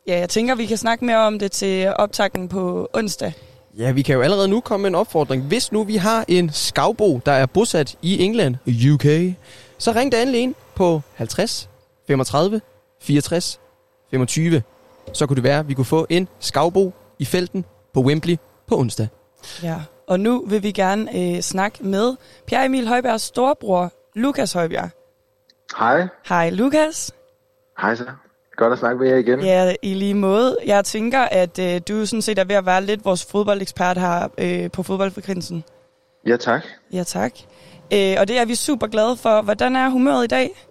[0.07, 3.34] ja, jeg tænker, vi kan snakke mere om det til optakten på onsdag.
[3.77, 5.43] Ja, vi kan jo allerede nu komme med en opfordring.
[5.43, 8.55] Hvis nu vi har en skavbo, der er bosat i England,
[8.93, 9.35] UK,
[9.77, 11.69] så ring da endelig ind på 50
[12.07, 12.61] 35
[13.01, 13.59] 64
[14.11, 14.61] 25.
[15.13, 18.77] Så kunne det være, at vi kunne få en skavbo i felten på Wembley på
[18.77, 19.07] onsdag.
[19.63, 19.75] Ja.
[20.07, 22.15] Og nu vil vi gerne øh, snakke med
[22.45, 24.89] Pierre Emil Højbergs storebror, Lukas Højbjerg.
[25.77, 26.07] Hej.
[26.27, 27.11] Hej, Lukas.
[27.81, 28.05] Hej så.
[28.57, 29.39] Godt at snakke med jer igen.
[29.39, 30.57] Ja, i lige måde.
[30.65, 34.27] Jeg tænker, at øh, du sådan set er ved at være lidt vores fodboldekspert her
[34.38, 35.63] øh, på fodboldfrekvensen.
[36.27, 36.63] Ja, tak.
[36.93, 37.31] Ja, tak.
[37.93, 39.41] Øh, og det er vi super glade for.
[39.41, 40.67] Hvordan er humøret i dag?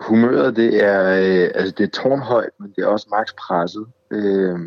[0.00, 3.86] Humøret, det er, øh, altså, det er tårnhøjt, men det er også max presset.
[4.10, 4.58] Øh,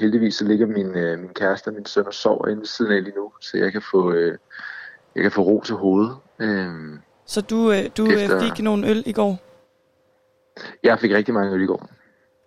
[0.00, 2.92] heldigvis så ligger min, øh, min kæreste og min søn og sover inde ved siden
[2.92, 4.38] af lige nu, så jeg kan få, øh,
[5.14, 6.16] jeg kan få ro til hovedet.
[6.38, 6.68] Øh,
[7.26, 9.38] Så du, øh, du Efter- øh, fik nogle øl i går?
[10.82, 11.88] Jeg fik rigtig mange øl i går.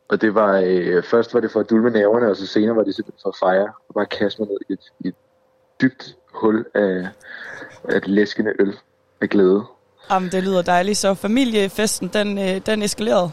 [0.10, 2.84] Og det var, øh, først var det for at dulme nerverne, og så senere var
[2.84, 3.74] det simpelthen for at fejre.
[3.88, 5.16] Og bare kaste mig ned i et, i et
[5.82, 7.08] dybt hul af,
[7.90, 8.76] af et læskende øl
[9.22, 9.64] af glæde.
[10.12, 10.98] Jamen, det lyder dejligt.
[10.98, 13.32] Så familiefesten, den, øh, den eskalerede.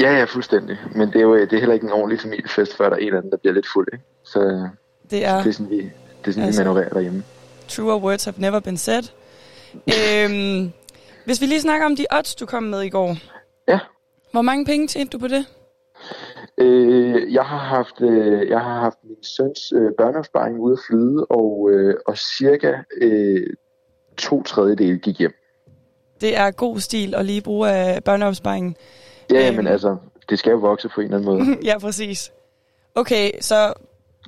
[0.00, 0.78] Ja, ja, fuldstændig.
[0.94, 3.06] Men det er jo det er heller ikke en ordentlig familiefest, før der er en
[3.06, 3.88] eller anden, der bliver lidt fuld.
[3.92, 4.04] Ikke?
[4.24, 4.68] Så
[5.10, 5.92] Det er- det er sådan, vi, det
[6.24, 7.22] er sådan, Altså- vi manøvrerer derhjemme.
[7.68, 9.02] Truer words have never been said.
[9.74, 10.72] øhm,
[11.24, 13.16] hvis vi lige snakker om de odds, du kom med i går.
[13.68, 13.78] Ja.
[14.32, 15.46] Hvor mange penge tjente du på det?
[16.58, 21.24] Øh, jeg har haft øh, jeg har haft min søns øh, børneopsparing ude at flyde,
[21.30, 23.46] og, øh, og cirka øh,
[24.18, 25.32] to tredjedele gik hjem.
[26.20, 28.76] Det er god stil at lige bruge af børneopsparingen.
[29.30, 29.56] Ja, Øhm.
[29.56, 29.96] men altså,
[30.30, 31.58] det skal jo vokse på en eller anden måde.
[31.68, 32.32] ja, præcis.
[32.94, 33.72] Okay, så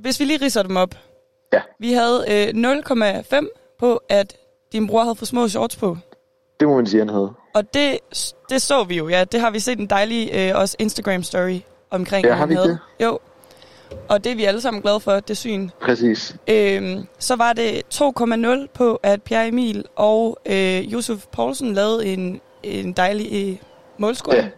[0.00, 0.94] hvis vi lige ridser dem op.
[1.52, 1.60] Ja.
[1.78, 2.72] Vi havde øh,
[3.38, 4.36] 0,5 på, at
[4.72, 5.96] din bror havde for små shorts på.
[6.60, 7.32] Det må man sige, han havde.
[7.54, 7.98] Og det,
[8.50, 9.24] det så vi jo, ja.
[9.24, 11.60] Det har vi set en dejlig øh, også Instagram-story
[11.90, 12.26] omkring.
[12.26, 12.78] Ja, har vi havde.
[13.02, 13.18] Jo.
[14.08, 15.68] Og det er vi alle sammen glade for, det syn.
[15.82, 16.36] Præcis.
[16.48, 22.40] Øhm, så var det 2,0 på, at Pierre Emil og øh, Josef Poulsen lavede en,
[22.62, 23.56] en dejlig øh,
[23.98, 24.42] målscoring.
[24.42, 24.48] Ja.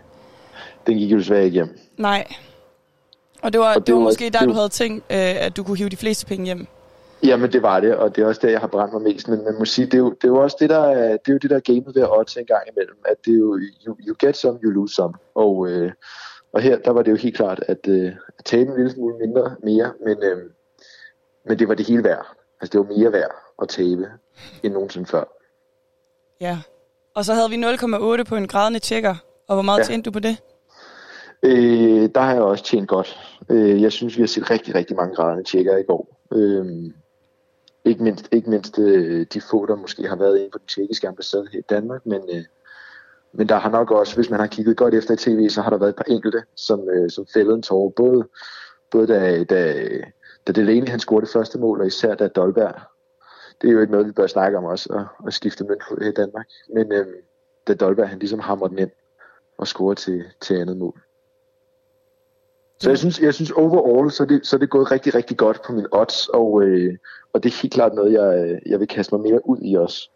[0.87, 1.79] Den gik jo desværre ikke hjem.
[1.99, 2.27] Nej.
[3.43, 5.19] Og det var, Og det, det var var- måske der, det du havde tænkt, øh,
[5.19, 6.67] at du kunne hive de fleste penge hjem.
[7.23, 9.29] Jamen, det var det, og det er også der, jeg har brændt mig mest.
[9.29, 11.29] Men man må sige, det er jo, det er jo også det, der er, det
[11.29, 12.97] er jo det, der er gamet ved at odds en gang imellem.
[13.05, 15.15] At det er jo, you, you get some, you lose some.
[15.35, 15.93] Og, øh,
[16.53, 19.15] og her, der var det jo helt klart, at, øh, at tabe en lille smule
[19.19, 20.39] mindre, mere, men, øh,
[21.47, 22.27] men det var det hele værd.
[22.61, 24.07] Altså, det var mere værd at tabe
[24.63, 25.25] end nogensinde før.
[26.41, 26.59] Ja.
[27.15, 29.15] Og så havde vi 0,8 på en grædende tjekker.
[29.49, 29.85] Og hvor meget Ja.
[29.85, 30.37] tjente du på det?
[31.43, 33.39] Øh, der har jeg også tjent godt.
[33.51, 36.21] Øh, jeg synes, vi har set rigtig, rigtig mange graderne tjekker i går.
[36.33, 36.67] Øh,
[37.85, 41.09] ikke mindst, ikke mindst øh, de få, der måske har været inde på den tjekkiske
[41.09, 42.45] ambassade her i Danmark, men, øh,
[43.33, 45.71] men der har nok også, hvis man har kigget godt efter i tv, så har
[45.71, 47.91] der været et par enkelte, som, øh, som fældede en tårer.
[47.91, 48.25] Både,
[48.91, 49.89] både da, da,
[50.47, 52.75] da Delaney han scorede det første mål, og især da Dolberg.
[53.63, 56.09] Det er jo ikke noget, vi bør snakke om også, at, at skifte mønt her
[56.09, 56.47] i Danmark.
[56.75, 57.07] Men øh,
[57.67, 58.91] da Dolberg han ligesom hammer den ind
[59.59, 61.04] og scorer til, til andet mål.
[62.85, 65.37] Så jeg synes, jeg synes overall, så er, det, så er det gået rigtig, rigtig
[65.37, 66.95] godt på min odds, og, øh,
[67.33, 70.09] og det er helt klart noget, jeg, jeg vil kaste mig mere ud i også.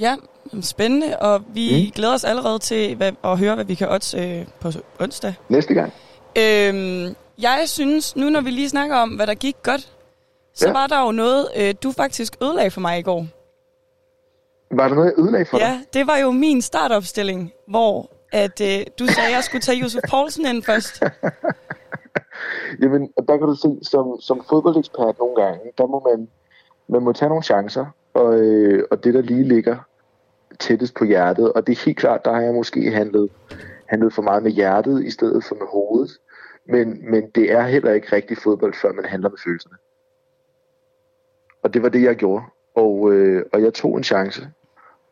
[0.00, 0.16] Ja,
[0.62, 1.16] spændende.
[1.20, 1.92] Og vi Mm.
[1.94, 4.68] glæder os allerede til hvad, at høre, hvad vi kan odds øh, på
[5.00, 5.34] onsdag.
[5.48, 5.92] Næste gang.
[6.38, 9.80] Øhm, jeg synes, nu når vi lige snakker om, hvad der gik godt,
[10.54, 10.70] så Ja.
[10.70, 10.78] ja.
[10.78, 13.26] var der jo noget, øh, du faktisk ødelagde for mig i går.
[14.70, 15.64] Var der noget, jeg ødelagde for dig?
[15.66, 19.78] Ja, det var jo min startopstilling, hvor at øh, du sagde, at jeg skulle tage
[19.78, 21.02] Josef Poulsen ind først.
[22.82, 26.28] Jamen, der kan du se, som, som fodboldekspert nogle gange, der må man,
[26.88, 29.76] man må tage nogle chancer, og, øh, og det der lige ligger
[30.58, 33.30] tættest på hjertet, og det er helt klart, der har jeg måske handlet,
[33.86, 36.10] handlet for meget med hjertet, i stedet for med hovedet,
[36.64, 39.76] men, men det er heller ikke rigtig fodbold, før man handler med følelserne.
[41.62, 42.44] Og det var det, jeg gjorde,
[42.74, 44.48] og, øh, og jeg tog en chance,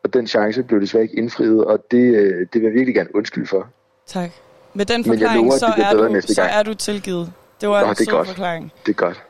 [0.07, 3.15] og den chance blev desværre ikke indfriet, og det, øh, det vil jeg virkelig gerne
[3.15, 3.67] undskylde for.
[4.05, 4.29] Tak.
[4.73, 7.33] Med den forklaring, lover, så, er du, så er du tilgivet.
[7.61, 8.27] Det var Nå, en det er godt.
[8.27, 8.71] forklaring.
[8.85, 9.23] Det er godt.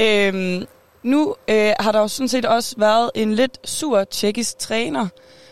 [0.00, 0.66] Øhm,
[1.02, 5.08] nu øh, har der jo sådan set også været en lidt sur tjekkisk træner,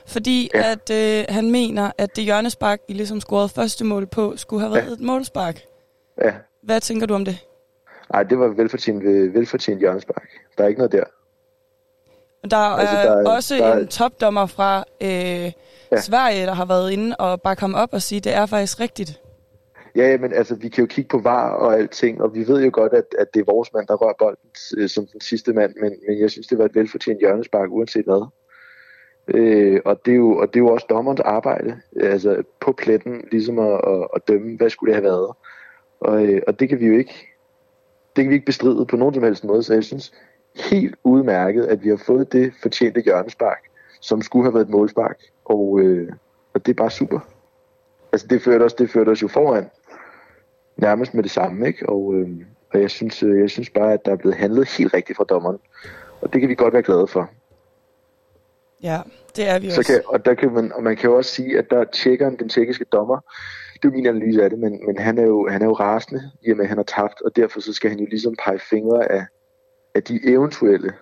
[0.06, 0.70] fordi ja.
[0.72, 4.74] at øh, han mener, at det hjørnespark, I ligesom scorede første mål på, skulle have
[4.74, 4.92] været ja.
[4.92, 5.60] et målspark.
[6.24, 6.32] Ja.
[6.62, 7.38] Hvad tænker du om det?
[8.12, 10.28] Nej, det var velfortjent, øh, velfortjent hjørnespark.
[10.58, 11.04] Der er ikke noget der.
[12.50, 15.08] Der er, Altså, der er- også der er- en topdommer fra øh,
[15.92, 16.00] ja.
[16.00, 18.80] Sverige, der har været inde og bare komme op og sige, at det er faktisk
[18.80, 19.20] rigtigt.
[19.96, 22.64] Ja, ja, men altså, vi kan jo kigge på VAR og alting, og vi ved
[22.64, 25.52] jo godt, at, at det er vores mand, der rører bolden øh, som den sidste
[25.52, 28.26] mand, men, men jeg synes, det var et velfortjent hjørnespark, uanset hvad.
[29.28, 33.24] Øh, og, det er jo, og det er jo også dommerens arbejde, altså på pletten,
[33.32, 35.30] ligesom at, at, at dømme, hvad skulle det have været.
[36.00, 37.14] Og, øh, og det kan vi jo ikke,
[38.16, 40.12] det kan vi ikke bestride på nogen som helst måde, så jeg synes
[40.54, 43.62] helt udmærket, at vi har fået det fortjente hjørnespark,
[44.00, 46.12] som skulle have været et målspark, og, øh,
[46.54, 47.20] og det er bare super.
[48.12, 49.70] Altså det førte os, det førte os jo foran,
[50.76, 51.88] nærmest med det samme, ikke?
[51.88, 52.28] Og, øh,
[52.72, 55.24] og jeg, synes, øh, jeg synes bare, at der er blevet handlet helt rigtigt fra
[55.24, 55.58] dommeren.
[56.20, 57.30] Og det kan vi godt være glade for.
[58.82, 59.00] Ja,
[59.36, 59.92] det er vi Så også.
[59.92, 62.48] kan, og, der kan man, og man kan jo også sige, at der tjekkeren, den
[62.48, 63.20] tjekkiske dommer,
[63.72, 65.72] det er jo min analyse af det, men, men han, er jo, han er jo
[65.72, 68.34] rasende, i og med at han har tabt, og derfor så skal han jo ligesom
[68.44, 69.26] pege fingre af,
[69.94, 70.92] af de eventuelle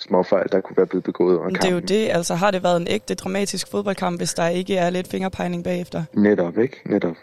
[0.00, 1.88] småfejl, der kunne være blevet begået under Men det er jo kampen.
[1.88, 5.64] det, altså har det været en ægte dramatisk fodboldkamp, hvis der ikke er lidt fingerpegning
[5.64, 6.04] bagefter?
[6.14, 6.76] Netop, ikke?
[6.86, 7.16] Netop.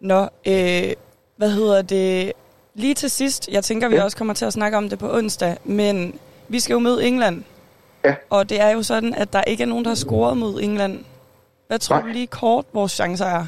[0.00, 0.92] Nå, øh,
[1.36, 2.32] hvad hedder det?
[2.74, 4.04] Lige til sidst, jeg tænker, vi Ja.
[4.04, 6.18] også kommer til at snakke om det på onsdag, men
[6.48, 7.42] vi skal jo møde England.
[8.04, 8.14] Ja.
[8.30, 11.04] Og det er jo sådan, at der ikke er nogen, der har scoret mod England.
[11.66, 12.02] Hvad tror Nej.
[12.06, 13.46] du lige kort, vores chancer er?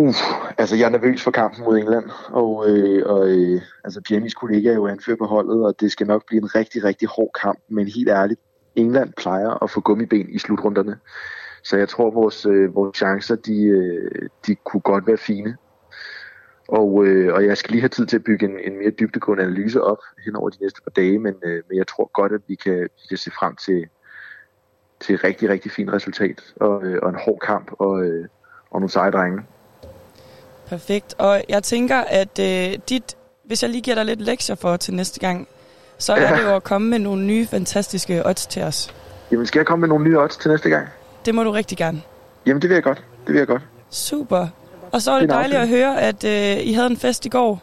[0.00, 0.14] Uh,
[0.58, 4.68] altså jeg er nervøs for kampen mod England, og, øh, og øh, altså Jamies kollega
[4.70, 7.58] er jo anført på holdet, og det skal nok blive en rigtig, rigtig hård kamp,
[7.68, 8.40] men helt ærligt,
[8.76, 10.98] England plejer at få gummiben i slutrunderne,
[11.62, 15.56] så jeg tror, vores, øh, vores chancer, de, øh, de kunne godt være fine.
[16.68, 19.44] Og, øh, og jeg skal lige have tid til at bygge en, en mere dybdegående
[19.44, 22.40] analyse op hen over de næste par dage, men, øh, men jeg tror godt, at
[22.48, 23.86] vi kan, vi kan se frem til,
[25.00, 28.28] til et rigtig, rigtig fint resultat, og, øh, og en hård kamp, og, øh,
[28.70, 29.42] og nogle seje drenge.
[30.70, 31.14] Perfekt.
[31.18, 34.94] Og jeg tænker, at øh, dit, hvis jeg lige giver dig lidt lektier for til
[34.94, 35.48] næste gang,
[35.98, 36.36] så er Ja.
[36.36, 38.94] det jo at komme med nogle nye, fantastiske odds til os.
[39.32, 40.88] Jamen, skal jeg komme med nogle nye odds til næste gang?
[41.26, 42.02] Det må du rigtig gerne.
[42.46, 43.04] Jamen, det vil jeg godt.
[43.26, 43.62] Det vil jeg godt.
[43.90, 44.46] Super.
[44.92, 47.26] Og så var det Det er dejligt at høre, at øh, I havde en fest
[47.26, 47.62] i går.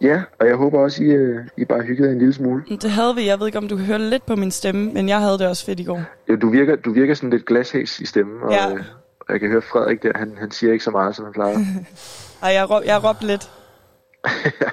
[0.00, 2.62] Ja, og jeg håber også, I, øh, I bare hyggede en lille smule.
[2.82, 3.26] Det havde vi.
[3.26, 5.46] Jeg ved ikke, om du kan høre lidt på min stemme, men jeg havde det
[5.46, 6.02] også fedt i går.
[6.28, 8.70] Jo, du virker, du virker sådan lidt glashæs i stemmen, og, Ja.
[8.70, 8.80] øh,
[9.20, 11.58] og jeg kan høre Frederik der, han, han siger ikke så meget, som han plejer.
[12.44, 13.50] Ej, jeg, råb, jeg råbte lidt.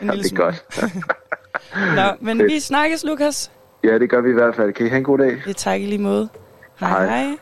[0.02, 0.66] En ja, lille det er godt.
[1.96, 2.52] Nå, men Fedt.
[2.52, 3.52] vi snakkes, Lukas.
[3.84, 4.74] Ja, det gør vi i hvert fald.
[4.74, 5.38] Kan I have en god dag?
[5.46, 6.30] Det tak i lige måde.
[6.80, 7.24] Hej, Hej.
[7.26, 7.38] hej.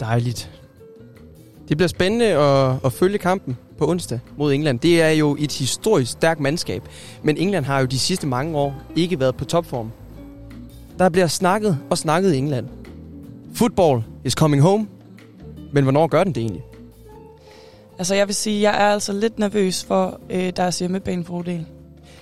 [0.00, 0.50] Dejligt.
[1.68, 4.80] Det bliver spændende at, at følge kampen på onsdag mod England.
[4.80, 6.82] Det er jo et historisk stærkt mandskab,
[7.22, 9.90] men England har jo de sidste mange år ikke været på topform.
[10.98, 12.68] Der bliver snakket og snakket i England.
[13.54, 14.88] Football is coming home,
[15.72, 16.64] men hvornår gør den det egentlig?
[17.98, 21.66] Altså, jeg vil sige, jeg er altså lidt nervøs for øh, deres hjemmebanefordel.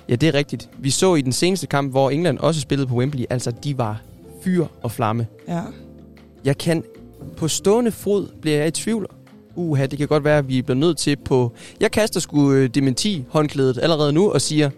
[0.09, 0.69] Ja, det er rigtigt.
[0.79, 4.03] Vi så i den seneste kamp, hvor England også spillede på Wembley, altså de var
[4.43, 5.27] fyr og flamme.
[5.49, 5.61] Ja.
[6.45, 6.85] Jeg kan
[7.37, 9.07] på stående fod bliver jeg i tvivl.
[9.55, 11.53] Uha, det kan godt være, at vi bliver nødt til på...
[11.81, 14.71] Jeg kaster sgu øh, dementi håndklædet allerede nu og siger,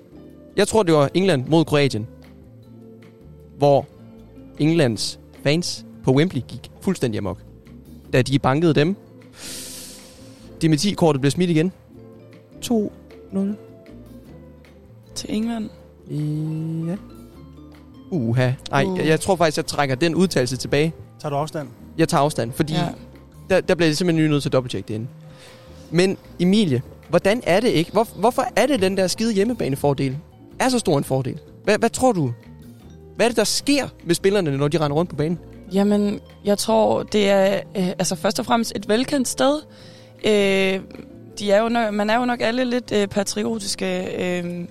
[0.56, 2.06] jeg tror, det var England mod Kroatien,
[3.58, 3.86] hvor
[4.58, 7.38] Englands fans på Wembley gik fuldstændig amok.
[8.12, 8.96] Da de bankede dem.
[10.62, 11.72] Dementi-kortet blev smidt igen.
[12.64, 13.38] 2-0.
[15.14, 15.70] Til England.
[16.88, 16.96] Ja.
[18.10, 18.50] Uha.
[18.70, 18.98] Nej, Uh.
[18.98, 20.92] jeg, jeg tror faktisk, jeg trækker den udtalelse tilbage.
[21.20, 21.68] Tager du afstand?
[21.98, 22.88] Jeg tager afstand, fordi Ja.
[23.50, 25.06] der, der bliver jeg simpelthen lige nødt til at dobbelttjekke det ind.
[25.90, 27.92] Men Emilie, hvordan er det ikke?
[27.92, 30.16] Hvor, hvorfor er det den der skide hjemmebanefordel?
[30.58, 31.38] Er så stor en fordel?
[31.64, 32.32] Hvad, hvad tror du?
[33.16, 35.38] Hvad er det, der sker med spillerne, når de render rundt på banen?
[35.72, 39.60] Jamen, jeg tror, det er øh, altså først og fremmest et velkendt sted.
[40.24, 40.80] Øh,
[41.38, 44.04] de er jo nok, man er jo nok alle lidt øh, patriotiske.
[44.38, 44.64] Øh,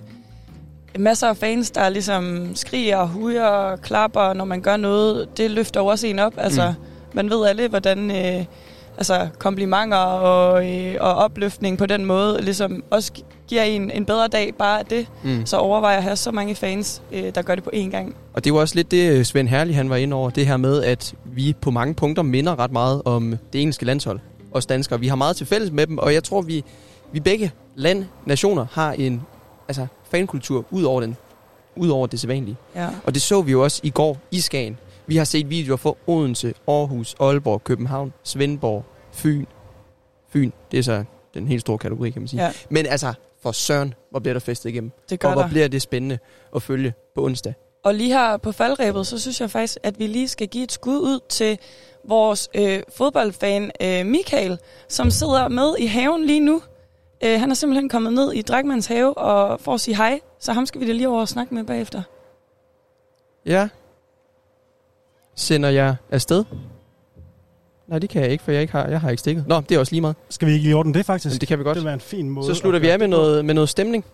[0.98, 5.28] masser af fans, der ligesom skriger og hujer og klapper, når man gør noget.
[5.36, 6.32] Det løfter jo også en op.
[6.36, 6.84] Altså, mm.
[7.16, 8.44] man ved alle, hvordan øh,
[8.96, 14.04] altså, komplimenter og, øh, og opløftning på den måde ligesom også gi- giver en en
[14.04, 14.54] bedre dag.
[14.58, 15.46] Bare af det, Mm.
[15.46, 18.16] så overvejer jeg at have så mange fans, øh, der gør det på én gang.
[18.34, 20.30] Og det var også lidt det, Svend Herlig han var inde over.
[20.30, 24.20] Det her med, at vi på mange punkter minder ret meget om det engelske landshold.
[24.58, 25.00] Os danskere.
[25.00, 26.64] Vi har meget til fælles med dem, og jeg tror, vi,
[27.12, 29.22] vi begge land, nationer, har en
[29.68, 31.16] altså, fankultur ud over, den,
[31.76, 32.56] ud over det sædvanlige.
[32.74, 32.88] Ja.
[33.04, 34.78] Og det så vi jo også i går i Skagen.
[35.06, 39.46] Vi har set videoer fra Odense, Aarhus, Aalborg, København, Svendborg, Fyn.
[40.32, 41.04] Fyn, det er så
[41.34, 42.44] den helt store kategori, kan man sige.
[42.44, 42.52] Ja.
[42.70, 43.12] Men altså,
[43.42, 44.92] for Søren, hvor bliver der festet igennem.
[45.10, 45.48] Det gør og hvor der.
[45.48, 46.18] bliver det spændende
[46.56, 47.54] at følge på onsdag.
[47.82, 50.72] Og lige her på faldrebet, så synes jeg faktisk, at vi lige skal give et
[50.72, 51.58] skud ud til
[52.08, 56.62] vores øh, fodboldfan øh, Michael, som sidder med i haven lige nu.
[57.24, 60.52] Øh, han er simpelthen kommet ned i Drækmans have og får at sige hej, så
[60.52, 62.02] ham skal vi da lige over og snakke med bagefter.
[63.46, 63.68] Ja.
[65.34, 66.44] Sender jeg afsted?
[67.88, 69.44] Nej, det kan jeg ikke, for jeg, ikke har, jeg har ikke stikket.
[69.46, 70.16] Nå, det er også lige meget.
[70.28, 71.26] Skal vi ikke lige ordne det faktisk?
[71.26, 71.74] Jamen, det kan vi godt.
[71.74, 72.46] Det vil være en fin måde.
[72.46, 74.04] Så slutter vi af med noget, med noget stemning.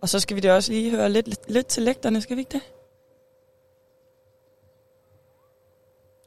[0.00, 2.40] Og så skal vi da også lige høre lidt, lidt, lidt til lægterne, skal vi
[2.40, 2.62] ikke det?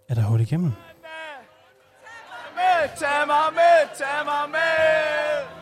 [0.08, 0.72] Er der hul igennem?
[2.56, 5.59] Med, tag mig med, tag mig med.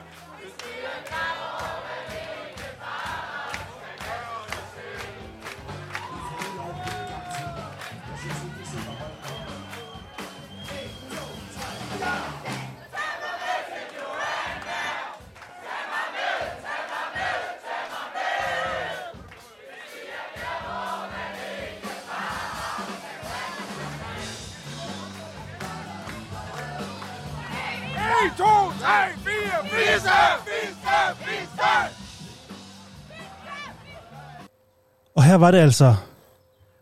[35.16, 35.96] Og her var det altså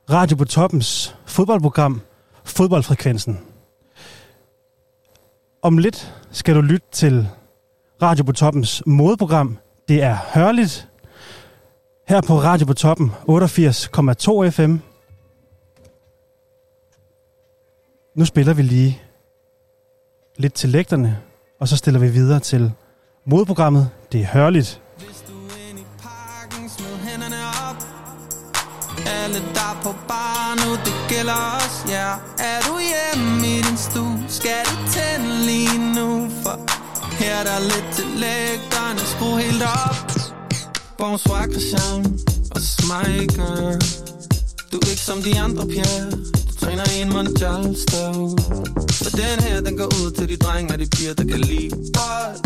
[0.10, 2.02] Radio på Toppens fodboldprogram,
[2.44, 3.40] Fodboldfrekvensen.
[5.62, 7.28] Om lidt skal du lytte til
[8.02, 9.58] Radio på Toppens modeprogram.
[9.88, 10.88] Det er hørligt.
[12.08, 14.78] Her på Radio på Toppen 88,2 FM.
[18.16, 19.02] Nu spiller vi lige
[20.38, 21.22] lidt til lægterne,
[21.60, 22.72] og så stiller vi videre til
[23.27, 23.90] modprogrammet.
[24.11, 24.82] Det er hørligt.
[24.98, 25.34] Hvis du
[25.69, 27.95] ind i parken, smid hænderne op.
[29.06, 32.10] Alle der på bar nu, det gælder os, ja
[32.49, 36.56] Er du hjemme i din stue, skal du tænde lige nu For
[37.19, 39.98] her er der lidt til lægterne, skru helt op
[40.98, 42.19] Bonsoir Christian,
[42.56, 43.27] og smile
[44.72, 48.38] Du er ikke som de andre piger træner i en mondial stove
[49.04, 51.70] For den her, den går ud til de drenge og de piger, der kan lide
[51.70, 52.38] bold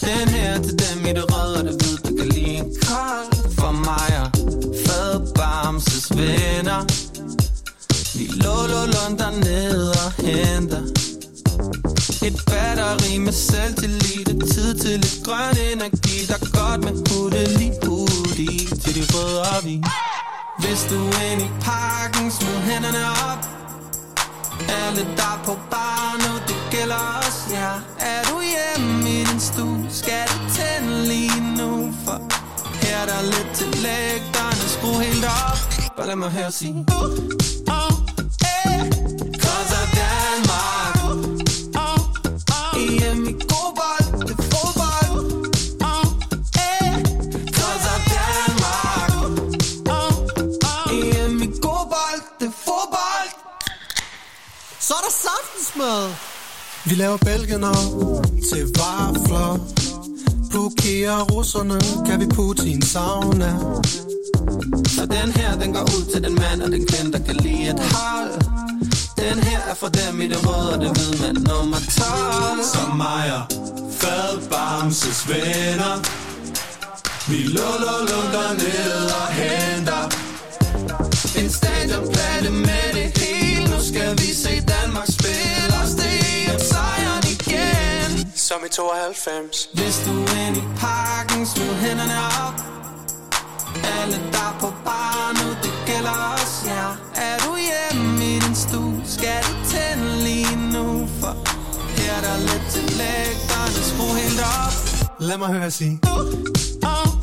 [0.00, 3.32] Den her til dem i det røde og det hvide, der kan lide en kold.
[3.58, 4.28] For mig og
[4.86, 6.80] fadbamses venner.
[8.18, 8.82] Vi lå, lå,
[9.20, 10.82] dernede og henter
[12.26, 17.48] Et batteri med selvtillid og tid til lidt grøn energi Der er godt med hudet
[17.58, 19.82] lige ud i til de røde og vi
[20.58, 21.00] hvis du
[21.30, 23.42] ind i parken, smid hænderne op.
[24.82, 27.72] Alle der på bar nu, det gælder os, ja.
[27.98, 32.18] Er du hjemme i din stue, skal du tænde lige nu For
[32.82, 35.58] her er der lidt til lægterne, skru helt op.
[35.96, 37.02] Bare lad mig høre sige uh,
[37.68, 38.05] oh.
[54.86, 56.14] Så er der saftensmad.
[56.84, 57.74] Vi laver bælgener
[58.50, 59.58] til vafler.
[60.50, 63.52] Blokerer russerne, kan vi putte i en sauna.
[65.00, 67.70] Og den her, den går ud til den mand og den kvinde, der kan lide
[67.70, 68.32] et hold
[69.16, 72.96] Den her er for dem i det røde og det hvide mand nummer 12 Som
[72.96, 73.44] mig og
[74.00, 75.96] Fad Bamses venner
[77.30, 77.70] Vi lå,
[78.10, 80.04] lå dernede og henter
[81.38, 83.45] En stadionplade med det hele
[83.90, 86.18] skal vi se Danmark spille os det
[86.52, 88.10] er sejren igen.
[88.34, 89.68] Som i 92.
[89.74, 92.56] Hvis du er inde i parken, smid hænderne op.
[93.98, 96.86] Alle der er på bar nu, det gælder os, ja.
[97.26, 101.32] Er du hjemme i din stue, skal du tænde lige nu For
[101.96, 104.74] her er der lidt til lægterne, skru helt op.
[105.20, 106.00] Lad mig høre sige.
[106.82, 107.15] Cause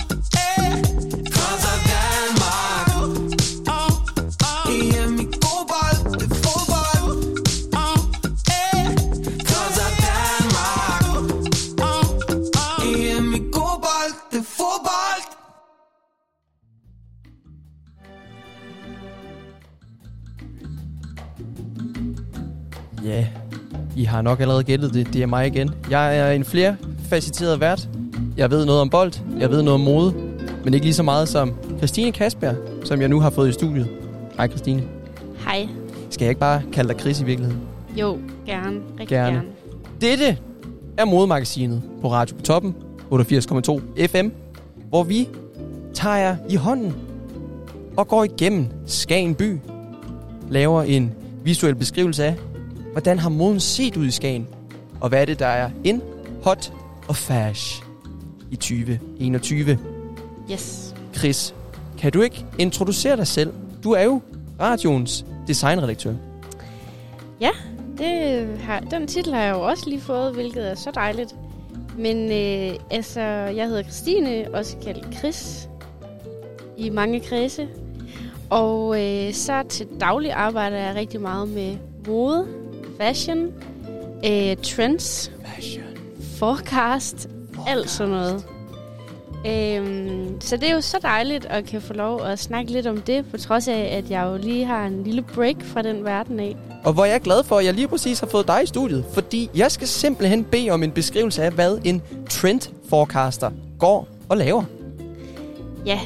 [24.03, 25.13] I har nok allerede gættet det.
[25.13, 25.71] Det er mig igen.
[25.89, 27.89] Jeg er en flerfacetteret vært.
[28.37, 30.13] Jeg ved noget om bold, jeg ved noget om mode,
[30.63, 32.53] men ikke lige så meget som Christine Kasper,
[32.85, 33.87] som jeg nu har fået i studiet.
[34.37, 34.83] Hej Christine.
[35.45, 35.67] Hej.
[36.09, 37.61] Skal jeg ikke bare kalde dig Chris i virkeligheden?
[37.95, 38.75] Jo, gerne.
[38.99, 39.35] Rigtig Gerne.
[39.35, 39.47] gerne.
[40.01, 40.37] Dette
[40.97, 42.75] er modemagasinet på Radio på Toppen,
[43.11, 44.27] 88,2 FM,
[44.89, 45.27] hvor vi
[45.93, 46.93] tager jer i hånden
[47.97, 49.59] og går igennem Skagen by,
[50.49, 51.11] laver en
[51.43, 52.35] visuel beskrivelse af,
[52.93, 54.47] hvordan har moden set ud i Skagen,
[55.01, 56.01] og hvad er det, der er in,
[56.43, 56.73] hot
[57.07, 57.83] og fash
[58.51, 59.79] i 2021.
[60.51, 60.95] Yes.
[61.15, 61.55] Chris,
[61.97, 63.53] kan du ikke introducere dig selv?
[63.83, 64.21] Du er jo
[64.59, 66.13] radioens designredaktør.
[67.41, 67.49] Ja,
[67.97, 71.35] det har, den titel har jeg jo også lige fået, hvilket er så dejligt.
[71.97, 73.21] Men øh, altså,
[73.55, 75.69] jeg hedder Christine, også kaldt Chris,
[76.77, 77.67] i mange kredse.
[78.49, 82.47] Og øh, så til daglig arbejder jeg rigtig meget med mode,
[82.97, 83.53] fashion,
[84.25, 85.85] øh, trends, fashion.
[86.39, 87.29] forecast,
[87.67, 88.45] alt sådan noget.
[89.45, 93.01] Øhm, så det er jo så dejligt at kan få lov at snakke lidt om
[93.01, 96.39] det, på trods af, at jeg jo lige har en lille break fra den verden
[96.39, 96.55] af.
[96.83, 99.05] Og hvor jeg er glad for, at jeg lige præcis har fået dig i studiet,
[99.13, 104.37] fordi jeg skal simpelthen bede om en beskrivelse af, hvad en trend forecaster går og
[104.37, 104.63] laver.
[105.85, 105.99] Ja,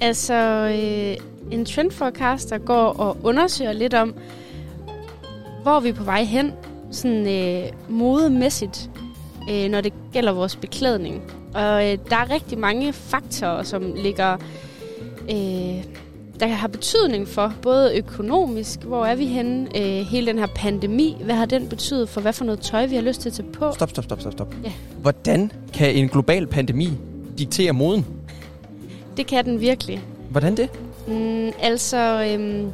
[0.00, 1.16] altså øh,
[1.54, 4.14] en trend forecaster går og undersøger lidt om,
[5.62, 6.52] hvor vi er på vej hen,
[6.90, 8.90] sådan øh, modemæssigt,
[9.50, 11.22] øh, når det gælder vores beklædning.
[11.54, 14.36] Og øh, der er rigtig mange faktorer, som ligger,
[15.30, 15.84] øh,
[16.40, 21.16] der har betydning for, både økonomisk, hvor er vi henne, øh, hele den her pandemi,
[21.24, 23.48] hvad har den betydet for, hvad for noget tøj, vi har lyst til at tage
[23.52, 23.72] på?
[23.72, 24.54] Stop, stop, stop, stop, stop.
[24.64, 24.72] Ja.
[25.00, 26.88] Hvordan kan en global pandemi
[27.38, 28.06] diktere moden?
[29.16, 30.02] Det kan den virkelig.
[30.30, 30.70] Hvordan det?
[31.08, 32.72] Mm, altså, øhm,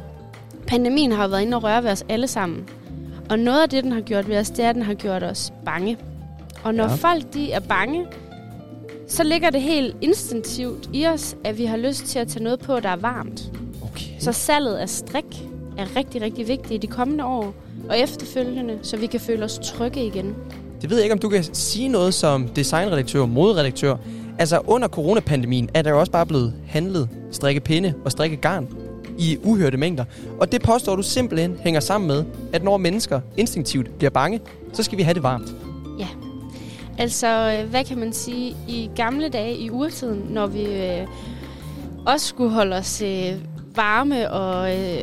[0.67, 2.69] pandemien har jo været inde og røre ved os alle sammen.
[3.29, 5.23] Og noget af det, den har gjort ved os, det er, at den har gjort
[5.23, 5.97] os bange.
[6.63, 6.93] Og når Ja.
[6.95, 8.05] folk de er bange,
[9.07, 12.59] så ligger det helt instinktivt i os, at vi har lyst til at tage noget
[12.59, 13.51] på, der er varmt.
[13.81, 14.05] Okay.
[14.19, 15.43] Så salget af strik
[15.77, 17.53] er rigtig, rigtig vigtigt i de kommende år
[17.89, 20.35] og efterfølgende, så vi kan føle os trygge igen.
[20.81, 23.95] Det ved jeg ikke, om du kan sige noget som designredaktør og moderedaktør.
[24.39, 28.67] Altså under coronapandemien er der jo også bare blevet handlet strikke pinde og strikke garn
[29.19, 30.05] i uhørte mængder.
[30.39, 32.23] Og det påstår du simpelthen hænger sammen med,
[32.53, 34.39] at når mennesker instinktivt bliver bange,
[34.73, 35.55] så skal vi have det varmt.
[35.99, 36.07] Ja.
[36.97, 38.55] Altså, øh, hvad kan man sige?
[38.67, 41.07] I gamle dage, i urtiden, når vi øh,
[42.05, 43.33] også skulle holde os øh,
[43.75, 45.01] varme og øh,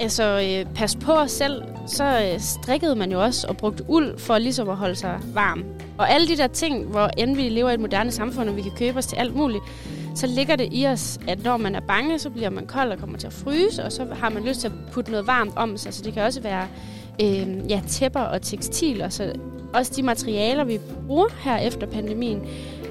[0.00, 4.18] altså, øh, passe på os selv, så øh, strikkede man jo også og brugte uld
[4.18, 5.64] for ligesom at holde sig varm.
[5.98, 8.62] Og alle de der ting, hvor end vi lever i et moderne samfund, og vi
[8.62, 9.62] kan købe os til alt muligt,
[10.14, 12.98] så ligger det i os, at når man er bange, så bliver man kold og
[12.98, 15.76] kommer til at fryse, og så har man lyst til at putte noget varmt om
[15.76, 15.94] sig.
[15.94, 16.68] Så det kan også være
[17.22, 19.08] øh, ja, tæpper og tekstiler.
[19.08, 19.32] Så
[19.74, 22.42] også de materialer, vi bruger her efter pandemien,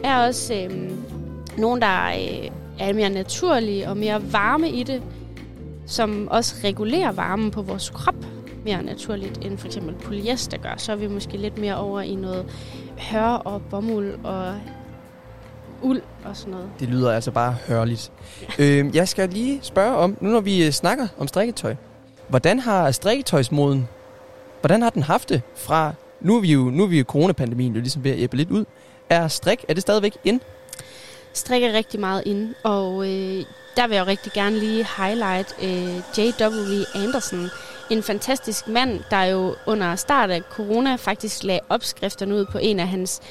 [0.04, 0.92] er også øh,
[1.58, 5.02] nogle, der øh, er mere naturlige og mere varme i det,
[5.86, 8.26] som også regulerer varmen på vores krop
[8.66, 10.74] mere naturligt, end for eksempel polyester gør.
[10.78, 12.46] Så er vi måske lidt mere over i noget
[12.98, 14.56] hør og bomuld og
[15.82, 16.70] uld og sådan noget.
[16.80, 18.12] Det lyder altså bare hørligt.
[18.60, 21.76] øh, jeg skal lige spørge om, nu når vi øh, snakker om strikketøj.
[22.28, 23.88] Hvordan har strikketøjsmoden,
[24.62, 27.74] hvordan har den haft det fra, nu er vi jo, nu er vi jo coronapandemien
[27.74, 28.66] jo ligesom ved at æble lidt ud.
[29.10, 30.42] Er strik, er det stadigvæk ind?
[31.34, 33.46] Strik er rigtig meget inde, og øh,
[33.76, 36.84] der vil jeg jo rigtig gerne lige highlight øh, J.W.
[36.96, 37.50] Anderson.
[37.90, 42.80] En fantastisk mand, der jo under start af corona faktisk lagde opskrifterne ud på en
[42.80, 43.22] af hans,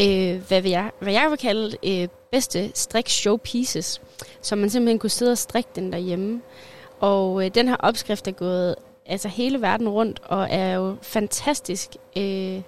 [0.00, 4.00] øh, hvad, vil jeg, hvad jeg vil kalde, øh, bedste strik showpieces,
[4.42, 6.40] så man simpelthen kunne sidde og strikke den derhjemme.
[7.00, 8.74] Og øh, den her opskrift er gået
[9.06, 12.60] altså hele verden rundt, og er jo fantastisk, øh,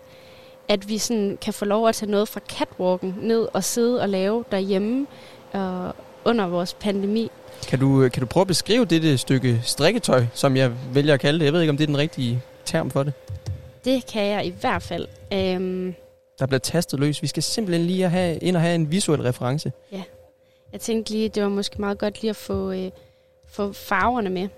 [0.68, 4.08] at vi sådan kan få lov at tage noget fra catwalken ned og sidde og
[4.08, 5.06] lave derhjemme
[5.54, 5.90] øh,
[6.24, 7.30] under vores pandemi.
[7.68, 11.20] Kan du, øh, kan du prøve at beskrive dette stykke strikketøj, som jeg vælger at
[11.20, 11.44] kalde det?
[11.44, 13.12] Jeg ved ikke, om det er den rigtige term for det.
[13.84, 15.06] Det kan jeg i hvert fald.
[15.32, 15.94] Øhm,
[16.42, 17.22] Der bliver tastet løs.
[17.22, 19.72] Vi skal simpelthen lige have, ind og have en visuel reference.
[19.92, 20.02] ja.
[20.72, 22.90] Jeg tænkte lige, det var måske meget godt lige at få, øh,
[23.46, 24.48] få farverne med.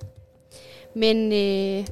[0.95, 1.87] Men øh,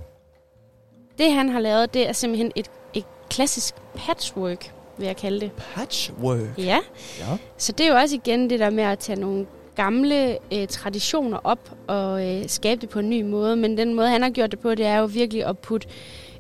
[1.19, 5.51] det, han har lavet, det er simpelthen et, et klassisk patchwork, vil jeg kalde det.
[5.53, 6.59] Patchwork?
[6.59, 6.79] Ja.
[7.21, 7.37] Ja.
[7.57, 11.39] Så det er jo også igen det der med at tage nogle gamle øh, traditioner
[11.45, 13.57] op og øh, skabe det på en ny måde.
[13.57, 15.89] Men den måde, han har gjort det på, det er jo virkelig at putte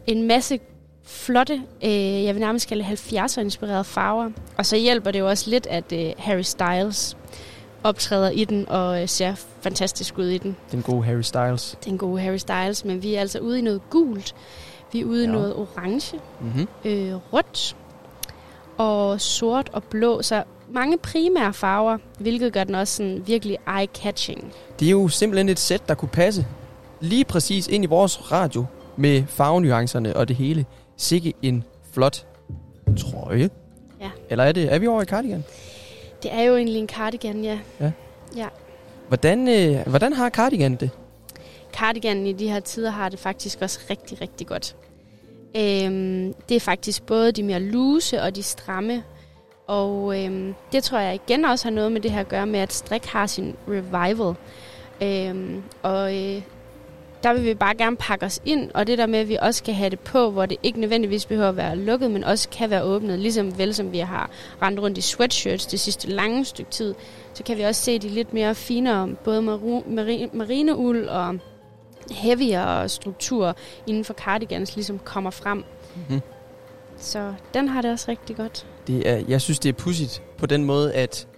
[0.07, 0.61] en masse
[1.05, 4.31] flotte, øh, jeg vil nærmest kalde 70'er-inspirerede farver.
[4.59, 7.17] Og så hjælper det jo også lidt, at øh, Harry Styles
[7.85, 10.57] optræder i den og øh, ser fantastisk ud i den.
[10.73, 11.79] Den gode Harry Styles.
[11.85, 14.35] Den gode Harry Styles, men vi er altså ude i noget gult.
[14.93, 15.33] Vi er ude i Ja.
[15.33, 16.69] noget orange, Mhm.
[16.85, 17.77] øh, rødt
[18.79, 20.23] og sort og blå.
[20.23, 24.45] Så mange primære farver, hvilket gør den også sådan virkelig eye-catching.
[24.81, 26.47] Det er jo simpelthen et sæt, der kunne passe
[27.01, 28.65] lige præcis ind i vores radio
[28.97, 30.67] med farvenuancerne og det hele.
[31.03, 32.27] Sikke en flot
[32.99, 33.51] trøje.
[34.01, 34.11] Ja.
[34.31, 35.45] Eller er, det, er vi over i cardigan?
[36.23, 37.59] Det er jo egentlig en cardigan, ja.
[37.81, 37.93] Ja.
[38.37, 38.49] ja.
[39.09, 40.91] Hvordan, øh, hvordan har cardigan det?
[41.73, 44.77] Cardiganen i de her tider har det faktisk også rigtig, rigtig godt.
[45.57, 49.03] Øhm, det er faktisk både de mere loose og de stramme.
[49.67, 52.61] Og øhm, det tror jeg igen også har noget med det her at gøre med,
[52.61, 54.35] at strik har sin revival.
[55.03, 56.43] Øhm, og øh,
[57.23, 59.59] der vil vi bare gerne pakke os ind, og det der med, at vi også
[59.59, 62.71] skal have det på, hvor det ikke nødvendigvis behøver at være lukket, men også kan
[62.71, 64.31] være åbnet, ligesom vel som vi har
[64.63, 66.95] rendt rundt i sweatshirts det sidste lange stykke tid,
[67.35, 69.43] så kan vi også se de lidt mere finere, både
[70.33, 71.39] marineuld og
[72.11, 75.65] heavier struktur inden for cardigans ligesom kommer frem.
[76.09, 76.21] Mhm.
[76.99, 78.67] Så den har det også rigtig godt.
[78.87, 81.29] Det er, jeg synes, det er pudsigt på den måde, at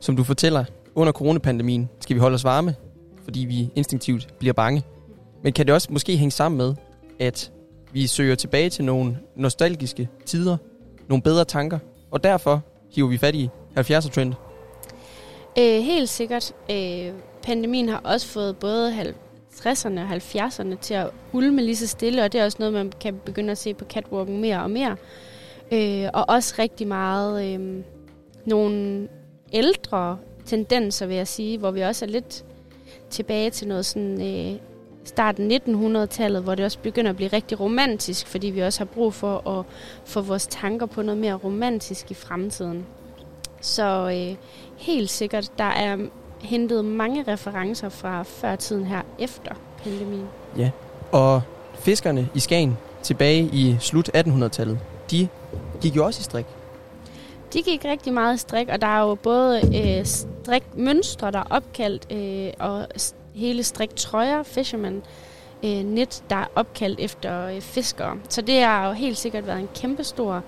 [0.00, 0.64] som du fortæller,
[0.94, 2.74] under coronapandemien skal vi holde os varme,
[3.24, 4.82] fordi vi instinktivt bliver bange.
[5.42, 6.74] Men kan det også måske hænge sammen med,
[7.18, 7.52] at
[7.92, 10.56] vi søger tilbage til nogle nostalgiske tider,
[11.08, 11.78] nogle bedre tanker,
[12.10, 12.62] og derfor
[12.94, 13.48] hiver vi fat i
[13.78, 14.34] 70'er-trend.
[15.58, 16.52] Øh, helt sikkert.
[16.70, 17.12] Øh,
[17.42, 19.00] pandemien har også fået både
[19.52, 22.92] 50'erne og 70'erne til at ulme lige så stille, og det er også noget, man
[23.00, 24.96] kan begynde at se på catwalken mere og mere.
[25.72, 27.84] Øh, og også rigtig meget øh,
[28.46, 29.08] nogle
[29.52, 32.44] ældre tendenser, vil jeg sige, hvor vi også er lidt
[33.10, 34.58] tilbage til noget sådan øh,
[35.08, 39.14] starten 1900-tallet, hvor det også begynder at blive rigtig romantisk, fordi vi også har brug
[39.14, 39.64] for at
[40.04, 42.86] få vores tanker på noget mere romantisk i fremtiden.
[43.60, 44.36] Så øh,
[44.76, 45.96] helt sikkert, der er
[46.40, 49.54] hentet mange referencer fra førtiden her efter
[49.84, 50.26] pandemien.
[50.56, 50.70] Ja.
[51.12, 51.42] Og
[51.74, 54.78] fiskerne i Skagen tilbage i slut 1800-tallet,
[55.10, 55.28] de
[55.80, 56.46] gik jo også i strik.
[57.52, 61.46] De gik rigtig meget i strik, og der er jo både øh, strikmønstre, der er
[61.50, 62.86] opkaldt, øh, og
[63.38, 65.02] hele strik trøjer, fisherman
[65.64, 68.16] øh, net, der er opkaldt efter øh, fiskere.
[68.28, 70.42] Så det har jo helt sikkert været en kæmpestor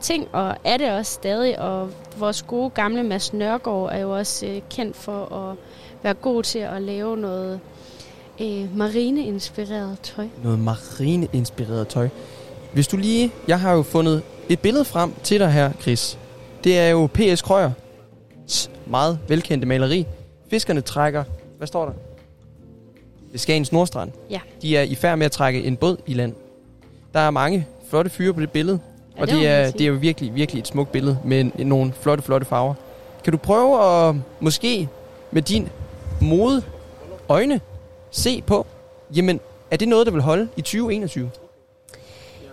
[0.00, 1.58] ting, og er det også stadig.
[1.58, 5.56] Og vores gode gamle Mads Nørgaard er jo også øh, kendt for at
[6.02, 7.60] være god til at lave noget
[8.40, 10.28] øh, marineinspireret tøj.
[10.42, 12.08] Noget marine-inspireret tøj.
[12.72, 13.32] Hvis du lige...
[13.48, 16.18] Jeg har jo fundet et billede frem til dig her, Chris.
[16.64, 17.42] Det er jo P.S.
[17.42, 17.70] Krøyer.
[18.86, 20.06] meget velkendte maleri.
[20.50, 21.24] Fiskerne trækker...
[21.58, 21.92] Hvad står der?
[23.32, 24.12] Ved Skagens Nordstrand.
[24.30, 24.40] Ja.
[24.62, 26.34] De er i færd med at trække en båd i land.
[27.14, 28.80] Der er mange flotte fyre på det billede.
[29.16, 31.92] Ja, og det det er, det er jo virkelig, virkelig et smukt billede med nogle
[32.00, 32.74] flotte, flotte farver.
[33.24, 34.88] Kan du prøve at måske
[35.30, 35.68] med din
[36.20, 36.62] mode
[37.28, 37.60] øjne
[38.10, 38.66] se på,
[39.16, 39.40] jamen,
[39.70, 41.30] er det noget, der vil holde i 2021?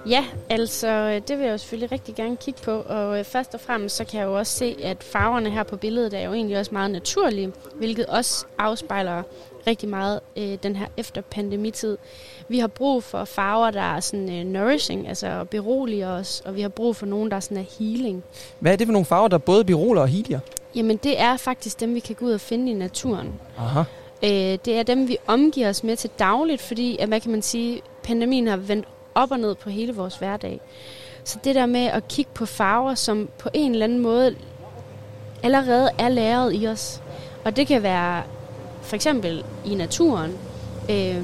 [0.10, 3.60] Ja, altså det vil jeg jo selvfølgelig rigtig gerne kigge på, og øh, først og
[3.60, 6.60] fremmest så kan jeg jo også se, at farverne her på billedet er jo egentlig
[6.60, 9.24] også meget naturlige, hvilket også afspejler
[9.68, 11.98] rigtig meget øh, den her efter pandemitid.
[12.48, 16.62] Vi har brug for farver, der er sådan øh, nourishing, altså beroliger os, og vi
[16.62, 18.24] har brug for nogen, der er sådan er healing.
[18.60, 20.40] Hvad er det for nogle farver, der både beroler og helier?
[20.76, 23.34] Jamen det er faktisk dem, vi kan gå ud og finde i naturen.
[23.58, 23.80] Aha.
[24.24, 27.42] Øh, det er dem, vi omgiver os med til dagligt, fordi, at, hvad kan man
[27.42, 30.62] sige, pandemien har vendt op og ned på hele vores hverdag.
[31.24, 34.36] Så det der med at kigge på farver, som på en eller anden måde
[35.44, 37.02] allerede er læret i os.
[37.46, 38.24] Og det kan være
[38.90, 40.38] for eksempel i naturen,
[40.90, 41.24] øh,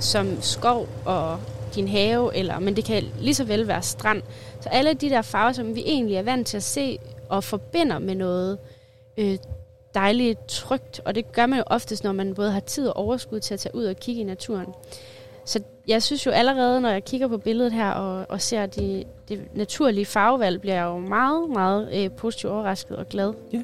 [0.00, 1.40] som skov og
[1.74, 4.22] din have, eller, men det kan lige så vel være strand.
[4.60, 6.98] Så alle de der farver, som vi egentlig er vant til at se
[7.28, 8.58] og forbinder med noget
[9.16, 9.38] øh,
[9.94, 13.40] dejligt trygt, og det gør man jo oftest, når man både har tid og overskud
[13.40, 14.66] til at tage ud og kigge i naturen.
[15.44, 19.04] Så jeg synes jo allerede, når jeg kigger på billedet her og, og ser de,
[19.28, 23.32] det naturlige farvevalg, bliver jeg jo meget, meget øh, positivt overrasket og glad.
[23.52, 23.62] Ja.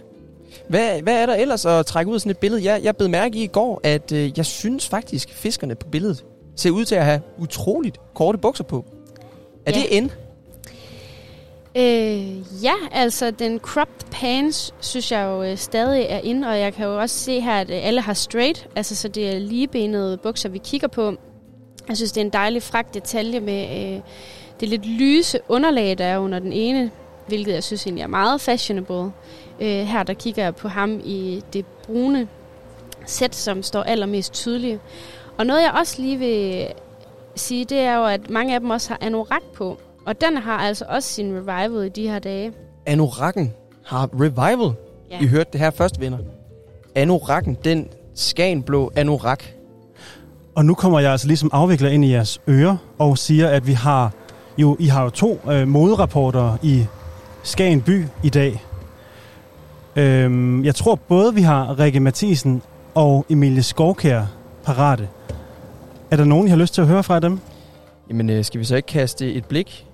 [0.69, 2.65] Hvad, hvad er der ellers at trække ud af sådan et billede?
[2.65, 6.25] Jeg, jeg bed mærke i i går, at øh, jeg synes faktisk, fiskerne på billedet
[6.57, 8.85] ser ud til at have utroligt korte bukser på.
[9.67, 9.79] Er Ja.
[9.79, 10.11] det ind?
[11.77, 16.75] Øh, ja, altså den cropped pants, synes jeg jo øh, stadig er inde, og jeg
[16.75, 20.17] kan jo også se her, at øh, alle har straight, altså så det er ligebenede
[20.17, 21.15] bukser, vi kigger på.
[21.89, 24.01] Jeg synes, det er en dejlig frak detalje med øh,
[24.61, 26.91] det lidt lyse underlag, der er under den ene,
[27.29, 29.11] hvilket jeg synes egentlig er meget fashionable.
[29.61, 32.29] Øh, her der kigger jeg på ham i det brune
[33.07, 34.81] sæt, som står allermest tydeligt.
[35.39, 36.67] Og noget jeg også lige vil
[37.37, 39.79] sige, det er jo, at mange af dem også har anorak på.
[40.07, 42.53] Og den har altså også sin revival i de her dage.
[42.87, 43.53] Anorakken
[43.85, 44.75] har revival.
[45.11, 45.19] Ja.
[45.21, 46.19] I hørte det her først, venner.
[46.95, 49.45] Anorakken, den skagenblå anorak.
[50.55, 53.73] Og nu kommer jeg altså ligesom afvikler ind i jeres ører og siger, at vi
[53.73, 54.13] har
[54.59, 56.87] jo, I har jo to øh, moderapporter i
[57.43, 58.63] Skagen by i dag.
[59.97, 62.63] Øhm, jeg tror både vi har Rikke Mathisen
[62.95, 64.23] og Emilie Skovkær
[64.65, 65.09] parate.
[66.11, 67.39] Er der nogen, I har lyst til at høre fra dem?
[68.09, 69.87] Jamen, øh, skal vi så ikke kaste et blik,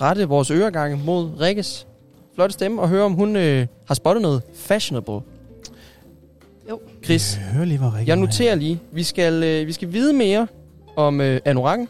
[0.00, 1.86] rette vores øregange mod Rikkes
[2.34, 5.20] flotte stemme, og høre, om hun øh, har spottet noget fashionable?
[6.70, 6.80] Jo.
[7.04, 10.12] Chris, Jeg hører lige, hvor Rikke jeg noterer lige, vi skal, øh, vi skal vide
[10.12, 10.46] mere
[10.96, 11.88] om øh, anorakken.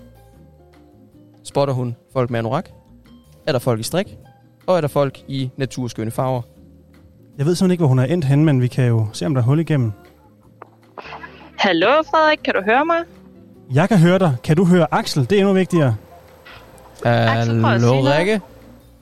[1.45, 2.69] Spotter hun folk med anorak?
[3.47, 4.17] Er der folk i strik?
[4.67, 6.43] Og er der folk i naturskønne farver?
[7.41, 9.35] Jeg ved simpelthen ikke, hvor hun er endt henne, men vi kan jo se, om
[9.35, 9.93] der er hul igennem.
[11.59, 12.97] Hallo Frederik, kan du høre mig?
[13.75, 14.37] Jeg kan høre dig.
[14.45, 15.31] Kan du høre Axel?
[15.31, 15.97] Det er endnu vigtigere.
[17.03, 18.19] prøv at sige Hallo, noget.
[18.19, 18.41] Rikke.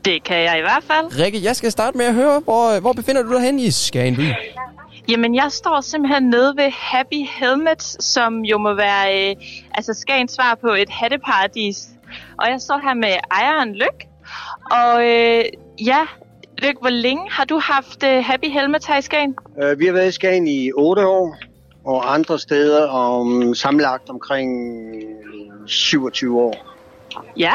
[0.04, 1.24] Det kan jeg i hvert fald.
[1.24, 4.28] Rikke, jeg skal starte med at høre, hvor, hvor befinder du dig hen i Skagenby?
[5.08, 9.36] Jamen, jeg står simpelthen nede ved Happy Helmet, som jo må være øh,
[9.74, 11.88] altså Skagens svar på et hatteparadis.
[12.38, 14.04] Og jeg står her med ejeren Lyk.
[14.70, 15.44] Og øh,
[15.86, 16.00] ja,
[16.62, 19.36] Lyk, hvor længe har du haft øh, Happy Helmet her i Skagen?
[19.62, 21.36] Uh, vi har været i Skagen i 8 år,
[21.84, 24.50] og andre steder om sammenlagt omkring
[25.66, 26.66] 27 år.
[27.36, 27.52] Ja.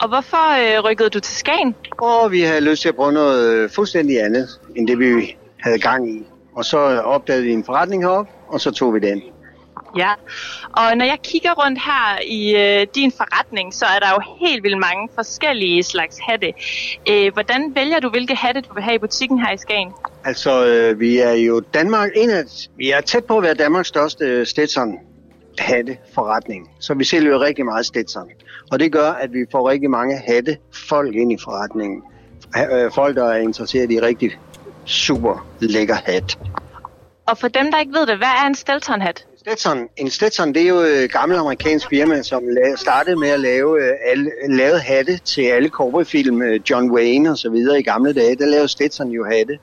[0.00, 1.74] Og hvorfor øh, rykkede du til Skagen?
[1.98, 5.78] Og vi havde lyst til at prøve noget øh, fuldstændig andet, end det vi havde
[5.78, 6.22] gang i.
[6.56, 9.22] Og så opdagede vi en forretning heroppe, og så tog vi den.
[9.96, 10.12] Ja,
[10.76, 14.62] og når jeg kigger rundt her i øh, din forretning, så er der jo helt
[14.62, 16.52] vildt mange forskellige slags hatte.
[17.10, 19.92] Øh, hvordan vælger du, hvilke hatte du vil have i butikken her i Skagen?
[20.24, 22.44] Altså, øh, vi er jo Danmark, en af,
[22.76, 24.98] vi er tæt på at være Danmarks største Stetson
[25.58, 26.70] hatte forretning.
[26.80, 28.28] Så vi sælger jo rigtig meget Stetson.
[28.72, 30.56] Og det gør, at vi får rigtig mange hatte
[30.88, 32.02] folk ind i forretningen.
[32.72, 34.38] Øh, Folk, der er interesseret i rigtig
[34.84, 36.38] super lækker hat.
[37.26, 39.26] Og for dem, der ikke ved det, hvad er en Stelton-hat?
[39.46, 42.42] Stetson, en Stetson, det er jo øh, et gammelt amerikansk firma, som
[42.76, 47.38] startede med at lave øh, alle, lavede hatte til alle cowboyfilm, øh, John Wayne og
[47.38, 48.36] så videre i gamle dage.
[48.36, 49.58] Der lavede Stetson jo hatte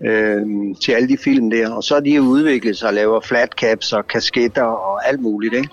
[0.00, 0.42] øh,
[0.84, 1.70] til alle de film der.
[1.70, 5.20] Og så er de jo udviklet sig og laver flat caps og kasketter og alt
[5.20, 5.54] muligt.
[5.54, 5.68] Ikke?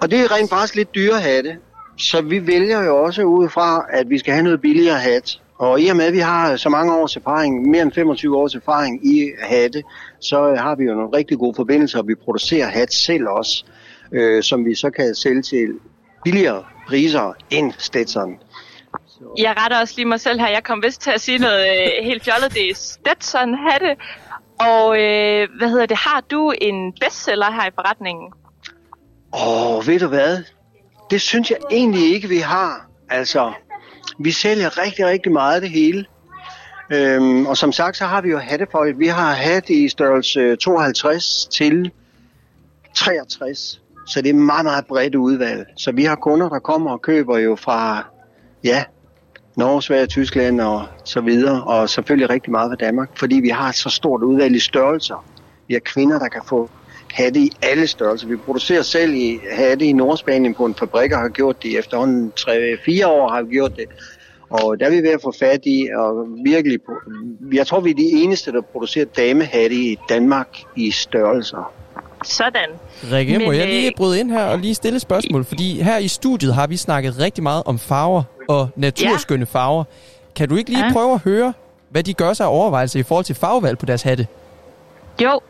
[0.00, 1.56] Og det er rent faktisk lidt dyre hatte.
[1.98, 5.40] Så vi vælger jo også ud fra, at vi skal have noget billigere hat.
[5.58, 8.54] Og i og med, at vi har så mange års erfaring, mere end 25 års
[8.54, 9.82] erfaring i hatte,
[10.22, 13.64] så øh, har vi jo nogle rigtig gode forbindelser, og vi producerer hat selv også,
[14.12, 15.68] øh, som vi så kan sælge til
[16.24, 18.38] billigere priser end Stetson.
[19.38, 20.48] Jeg retter også lige mig selv her.
[20.48, 22.54] Jeg kom vist til at sige noget øh, helt fjollet.
[22.54, 23.96] Det er Stetson-hatte.
[24.60, 25.96] Og øh, hvad hedder det?
[25.96, 28.32] Har du en bestseller her i forretningen?
[29.34, 30.38] Åh, ved du hvad?
[31.10, 32.86] Det synes jeg egentlig ikke, vi har.
[33.10, 33.52] Altså,
[34.18, 36.06] vi sælger rigtig, rigtig meget af det hele.
[36.90, 38.98] Øhm, og som sagt, så har vi jo hattefolk.
[38.98, 41.90] Vi har hat i størrelse øh, 52 til
[42.94, 43.80] 63.
[44.06, 45.66] Så det er meget, meget bredt udvalg.
[45.76, 48.06] Så vi har kunder, der kommer og køber jo fra,
[48.64, 48.84] ja,
[49.56, 51.64] Norge, Sverige, Tyskland og så videre.
[51.64, 55.24] Og selvfølgelig rigtig meget fra Danmark, fordi vi har et så stort udvalg i størrelser.
[55.68, 56.70] Vi har kvinder, der kan få
[57.12, 58.28] hatte i alle størrelser.
[58.28, 61.76] Vi producerer selv i hatte i Nordspanien på en fabrik, og har gjort det i
[61.76, 63.84] efterhånden 3-4 år har vi gjort det.
[64.52, 66.78] Og der er vi ved at få fat i, og virkelig,
[67.52, 71.72] jeg tror vi er de eneste, der producerer damehatte i Danmark i størrelser.
[72.24, 72.68] Sådan.
[73.12, 75.44] Rikke, må Men, jeg lige øh, bryde ind her og lige stille et spørgsmål?
[75.44, 79.84] Fordi her i studiet har vi snakket rigtig meget om farver og naturskønne farver.
[80.36, 80.92] Kan du ikke lige Ja.
[80.92, 81.52] prøve at høre,
[81.88, 84.26] hvad de gør sig af overvejelser i forhold til farvevalg på deres hatte?
[85.22, 85.40] Jo.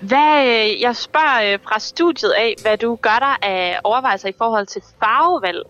[0.00, 4.34] Hvad, øh, jeg spørger øh, fra studiet af, hvad du gør der af overvejelser i
[4.38, 5.62] forhold til farvevalg.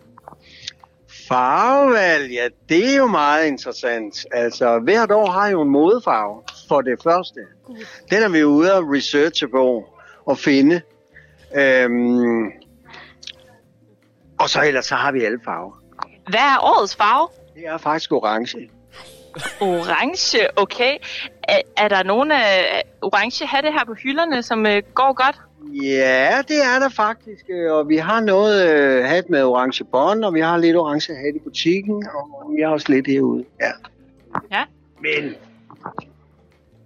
[1.29, 4.27] Farvevalg, ja, det er jo meget interessant.
[4.33, 7.41] Altså, hvert år har jo en modefarve, for det første.
[8.11, 9.85] Den er vi ude at researche på
[10.25, 10.81] og finde.
[11.57, 12.47] Øhm,
[14.39, 15.83] og så ellers så har vi alle farver.
[16.29, 17.29] Hvad er årets farve?
[17.55, 18.71] Det er faktisk orange.
[19.61, 20.97] Orange, okay.
[21.43, 25.41] Er, er der nogle øh, orange hatte her på hylderne, som øh, går godt?
[25.73, 27.45] Ja, det er der faktisk.
[27.49, 31.15] øh, Og vi har noget øh, hat med orange bånd, og vi har lidt orange
[31.15, 33.45] hat i butikken, og vi har også lidt herude.
[33.61, 33.71] Ja.
[34.53, 34.65] Ja.
[35.01, 35.35] Men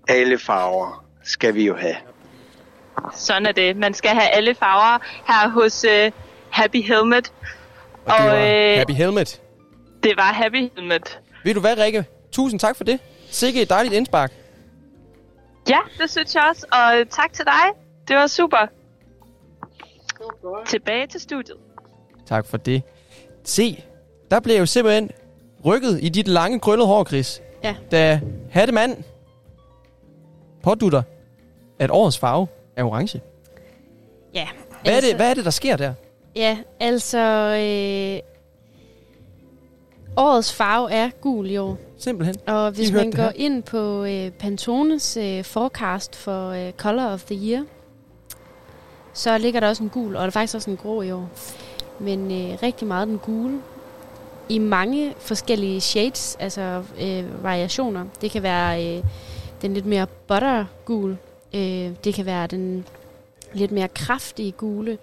[0.08, 1.96] alle farver skal vi jo have.
[3.14, 3.76] Sådan er det.
[3.76, 6.10] Man skal have alle farver her hos øh,
[6.50, 7.32] Happy Helmet.
[8.06, 9.40] Og det var Happy Helmet.
[10.02, 11.18] Det var Happy Helmet.
[11.44, 12.04] Ved du hvad, Rikke?
[12.32, 12.98] Tusind tak for det.
[13.30, 14.32] Sikke et dejligt indspark.
[15.68, 16.66] Ja, det synes jeg også.
[16.72, 17.87] Og øh, tak til dig.
[18.08, 18.66] Det var super.
[20.66, 21.56] Tilbage til studiet.
[22.26, 22.82] Tak for det.
[23.44, 23.84] Se,
[24.30, 25.10] der blev jo simpelthen
[25.64, 27.42] rykket i dit lange krøllede hår, Chris.
[27.64, 27.76] Ja.
[27.90, 28.20] Da
[28.50, 28.96] hattemand
[30.62, 31.02] pådutter,
[31.78, 33.20] at årets farve er orange.
[34.34, 34.48] Ja.
[34.82, 35.94] Hvad, er det, hvad er det, der sker der?
[36.36, 37.18] Ja, altså...
[37.18, 38.20] Øh,
[40.16, 41.76] årets farve er gul i år.
[41.98, 42.36] Simpelthen.
[42.46, 47.24] Og hvis I man går ind på øh, Pantones øh, forecast for øh, Color of
[47.24, 47.64] the Year,
[49.12, 51.28] så ligger der også en gul, og der er faktisk også en grå i år.
[51.98, 53.60] Men øh, rigtig meget den gule.
[54.48, 58.04] I mange forskellige shades, altså øh, variationer.
[58.20, 59.04] Det kan være øh,
[59.62, 61.16] den lidt mere buttergul.
[61.54, 62.84] Øh, det kan være den
[63.52, 64.98] lidt mere kraftige gule.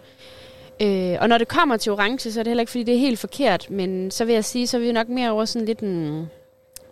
[0.80, 3.00] Øh, og når det kommer til orange, så er det heller ikke, fordi det er
[3.00, 5.80] helt forkert, men så vil jeg sige, så er vi nok mere over sådan lidt
[5.80, 6.30] en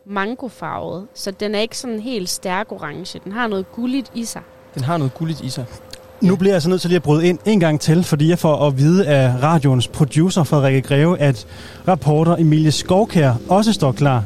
[0.05, 1.07] mangofarvet.
[1.13, 3.19] Så den er ikke sådan helt stærk orange.
[3.23, 4.41] Den har noget gulligt i sig.
[4.75, 5.65] Den har noget gulligt i sig.
[6.23, 8.39] Nu bliver jeg så nødt til lige at bryde ind en gang til, fordi jeg
[8.39, 11.47] får at vide af radioens producer Frederikke Greve, at
[11.87, 14.23] rapporter Emilie Skovkær også står klar.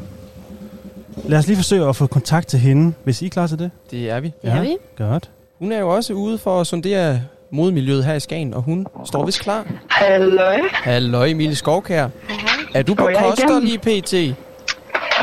[1.25, 3.71] Lad os lige forsøge at få kontakt til hende, hvis I er klar til det.
[3.91, 4.33] Det er vi.
[4.41, 4.77] Det er vi.
[4.97, 5.29] Godt.
[5.59, 7.21] Hun er jo også ude for at sondere
[7.51, 9.65] modmiljøet her i Skagen, og hun står vist klar.
[9.87, 10.59] Halløj.
[10.71, 12.07] Hallo Emilie Skovkær.
[12.73, 14.13] Er du på koster lige pt?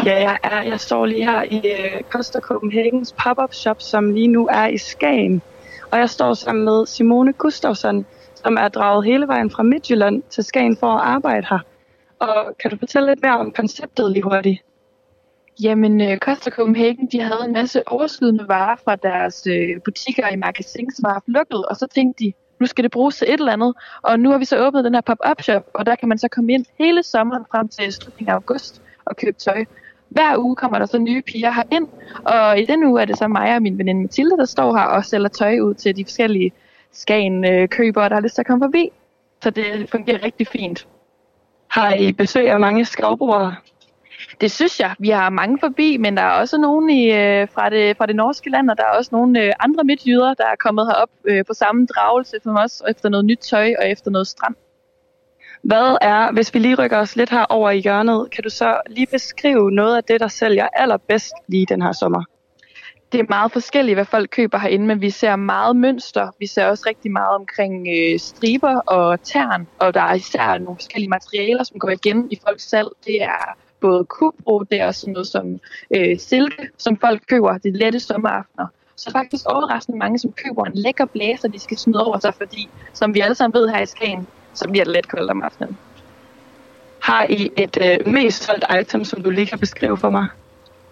[0.06, 4.28] Ja, jeg, er, jeg står lige her i uh, Costa Copenhagens pop-up shop, som lige
[4.28, 5.42] nu er i Skagen.
[5.90, 10.44] Og jeg står sammen med Simone Gustafsson, som er draget hele vejen fra Midtjylland til
[10.44, 11.58] Skagen for at arbejde her.
[12.18, 14.62] Og kan du fortælle lidt mere om konceptet lige hurtigt?
[15.62, 20.36] Jamen, øh, Costa Copenhagen, de havde en masse overskydende varer fra deres øh, butikker i
[20.36, 23.40] magasin, som var lukket, og så tænkte de, nu nu skal det bruges til et
[23.40, 23.74] eller andet.
[24.02, 26.28] Og nu har vi så åbnet den her pop-up shop, og der kan man så
[26.28, 29.64] komme ind hele sommeren frem til slutningen af august og købe tøj.
[30.08, 31.88] Hver uge kommer der så nye piger her ind,
[32.24, 34.84] og i den uge er det så mig og min veninde Mathilde, der står her
[34.84, 36.52] og sælger tøj ud til de forskellige
[36.92, 38.90] Skagen øh, købere, der har lyst til at komme forbi.
[39.42, 40.86] Så det fungerer rigtig fint.
[41.68, 43.54] Har I besøg af mange skovbrugere?
[44.40, 44.94] Det synes jeg.
[44.98, 48.16] Vi har mange forbi, men der er også nogen i, øh, fra, det, fra det
[48.16, 51.44] norske land, og der er også nogle øh, andre midtjyder, der er kommet herop øh,
[51.44, 54.54] på samme dragelse som os, efter noget nyt tøj og efter noget strand.
[55.64, 58.80] Hvad er, hvis vi lige rykker os lidt her over i hjørnet, kan du så
[58.90, 62.24] lige beskrive noget af det, der sælger allerbedst lige den her sommer?
[63.12, 66.30] Det er meget forskelligt, hvad folk køber herinde, men vi ser meget mønster.
[66.38, 70.76] Vi ser også rigtig meget omkring øh, striber og tern, og der er især nogle
[70.76, 72.88] forskellige materialer, som går igen i folks salg.
[73.06, 75.60] Det er både kubro, det er også sådan noget som
[75.96, 78.66] øh, silke, som folk køber de lette sommeraftener.
[78.96, 82.68] Så faktisk overraskende mange, som køber en lækker blæser, de skal smide over sig, fordi
[82.92, 85.78] som vi alle sammen ved her i Skagen, så bliver det let koldt om aftenen.
[87.00, 90.26] Har I et øh, mest solgt item, som du lige kan beskrive for mig?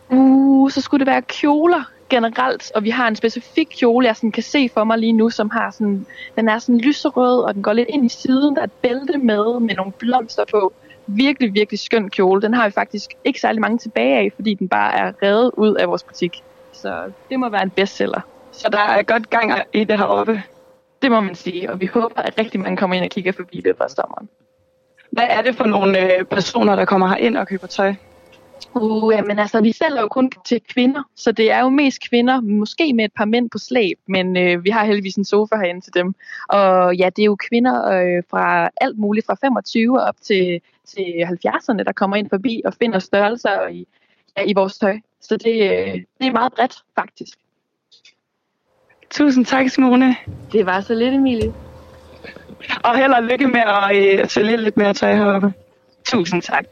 [0.08, 4.32] Uh, så skulle det være kjoler generelt, og vi har en specifik kjole, jeg sådan
[4.32, 6.06] kan se for mig lige nu, som har sådan,
[6.36, 9.18] den er sådan lyserød, og den går lidt ind i siden, der er et bælte
[9.18, 10.72] med, med nogle blomster på.
[11.06, 12.42] Virkelig, virkelig skøn kjole.
[12.42, 15.74] Den har vi faktisk ikke særlig mange tilbage af, fordi den bare er reddet ud
[15.74, 16.42] af vores butik.
[16.72, 18.20] Så det må være en bestseller.
[18.52, 20.42] Så der er godt gang i det heroppe.
[21.02, 23.60] Det må man sige, og vi håber, at rigtig mange kommer ind og kigger forbi
[23.60, 24.28] det fra sommeren.
[25.12, 27.94] Hvad er det for nogle øh, personer, der kommer her ind og køber tøj?
[28.74, 32.40] Uh, jamen altså, vi sælger jo kun til kvinder, så det er jo mest kvinder,
[32.40, 35.80] måske med et par mænd på slæb, men øh, vi har heldigvis en sofa herinde
[35.80, 36.14] til dem.
[36.48, 41.24] Og ja, det er jo kvinder øh, fra alt muligt, fra 25 op til, til
[41.46, 43.86] 70'erne, der kommer ind forbi og finder størrelser i,
[44.36, 44.98] ja, i vores tøj.
[45.20, 47.38] Så det, øh, det er meget bredt, faktisk.
[49.12, 50.16] Tusind tak, Simone.
[50.52, 51.54] Det var så lidt, Emilie.
[52.84, 55.52] Og held og lykke med at øh, sælge lidt mere tøj heroppe.
[56.04, 56.64] Tusind tak.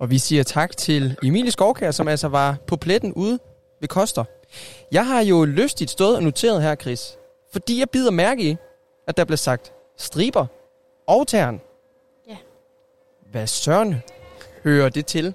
[0.00, 3.38] Og vi siger tak til Emilie Skovkær, som altså var på pletten ude
[3.80, 4.24] ved Koster.
[4.92, 7.18] Jeg har jo lystigt stået og noteret her, Chris,
[7.52, 8.56] fordi jeg bider mærke i,
[9.06, 10.46] at der blev sagt striber
[11.06, 11.60] og tern.
[12.28, 12.36] Ja.
[13.30, 14.02] Hvad søren
[14.64, 15.34] hører det til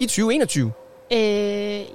[0.00, 0.72] i 2021?
[1.12, 1.18] Øh,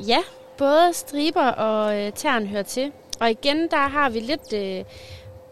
[0.09, 0.19] ja,
[0.57, 2.91] både striber og øh, tern hører til.
[3.19, 4.83] Og igen, der har vi lidt, øh,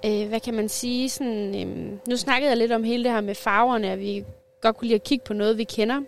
[0.05, 3.21] øh, hvad kan man sige, sådan, øh, nu snakkede jeg lidt om hele det her
[3.21, 4.25] med farverne, at vi
[4.61, 6.01] godt kunne lide at kigge på noget, vi kender.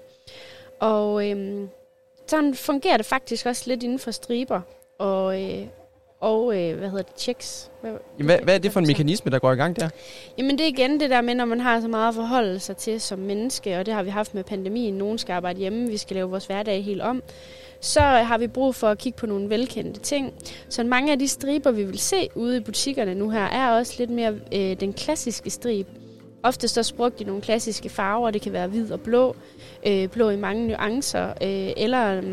[0.79, 1.67] Og øh,
[2.27, 4.61] sådan fungerer det faktisk også lidt inden for striber
[4.99, 5.67] og, øh,
[6.19, 7.71] og øh, hvad hedder det, checks.
[7.81, 9.89] Hvad, Jamen, hvad, hvad er det for en mekanisme, der går i gang der?
[10.37, 12.77] Jamen det er igen det der med, når man har så meget at forholde sig
[12.77, 14.93] til som menneske, og det har vi haft med pandemien.
[14.93, 17.23] Nogen skal arbejde hjemme, vi skal lave vores hverdag helt om.
[17.81, 20.33] Så har vi brug for at kigge på nogle velkendte ting.
[20.69, 23.95] Så mange af de striber, vi vil se ude i butikkerne nu her, er også
[23.97, 25.87] lidt mere øh, den klassiske strib.
[26.43, 28.31] Ofte så brugt i nogle klassiske farver.
[28.31, 29.35] Det kan være hvid og blå.
[29.87, 31.27] Øh, blå i mange nuancer.
[31.27, 32.23] Øh, eller øh,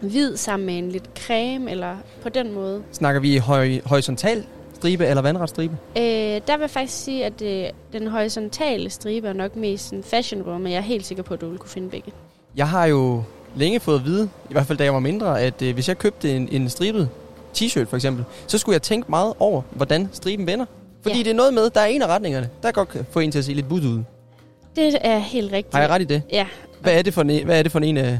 [0.00, 2.82] hvid sammen med en lidt creme, eller på den måde.
[2.92, 4.46] Snakker vi høj, horisontal
[4.78, 5.76] stribe eller vandret stribe?
[5.96, 10.02] Øh, der vil jeg faktisk sige, at øh, den horisontale stribe er nok mest en
[10.02, 12.12] fashionable, men jeg er helt sikker på, at du vil kunne finde begge.
[12.56, 13.22] Jeg har jo
[13.56, 15.98] længe fået at vide, i hvert fald da jeg var mindre, at øh, hvis jeg
[15.98, 17.08] købte en, en stribet
[17.56, 20.64] t-shirt for eksempel, så skulle jeg tænke meget over, hvordan striben vender.
[21.02, 21.22] Fordi ja.
[21.22, 23.38] det er noget med, der er en af retningerne, der godt kan få en til
[23.38, 24.02] at se lidt bud ud.
[24.76, 25.74] Det er helt rigtigt.
[25.74, 26.22] Har jeg ret i det?
[26.32, 26.46] Ja.
[26.80, 28.18] Hvad er det for en, hvad er det for en af...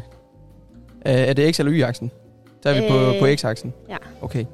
[1.04, 2.10] Er det X- eller Y-aksen?
[2.64, 3.72] Der er vi på, Øh, på X-aksen.
[3.88, 3.96] ja.
[4.22, 4.44] Okay.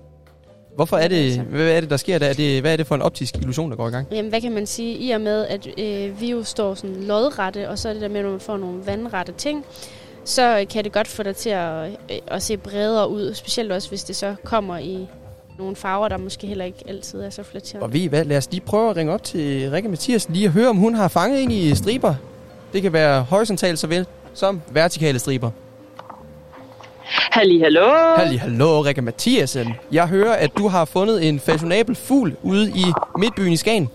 [0.76, 2.26] Hvorfor er det, hvad er det, der sker der?
[2.26, 4.06] Er det, hvad er det for en optisk illusion, der går i gang?
[4.12, 4.96] Jamen, hvad kan man sige?
[4.96, 8.08] I og med, at øh, vi jo står sådan lodrette, og så er det der
[8.08, 9.64] med, at man får nogle vandrette ting,
[10.24, 13.88] så kan det godt få dig til at, øh, at se bredere ud, specielt også,
[13.88, 15.06] hvis det så kommer i
[15.58, 17.84] nogle farver, der måske heller ikke altid er så flatterende.
[17.84, 20.46] Og ved I hvad, lad os lige prøve at ringe op til Rikke Mathiasen, lige
[20.46, 22.14] at høre, om hun har fanget ind i striber.
[22.72, 25.50] Det kan være horisontale såvel som vertikale striber.
[27.06, 27.94] Halli, hallo.
[28.16, 29.74] Halli, hallo, Rikke Mathiasen.
[29.92, 32.84] Jeg hører, at du har fundet en fashionabel fugl ude i
[33.18, 33.90] midtbyen i Skagen.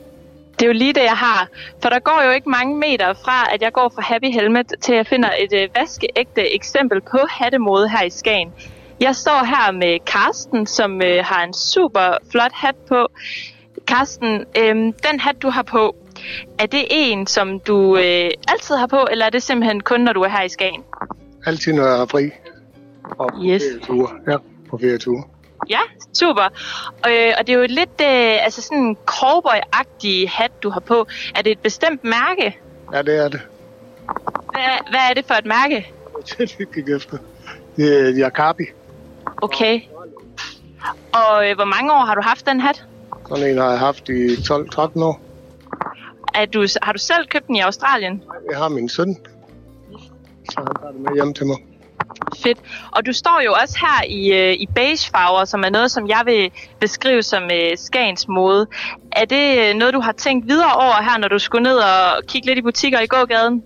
[0.59, 1.47] Det er jo lige det, jeg har.
[1.81, 4.93] For der går jo ikke mange meter fra, at jeg går fra Happy Helmet til
[4.93, 8.53] at finde et øh, vaskeægte eksempel på hattemode her i Skagen.
[8.99, 13.07] Jeg står her med Karsten, som øh, har en super flot hat på.
[13.87, 14.75] Karsten, øh,
[15.11, 15.95] den hat, du har på,
[16.59, 20.13] er det en, som du øh, altid har på, eller er det simpelthen kun, når
[20.13, 20.83] du er her i Skagen?
[21.45, 22.29] Altid, når jeg er fri.
[23.09, 23.63] Og på Yes.
[23.63, 24.09] ferieture.
[24.31, 24.37] Ja,
[24.69, 25.23] på ferieture.
[25.69, 25.79] Ja,
[26.13, 26.43] super.
[27.07, 31.07] Øh, og det er jo lidt øh, altså sådan en cowboy-agtig hat, du har på.
[31.35, 32.57] Er det et bestemt mærke?
[32.93, 33.41] Ja, det er det.
[34.51, 35.93] Hvad, hvad er det for et mærke?
[36.37, 37.17] Det gik efter.
[37.75, 38.63] Det er Jakabi.
[39.41, 39.81] Okay.
[41.13, 42.85] Og øh, hvor mange år har du haft den hat?
[43.27, 45.21] Sådan en har jeg haft i 12-13 år.
[46.33, 48.23] Er du, har du selv købt den i Australien?
[48.49, 49.17] Jeg har min søn.
[50.49, 51.57] Så han tager det med hjem til mig.
[52.43, 52.59] Fedt.
[52.91, 56.07] Og du står jo også her i, øh, i beige farver, som er noget, som
[56.07, 58.67] jeg vil beskrive som øh, Skagens mode.
[59.11, 62.23] Er det øh, noget, du har tænkt videre over her, når du skulle ned og
[62.27, 63.63] kigge lidt i butikker i gågaden?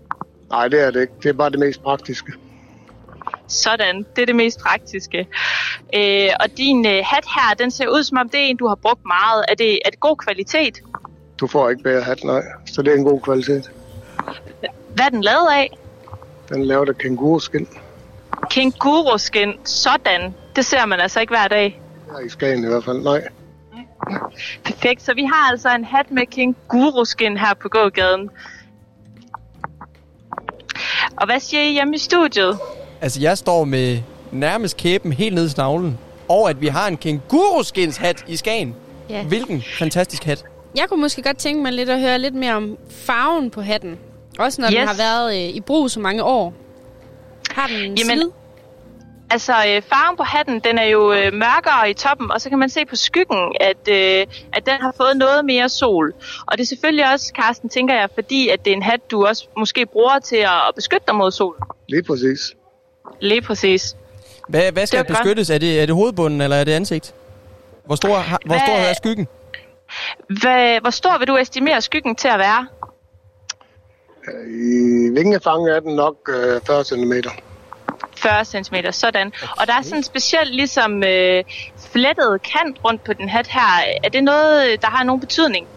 [0.50, 1.14] Nej, det er det ikke.
[1.24, 2.32] Det er bare det mest praktiske.
[3.48, 5.28] Sådan, det er det mest praktiske.
[5.96, 8.68] Øh, og din øh, hat her, den ser ud som om det er en, du
[8.68, 9.46] har brugt meget.
[9.48, 10.82] Er det, er det god kvalitet?
[11.40, 12.42] Du får ikke bedre hat, nej.
[12.66, 13.72] Så det er en god kvalitet.
[14.96, 15.78] Hvad er den lavet af?
[16.50, 17.68] Den er lavet af kænguruskin.
[18.54, 19.54] Kænguruskin.
[19.64, 20.34] Sådan.
[20.56, 21.82] Det ser man altså ikke hver dag.
[22.12, 23.22] Her i Skagen i hvert fald, nej.
[24.64, 25.04] Perfekt.
[25.04, 28.30] Så vi har altså en hat med kænguruskin her på gågaden.
[31.18, 32.58] Og hvad siger I hjemme i studiet?
[33.02, 34.00] Altså, jeg står med
[34.32, 35.98] nærmest kæben helt ned i snavlen
[36.28, 38.76] over, at vi har en kænguruskins-hat i Skagen.
[39.10, 39.24] Ja.
[39.24, 40.44] Hvilken fantastisk hat.
[40.78, 44.00] Jeg kunne måske godt tænke mig lidt at høre lidt mere om farven på hatten.
[44.40, 44.76] Også når yes.
[44.76, 46.54] den har været øh, i brug så mange år.
[47.52, 48.32] Har den en Jamen, side?
[49.30, 52.60] Altså, øh, farven på hatten, den er jo øh, mørkere i toppen, og så kan
[52.60, 56.14] man se på skyggen, at, øh, at den har fået noget mere sol.
[56.48, 59.26] Og det er selvfølgelig også, Carsten, tænker jeg, fordi at det er en hat, du
[59.26, 61.56] også måske bruger til at, at beskytte dig mod sol.
[61.90, 62.40] Lige præcis.
[63.22, 63.96] Lige præcis.
[64.50, 65.50] Hvad, hvad skal Det beskyttes?
[65.50, 67.14] Er det, er det hovedbunden, eller er det ansigt?
[67.86, 69.28] Hvor stor, har- hvor stor er skyggen?
[70.42, 72.68] Hvad, hvor stor vil du estimere skyggen til at være?
[74.48, 77.14] I vingefang er den nok øh, 40 cm.
[78.24, 79.32] 40 cm, sådan.
[79.60, 81.44] Og der er sådan en speciel ligesom øh,
[81.92, 83.84] flettet kant rundt på den hat her.
[84.04, 85.68] Er det noget, der har nogen betydning?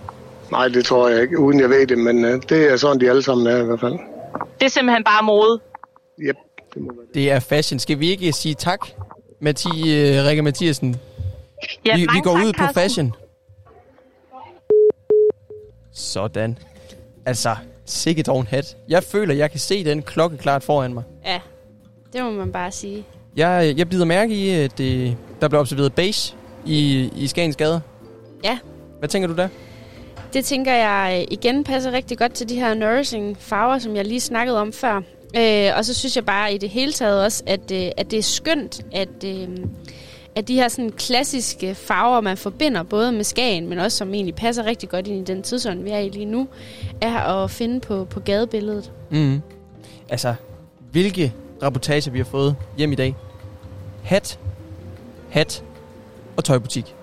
[0.50, 3.08] Nej, det tror jeg ikke, uden jeg ved det, men øh, det er sådan, de
[3.10, 3.98] alle sammen er i hvert fald.
[4.60, 5.60] Det er simpelthen bare mode.
[6.20, 6.36] Yep.
[7.14, 7.78] Det er fashion.
[7.78, 8.78] Skal vi ikke sige tak,
[9.40, 10.96] Mathi, uh, Rikke Mathiasen?
[11.86, 12.82] Ja, vi, vi går tak, ud på Carsten.
[12.82, 13.14] fashion.
[15.92, 16.58] Sådan.
[17.26, 17.56] Altså,
[17.86, 18.76] sikke dog en hat.
[18.88, 21.04] Jeg føler, jeg kan se den klokkeklart foran mig.
[21.24, 21.40] Ja,
[22.16, 23.04] det må man bare sige.
[23.36, 26.34] Jeg, jeg bider mærke i, at det, der blev observeret beige
[26.66, 27.80] i, i Skagens gader.
[28.44, 28.58] Ja,
[28.98, 29.48] Hvad tænker du der?
[30.32, 34.04] det tænker jeg øh, igen passer rigtig godt til de her nourishing farver, som jeg
[34.04, 34.96] lige snakkede om før.
[35.36, 38.18] Øh, og så synes jeg bare i det hele taget også, at, øh, at det
[38.18, 39.48] er skønt, at, øh,
[40.36, 44.34] at de her sådan klassiske farver, man forbinder både med Skagen, men også som egentlig
[44.34, 46.48] passer rigtig godt ind i den tidsånd, vi er i lige nu,
[47.00, 48.92] er at finde på, på gadebilledet.
[49.10, 49.40] Mm.
[50.08, 50.34] Altså,
[50.92, 51.32] hvilke
[51.62, 53.14] rapportager vi har fået hjem i dag.
[54.02, 54.38] Hat,
[55.30, 55.64] hat
[56.36, 56.94] og tøjbutik.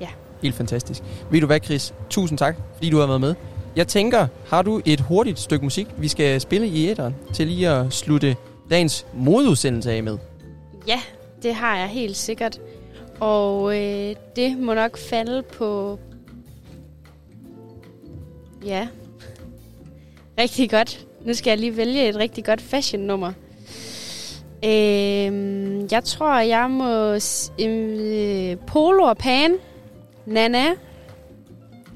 [0.00, 0.08] Ja.
[0.42, 1.02] Helt fantastisk.
[1.30, 1.94] Ved du hvad, Chris?
[2.10, 3.34] Tusind tak, fordi du har været med.
[3.76, 7.68] Jeg tænker, har du et hurtigt stykke musik, vi skal spille i æderen, til lige
[7.68, 8.36] at slutte
[8.70, 10.18] dagens modeudsendelse af med?
[10.86, 11.00] Ja,
[11.42, 12.60] det har jeg helt sikkert.
[13.20, 15.98] Og øh, det må nok falde på...
[18.64, 18.88] Ja.
[20.40, 21.06] Rigtig godt.
[21.24, 23.32] Nu skal jeg lige vælge et rigtig godt fashion-nummer.
[24.64, 27.14] Øhm, jeg tror, jeg må...
[27.60, 29.54] Øh, polo og pan.
[30.26, 30.64] Nana.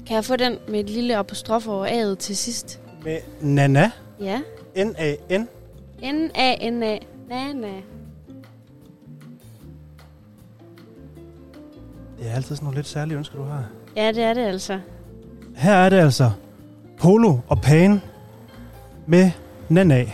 [0.07, 2.81] Kan jeg få den med et lille apostrof over A'et til sidst?
[3.03, 3.91] Med Nana.
[4.21, 4.41] Ja.
[4.77, 5.47] N-A-N.
[6.03, 6.97] N-A-N-A.
[7.29, 7.73] Nana.
[12.19, 13.63] Det er altid sådan nogle lidt særlige ønsker, du har.
[13.95, 14.79] Ja, det er det altså.
[15.55, 16.31] Her er det altså
[16.97, 18.01] Polo og Pan
[19.07, 19.31] med
[19.69, 20.05] Nana.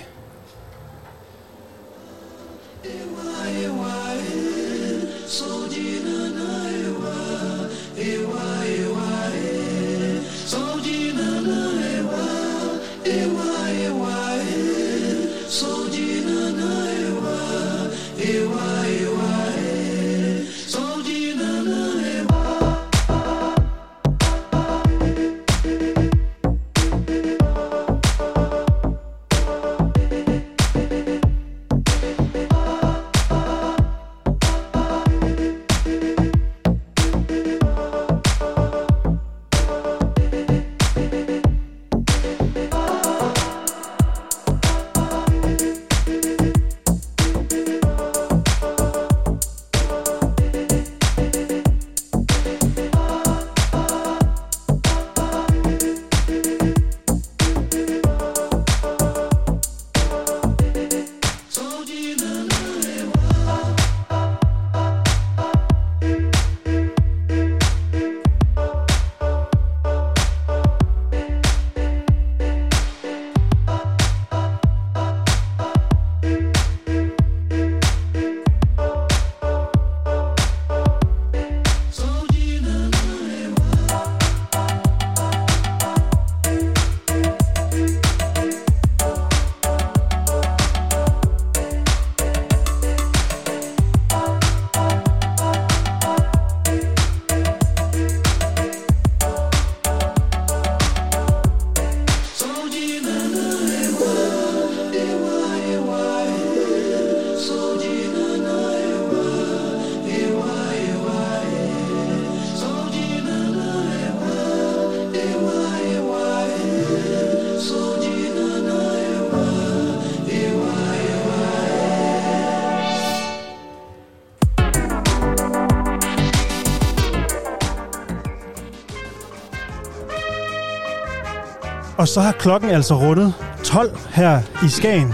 [132.01, 133.33] Og så har klokken altså rundet
[133.63, 135.13] 12 her i Skagen.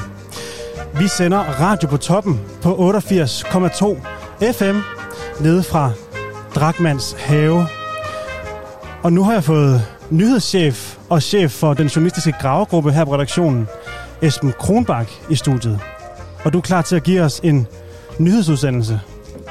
[0.99, 4.77] Vi sender radio på toppen på 88,2 FM
[5.39, 5.91] nede fra
[6.55, 7.65] Drakmans have.
[9.03, 13.67] Og nu har jeg fået nyhedschef og chef for den journalistiske gravegruppe her på redaktionen,
[14.21, 15.79] Esben Kronbak, i studiet.
[16.45, 17.67] Og du er klar til at give os en
[18.19, 19.01] nyhedsudsendelse.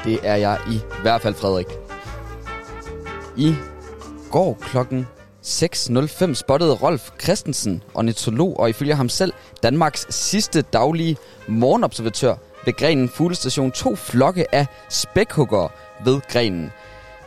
[0.05, 1.67] Det er jeg i hvert fald, Frederik.
[3.35, 3.55] I
[4.31, 5.07] går klokken
[5.47, 9.33] 6.05 spottede Rolf Christensen, ornitolog og ifølge ham selv
[9.63, 11.17] Danmarks sidste daglige
[11.47, 15.69] morgenobservatør ved Grenen Fuglestation to flokke af spækhuggere
[16.05, 16.71] ved Grenen.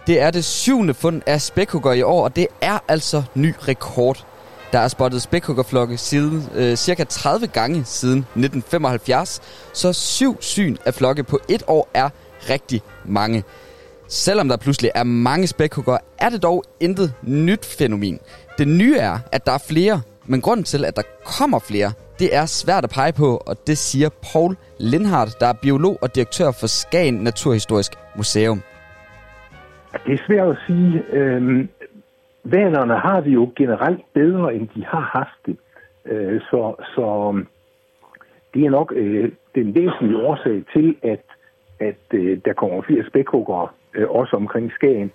[0.07, 4.27] Det er det syvende fund af spækhugger i år, og det er altså ny rekord.
[4.73, 9.41] Der er spottet spækhuggerflokke siden øh, cirka 30 gange siden 1975,
[9.73, 12.09] så syv syn af flokke på et år er
[12.51, 13.45] rigtig mange.
[14.11, 18.19] Selvom der pludselig er mange spækhugger, er det dog intet nyt fænomen.
[18.59, 22.37] Det nye er, at der er flere, men grunden til, at der kommer flere, det
[22.37, 26.51] er svært at pege på, og det siger Paul Lindhardt, der er biolog og direktør
[26.61, 28.61] for Skagen Naturhistorisk Museum.
[30.07, 31.05] Det er svært at sige.
[31.13, 31.69] Øhm,
[32.45, 35.57] vanerne har det jo generelt bedre, end de har haft det.
[36.07, 37.47] Øh, så, så øhm,
[38.55, 41.25] det er nok øh, den væsentlige årsag til, at,
[41.81, 45.13] at øh, der kommer flere spækhuggere, øh, også omkring Skagen.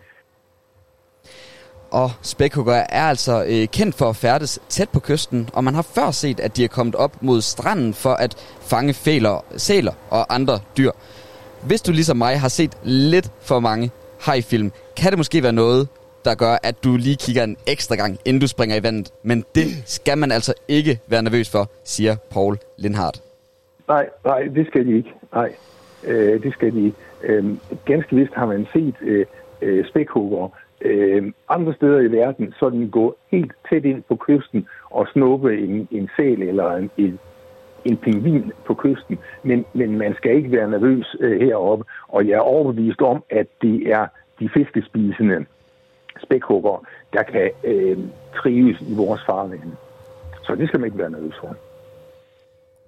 [1.91, 5.81] Og spækhugger er altså øh, kendt for at færdes tæt på kysten, og man har
[5.81, 10.35] før set, at de er kommet op mod stranden for at fange fæler, sæler og
[10.35, 10.91] andre dyr.
[11.67, 13.91] Hvis du ligesom mig har set lidt for mange
[14.21, 15.87] hajfilm, kan det måske være noget,
[16.25, 19.11] der gør, at du lige kigger en ekstra gang, inden du springer i vandet.
[19.23, 23.21] Men det skal man altså ikke være nervøs for, siger Paul Lindhardt.
[23.87, 25.13] Nej, nej, det skal de ikke.
[25.33, 25.55] Nej,
[26.03, 26.97] øh, det skal de ikke.
[27.25, 27.45] Øh,
[27.85, 29.25] ganske vist har man set øh,
[29.61, 30.49] øh, spækhugger
[30.81, 35.57] øh, andre steder i verden, så gå går helt tæt ind på kysten og snuppe
[35.57, 37.19] en, en sæl eller en, en,
[37.85, 39.19] en pingvin på kysten.
[39.43, 43.47] Men, men man skal ikke være nervøs øh, heroppe, og jeg er overbevist om, at
[43.61, 44.07] det er
[44.39, 45.45] de fiskespisende
[46.23, 47.97] spækhugger, der kan øh,
[48.35, 49.71] trives i vores farvand.
[50.43, 51.55] Så det skal man ikke være nervøs for.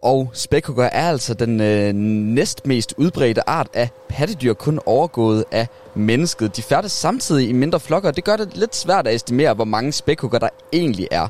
[0.01, 1.93] Og spækhugger er altså den øh,
[2.33, 6.55] næstmest udbredte art af pattedyr, kun overgået af mennesket.
[6.55, 9.65] De færdes samtidig i mindre flokker, og det gør det lidt svært at estimere, hvor
[9.65, 11.27] mange spækhugger der egentlig er.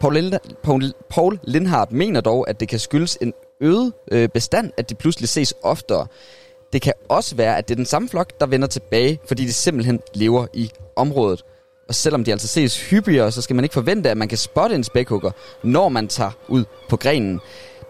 [0.00, 4.72] Paul, Lind- Paul, Paul Lindhardt mener dog, at det kan skyldes en øget øh, bestand,
[4.76, 6.06] at de pludselig ses oftere.
[6.72, 9.52] Det kan også være, at det er den samme flok, der vender tilbage, fordi de
[9.52, 11.44] simpelthen lever i området.
[11.88, 14.74] Og selvom de altså ses hyppigere, så skal man ikke forvente, at man kan spotte
[14.74, 15.30] en spækhugger,
[15.62, 17.40] når man tager ud på grenen.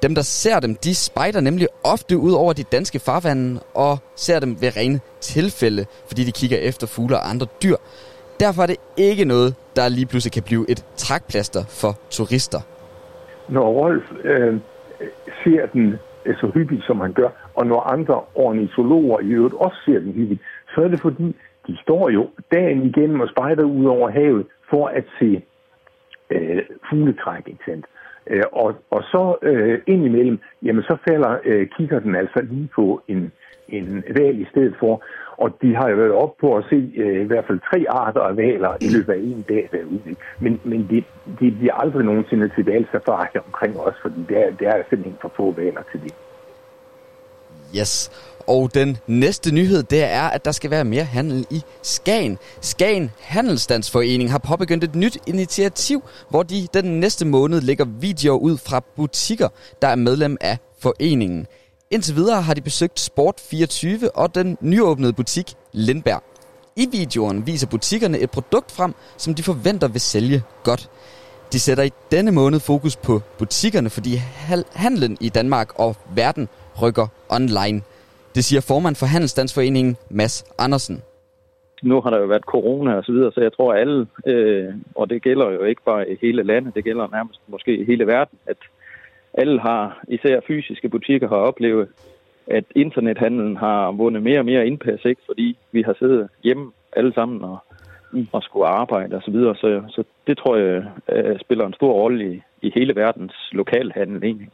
[0.02, 4.40] Dem, der ser dem, de spejder nemlig ofte ud over de danske farvande og ser
[4.40, 7.76] dem ved rene tilfælde, fordi de kigger efter fugle og andre dyr.
[8.40, 12.60] Derfor er det ikke noget, der lige pludselig kan blive et trækplaster for turister.
[13.48, 14.54] Når Rolf øh,
[15.44, 15.98] ser den
[16.40, 20.40] så hyppigt, som han gør, og når andre ornitologer i øvrigt også ser den hyppigt,
[20.74, 24.86] så er det fordi, de står jo dagen igennem og spejder ud over havet for
[24.86, 25.42] at se
[26.30, 27.86] øh, fugletræk, ikke sandt?
[28.30, 33.02] Øh, og, og så øh, indimellem, jamen så falder øh, kigger den altså lige på
[33.08, 33.32] en,
[33.68, 35.02] en val i stedet for.
[35.36, 38.20] Og de har jo været op på at se øh, i hvert fald tre arter
[38.20, 40.16] af valer i løbet af en dag derude.
[40.38, 41.04] Men, men det,
[41.40, 45.52] det bliver aldrig nogensinde til valsafari omkring os, fordi der, der er simpelthen for få
[45.52, 46.14] valer til det.
[47.78, 48.10] Yes.
[48.48, 52.38] Og den næste nyhed, det er, at der skal være mere handel i Skagen.
[52.60, 58.58] Skagen Handelsstandsforening har påbegyndt et nyt initiativ, hvor de den næste måned lægger videoer ud
[58.58, 59.48] fra butikker,
[59.82, 61.46] der er medlem af foreningen.
[61.90, 66.22] Indtil videre har de besøgt Sport24 og den nyåbnede butik Lindberg.
[66.76, 70.90] I videoen viser butikkerne et produkt frem, som de forventer vil sælge godt.
[71.52, 74.22] De sætter i denne måned fokus på butikkerne, fordi
[74.72, 76.48] handlen i Danmark og verden
[76.82, 77.82] rykker online.
[78.34, 81.02] Det siger formand for Handelsstandsforeningen, Mads Andersen.
[81.82, 85.10] Nu har der jo været corona og så videre, så jeg tror alle, øh, og
[85.10, 88.38] det gælder jo ikke bare i hele landet, det gælder nærmest måske i hele verden,
[88.46, 88.56] at
[89.34, 91.88] alle har, især fysiske butikker, har oplevet,
[92.46, 95.22] at internethandlen har vundet mere og mere indpas, ikke?
[95.26, 97.58] fordi vi har siddet hjemme alle sammen og,
[98.32, 99.56] og skulle arbejde og så videre.
[99.56, 104.24] Så, så det tror jeg øh, spiller en stor rolle i, i hele verdens lokalhandel
[104.24, 104.48] egentlig.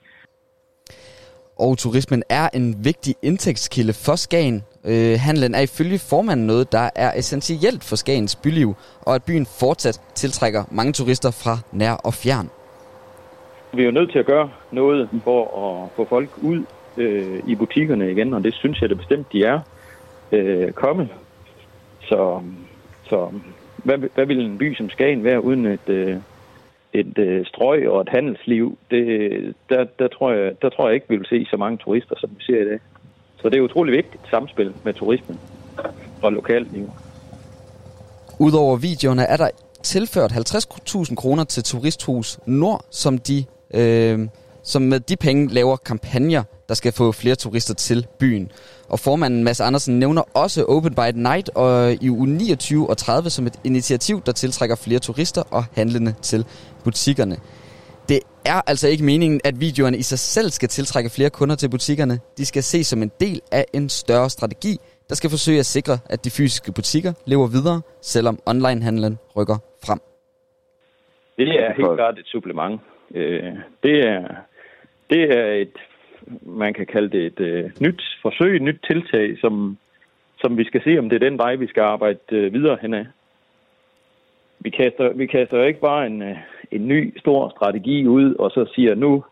[1.59, 4.63] Og turismen er en vigtig indtægtskilde for Skagen.
[4.85, 9.47] Øh, handlen er ifølge formanden noget, der er essentielt for Skagens byliv, og at byen
[9.47, 12.51] fortsat tiltrækker mange turister fra nær og fjern.
[13.73, 16.65] Vi er jo nødt til at gøre noget for at få folk ud
[16.97, 19.61] øh, i butikkerne igen, og det synes jeg det bestemt, de er
[20.33, 21.09] øh, kommet.
[22.01, 22.41] Så,
[23.09, 23.31] så
[23.77, 26.17] hvad, hvad vil en by som Skagen være uden et, øh,
[26.95, 31.07] et øh, strøg og et handelsliv, det, der, der, tror jeg, der tror jeg ikke,
[31.09, 32.79] vi vil se så mange turister, som vi ser i dag.
[33.41, 35.41] Så det er utrolig vigtigt samspil med turismen
[36.23, 36.91] og lokalliv.
[38.41, 39.49] Udover videoerne er der
[39.83, 43.45] tilført 50.000 kroner til Turisthus Nord, som de,
[43.75, 44.19] øh,
[44.65, 48.51] som med de penge laver kampagner, der skal få flere turister til byen.
[48.89, 53.31] Og formanden Mads Andersen nævner også Open by Night og i uge 29 og 30
[53.31, 56.45] som et initiativ, der tiltrækker flere turister og handlende til
[56.85, 57.37] butikkerne.
[58.09, 61.69] Det er altså ikke meningen, at videoerne i sig selv skal tiltrække flere kunder til
[61.71, 62.21] butikkerne.
[62.39, 64.77] De skal ses som en del af en større strategi,
[65.09, 70.01] der skal forsøge at sikre, at de fysiske butikker lever videre, selvom onlinehandlen rykker frem.
[71.37, 72.81] Det er helt klart et supplement.
[73.15, 73.43] Øh,
[73.83, 74.21] Det er,
[75.15, 75.77] det er et,
[76.43, 79.79] man kan kalde det et øh, nyt forsøg, et nyt tiltag, som,
[80.41, 83.05] som vi skal se, om det er den vej, vi skal arbejde øh, videre henad.
[84.61, 86.37] Vi kaster, vi kaster jo ikke bare en, øh,
[86.71, 89.25] en ny stor strategi ud, og så siger, nu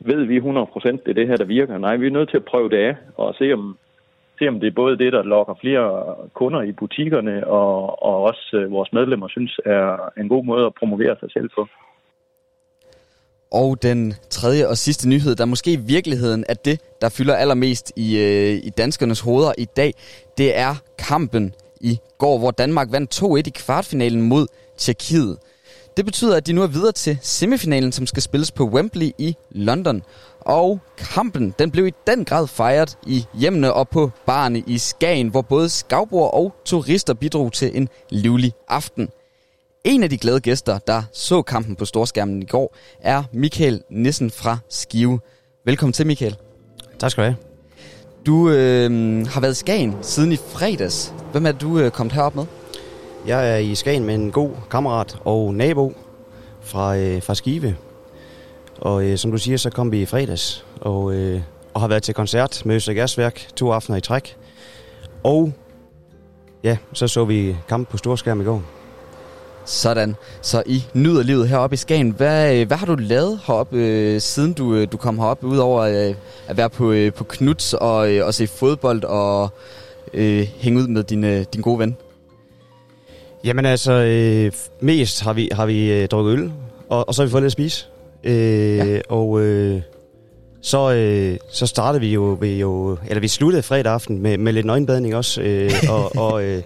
[0.00, 0.44] ved vi 100%
[0.90, 1.78] det er det her, der virker.
[1.78, 3.78] Nej, vi er nødt til at prøve det af, og se om,
[4.38, 8.56] se om det er både det, der lokker flere kunder i butikkerne, og, og også
[8.56, 11.68] øh, vores medlemmer synes er en god måde at promovere sig selv på.
[13.52, 17.92] Og den tredje og sidste nyhed, der måske i virkeligheden er det, der fylder allermest
[17.96, 19.94] i, øh, i danskernes hoveder i dag,
[20.38, 24.46] det er kampen i går, hvor Danmark vandt 2-1 i kvartfinalen mod
[24.78, 25.38] Tjekkiet.
[25.96, 29.36] Det betyder, at de nu er videre til semifinalen, som skal spilles på Wembley i
[29.50, 30.02] London.
[30.40, 35.28] Og kampen, den blev i den grad fejret i hjemmene og på barne i Skagen,
[35.28, 39.08] hvor både skavbord og turister bidrog til en livlig aften.
[39.84, 44.30] En af de glade gæster, der så kampen på storskærmen i går, er Michael Nissen
[44.30, 45.20] fra Skive.
[45.64, 46.36] Velkommen til, Michael.
[46.98, 47.36] Tak skal du have.
[48.26, 51.14] Du øh, har været i Skagen siden i fredags.
[51.32, 52.44] Hvem er du øh, kommet herop med?
[53.26, 55.92] Jeg er i Skagen med en god kammerat og nabo
[56.60, 57.76] fra, øh, fra Skive.
[58.80, 61.40] Og øh, som du siger, så kom vi i fredags og, øh,
[61.74, 64.36] og har været til koncert med Øster Gasværk to aftener i træk.
[65.22, 65.52] Og
[66.64, 68.81] ja, så så vi kamp på storskærm i går.
[69.64, 70.16] Sådan.
[70.42, 72.10] Så I nyder livet heroppe i Skagen.
[72.10, 75.82] Hvad, øh, hvad har du lavet heroppe, øh, siden du, øh, du kom herop, udover
[75.82, 76.14] øh,
[76.48, 79.50] at være på, øh, på Knuds og, øh, og se fodbold og
[80.14, 81.96] øh, hænge ud med din, øh, din gode ven?
[83.44, 86.52] Jamen altså, øh, mest har vi, har vi øh, drukket øl,
[86.88, 87.86] og, og så har vi fået lidt at spise.
[88.24, 89.00] Øh, ja.
[89.08, 89.80] Og øh,
[90.62, 94.52] så, øh, så startede vi jo, vi jo, eller vi sluttede fredag aften med, med
[94.52, 96.62] lidt nøgenbadning også, øh, og, og øh,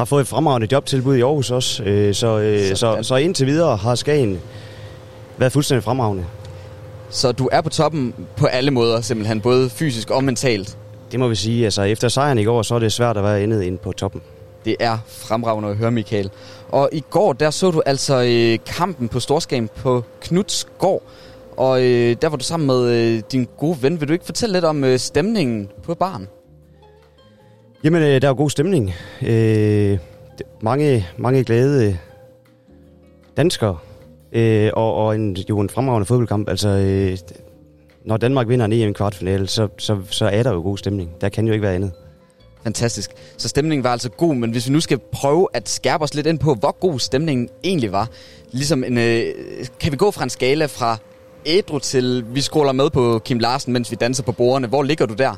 [0.00, 1.82] har fået et fremragende jobtilbud i Aarhus også.
[1.82, 4.40] Øh, så, øh, så, så indtil videre har Skagen
[5.38, 6.24] været fuldstændig fremragende.
[7.10, 10.78] Så du er på toppen på alle måder, simpelthen, både fysisk og mentalt?
[11.12, 11.64] Det må vi sige.
[11.64, 14.22] Altså, efter sejren i går, så er det svært at være endet inde på toppen.
[14.64, 16.30] Det er fremragende at høre, Michael.
[16.68, 21.02] Og i går, der så du altså øh, kampen på Storskam på Knudsgård.
[21.56, 24.00] Og øh, der var du sammen med øh, din gode ven.
[24.00, 26.28] Vil du ikke fortælle lidt om øh, stemningen på baren?
[27.84, 28.92] Jamen, øh, der er god stemning.
[29.22, 29.98] Øh,
[30.60, 31.96] mange, mange glade øh,
[33.36, 33.78] danskere.
[34.32, 36.48] Øh, og, og en, jo en fremragende fodboldkamp.
[36.48, 37.18] Altså, øh,
[38.04, 41.10] når Danmark vinder en EM kvartfinale, så, så, så er der jo god stemning.
[41.20, 41.92] Der kan jo ikke være andet.
[42.64, 43.10] Fantastisk.
[43.36, 46.26] Så stemningen var altså god, men hvis vi nu skal prøve at skærpe os lidt
[46.26, 48.08] ind på, hvor god stemningen egentlig var.
[48.52, 49.24] Ligesom en, øh,
[49.80, 50.96] kan vi gå fra en skala fra
[51.46, 54.68] ædru til, vi scroller med på Kim Larsen, mens vi danser på bordene.
[54.68, 55.36] Hvor ligger du der?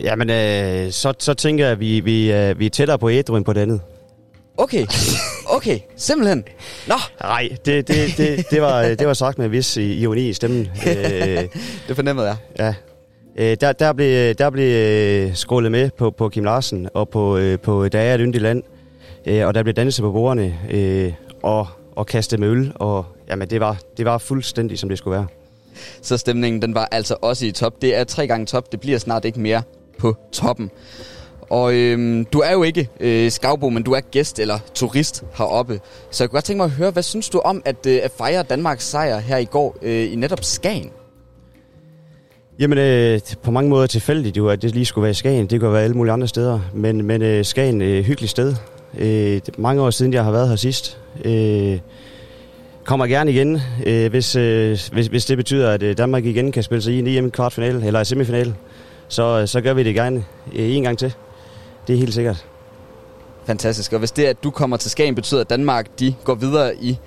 [0.00, 3.36] Jamen, øh, så, så tænker jeg, at vi, vi, øh, vi er tættere på ædru
[3.36, 3.80] end på det andet.
[4.56, 4.86] Okay,
[5.46, 6.44] okay, simpelthen.
[6.86, 6.94] Nå.
[7.20, 10.68] Nej, det, det, det, det, var, det var sagt med en vis ironi i stemmen.
[10.86, 10.94] Øh,
[11.88, 12.36] det fornemmede jeg.
[12.58, 12.74] Ja.
[13.36, 17.36] Øh, der, der blev, der blev øh, skålet med på, på Kim Larsen og på,
[17.36, 18.62] øh, på Der er et yndigt land.
[19.26, 21.12] Øh, og der blev danset på bordene øh,
[21.42, 21.66] og,
[21.96, 22.72] og kastet med øl.
[22.74, 25.26] Og jamen, det var, det var fuldstændig, som det skulle være.
[26.02, 27.82] Så stemningen den var altså også i top.
[27.82, 28.72] Det er tre gange top.
[28.72, 29.62] Det bliver snart ikke mere
[29.98, 30.70] på toppen.
[31.50, 35.80] Og øhm, du er jo ikke øh, skavbo, men du er gæst eller turist heroppe.
[36.10, 38.10] Så jeg kunne godt tænke mig at høre, hvad synes du om at, øh, at
[38.18, 40.90] fejre Danmarks sejr her i går øh, i netop Skagen?
[42.58, 45.46] Jamen, øh, på mange måder tilfældigt jo, at det lige skulle være i Skagen.
[45.46, 46.60] Det kunne være alle mulige andre steder.
[46.74, 48.54] Men, men øh, Skagen er et hyggeligt sted.
[48.98, 50.98] Øh, det er mange år siden, jeg har været her sidst.
[51.24, 51.78] Øh,
[52.84, 56.62] kommer gerne igen, øh, hvis, øh, hvis, hvis det betyder, at øh, Danmark igen kan
[56.62, 58.54] spille sig i en EM kvartfinale eller semifinale.
[59.08, 60.24] Så, så gør vi det gerne
[60.54, 61.14] øh, en gang til.
[61.86, 62.46] Det er helt sikkert.
[63.44, 63.92] Fantastisk.
[63.92, 66.98] Og hvis det, at du kommer til Skagen, betyder, at Danmark de går videre i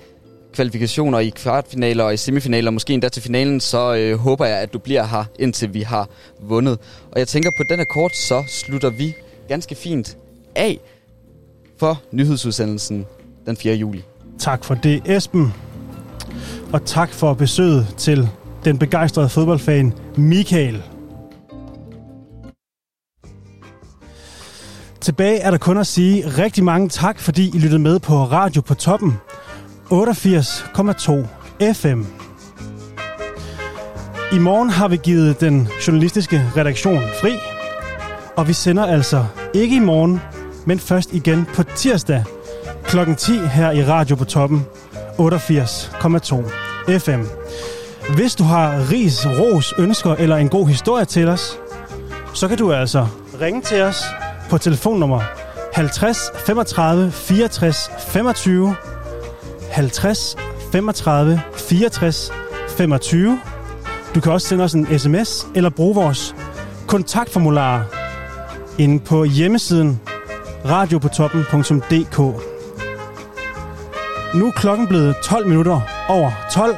[0.54, 4.74] kvalifikationer i kvartfinaler og i semifinaler, måske endda til finalen, så øh, håber jeg, at
[4.74, 6.10] du bliver her, indtil vi har
[6.40, 6.80] vundet.
[7.12, 9.16] Og jeg tænker, på den kort, så slutter vi
[9.48, 10.18] ganske fint
[10.56, 10.80] af
[11.78, 13.06] for nyhedsudsendelsen
[13.46, 13.76] den 4.
[13.76, 14.04] juli.
[14.40, 15.54] Tak for det, Esben.
[16.74, 18.30] og tak for besøget til
[18.66, 20.84] den begejstrede fodboldfan Michael.
[25.02, 28.62] Tilbage er der kun at sige rigtig mange tak, fordi I lyttede med på Radio
[28.62, 29.18] på Toppen
[29.94, 29.94] 88,2
[31.74, 32.04] FM.
[34.36, 37.34] I morgen har vi givet den journalistiske redaktion fri,
[38.38, 40.22] og vi sender altså ikke i morgen,
[40.66, 42.24] men først igen på tirsdag
[42.84, 42.98] kl.
[43.18, 44.66] 10 her i Radio på Toppen
[45.20, 47.22] 88,2 FM.
[48.16, 51.60] Hvis du har ris, ros, ønsker eller en god historie til os,
[52.34, 53.08] så kan du altså
[53.42, 54.04] ringe til os
[54.52, 55.22] på telefonnummer
[55.74, 58.76] 50 35 64 25
[59.72, 60.36] 50
[60.72, 62.32] 35 64
[62.78, 63.40] 25.
[64.16, 66.36] Du kan også sende os en sms eller bruge vores
[66.88, 67.86] kontaktformular
[68.78, 70.02] inde på hjemmesiden
[70.66, 72.18] radiopotoppen.dk.
[74.36, 76.76] Nu er klokken blevet 12 minutter over 12.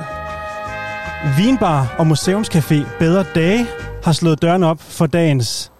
[1.37, 3.67] Vinbar og Museumscafé Bedre Dage
[4.03, 5.72] har slået dørene op for dagens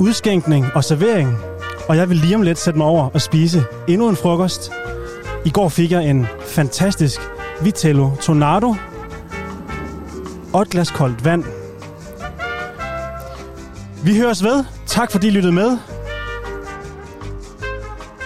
[0.00, 1.38] udskænkning og servering.
[1.88, 4.72] Og jeg vil lige om lidt sætte mig over og spise endnu en frokost.
[5.44, 7.20] I går fik jeg en fantastisk
[7.62, 8.74] Vitello Tornado
[10.52, 11.44] og et glas koldt vand.
[14.04, 14.64] Vi høres ved.
[14.86, 15.78] Tak fordi I lyttede med.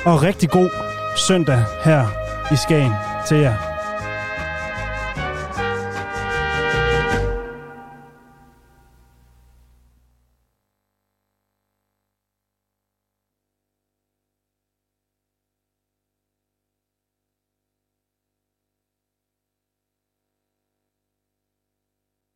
[0.04, 0.70] Og rigtig god
[1.16, 2.06] søndag her
[2.52, 2.92] i Skagen
[3.28, 3.69] til jer.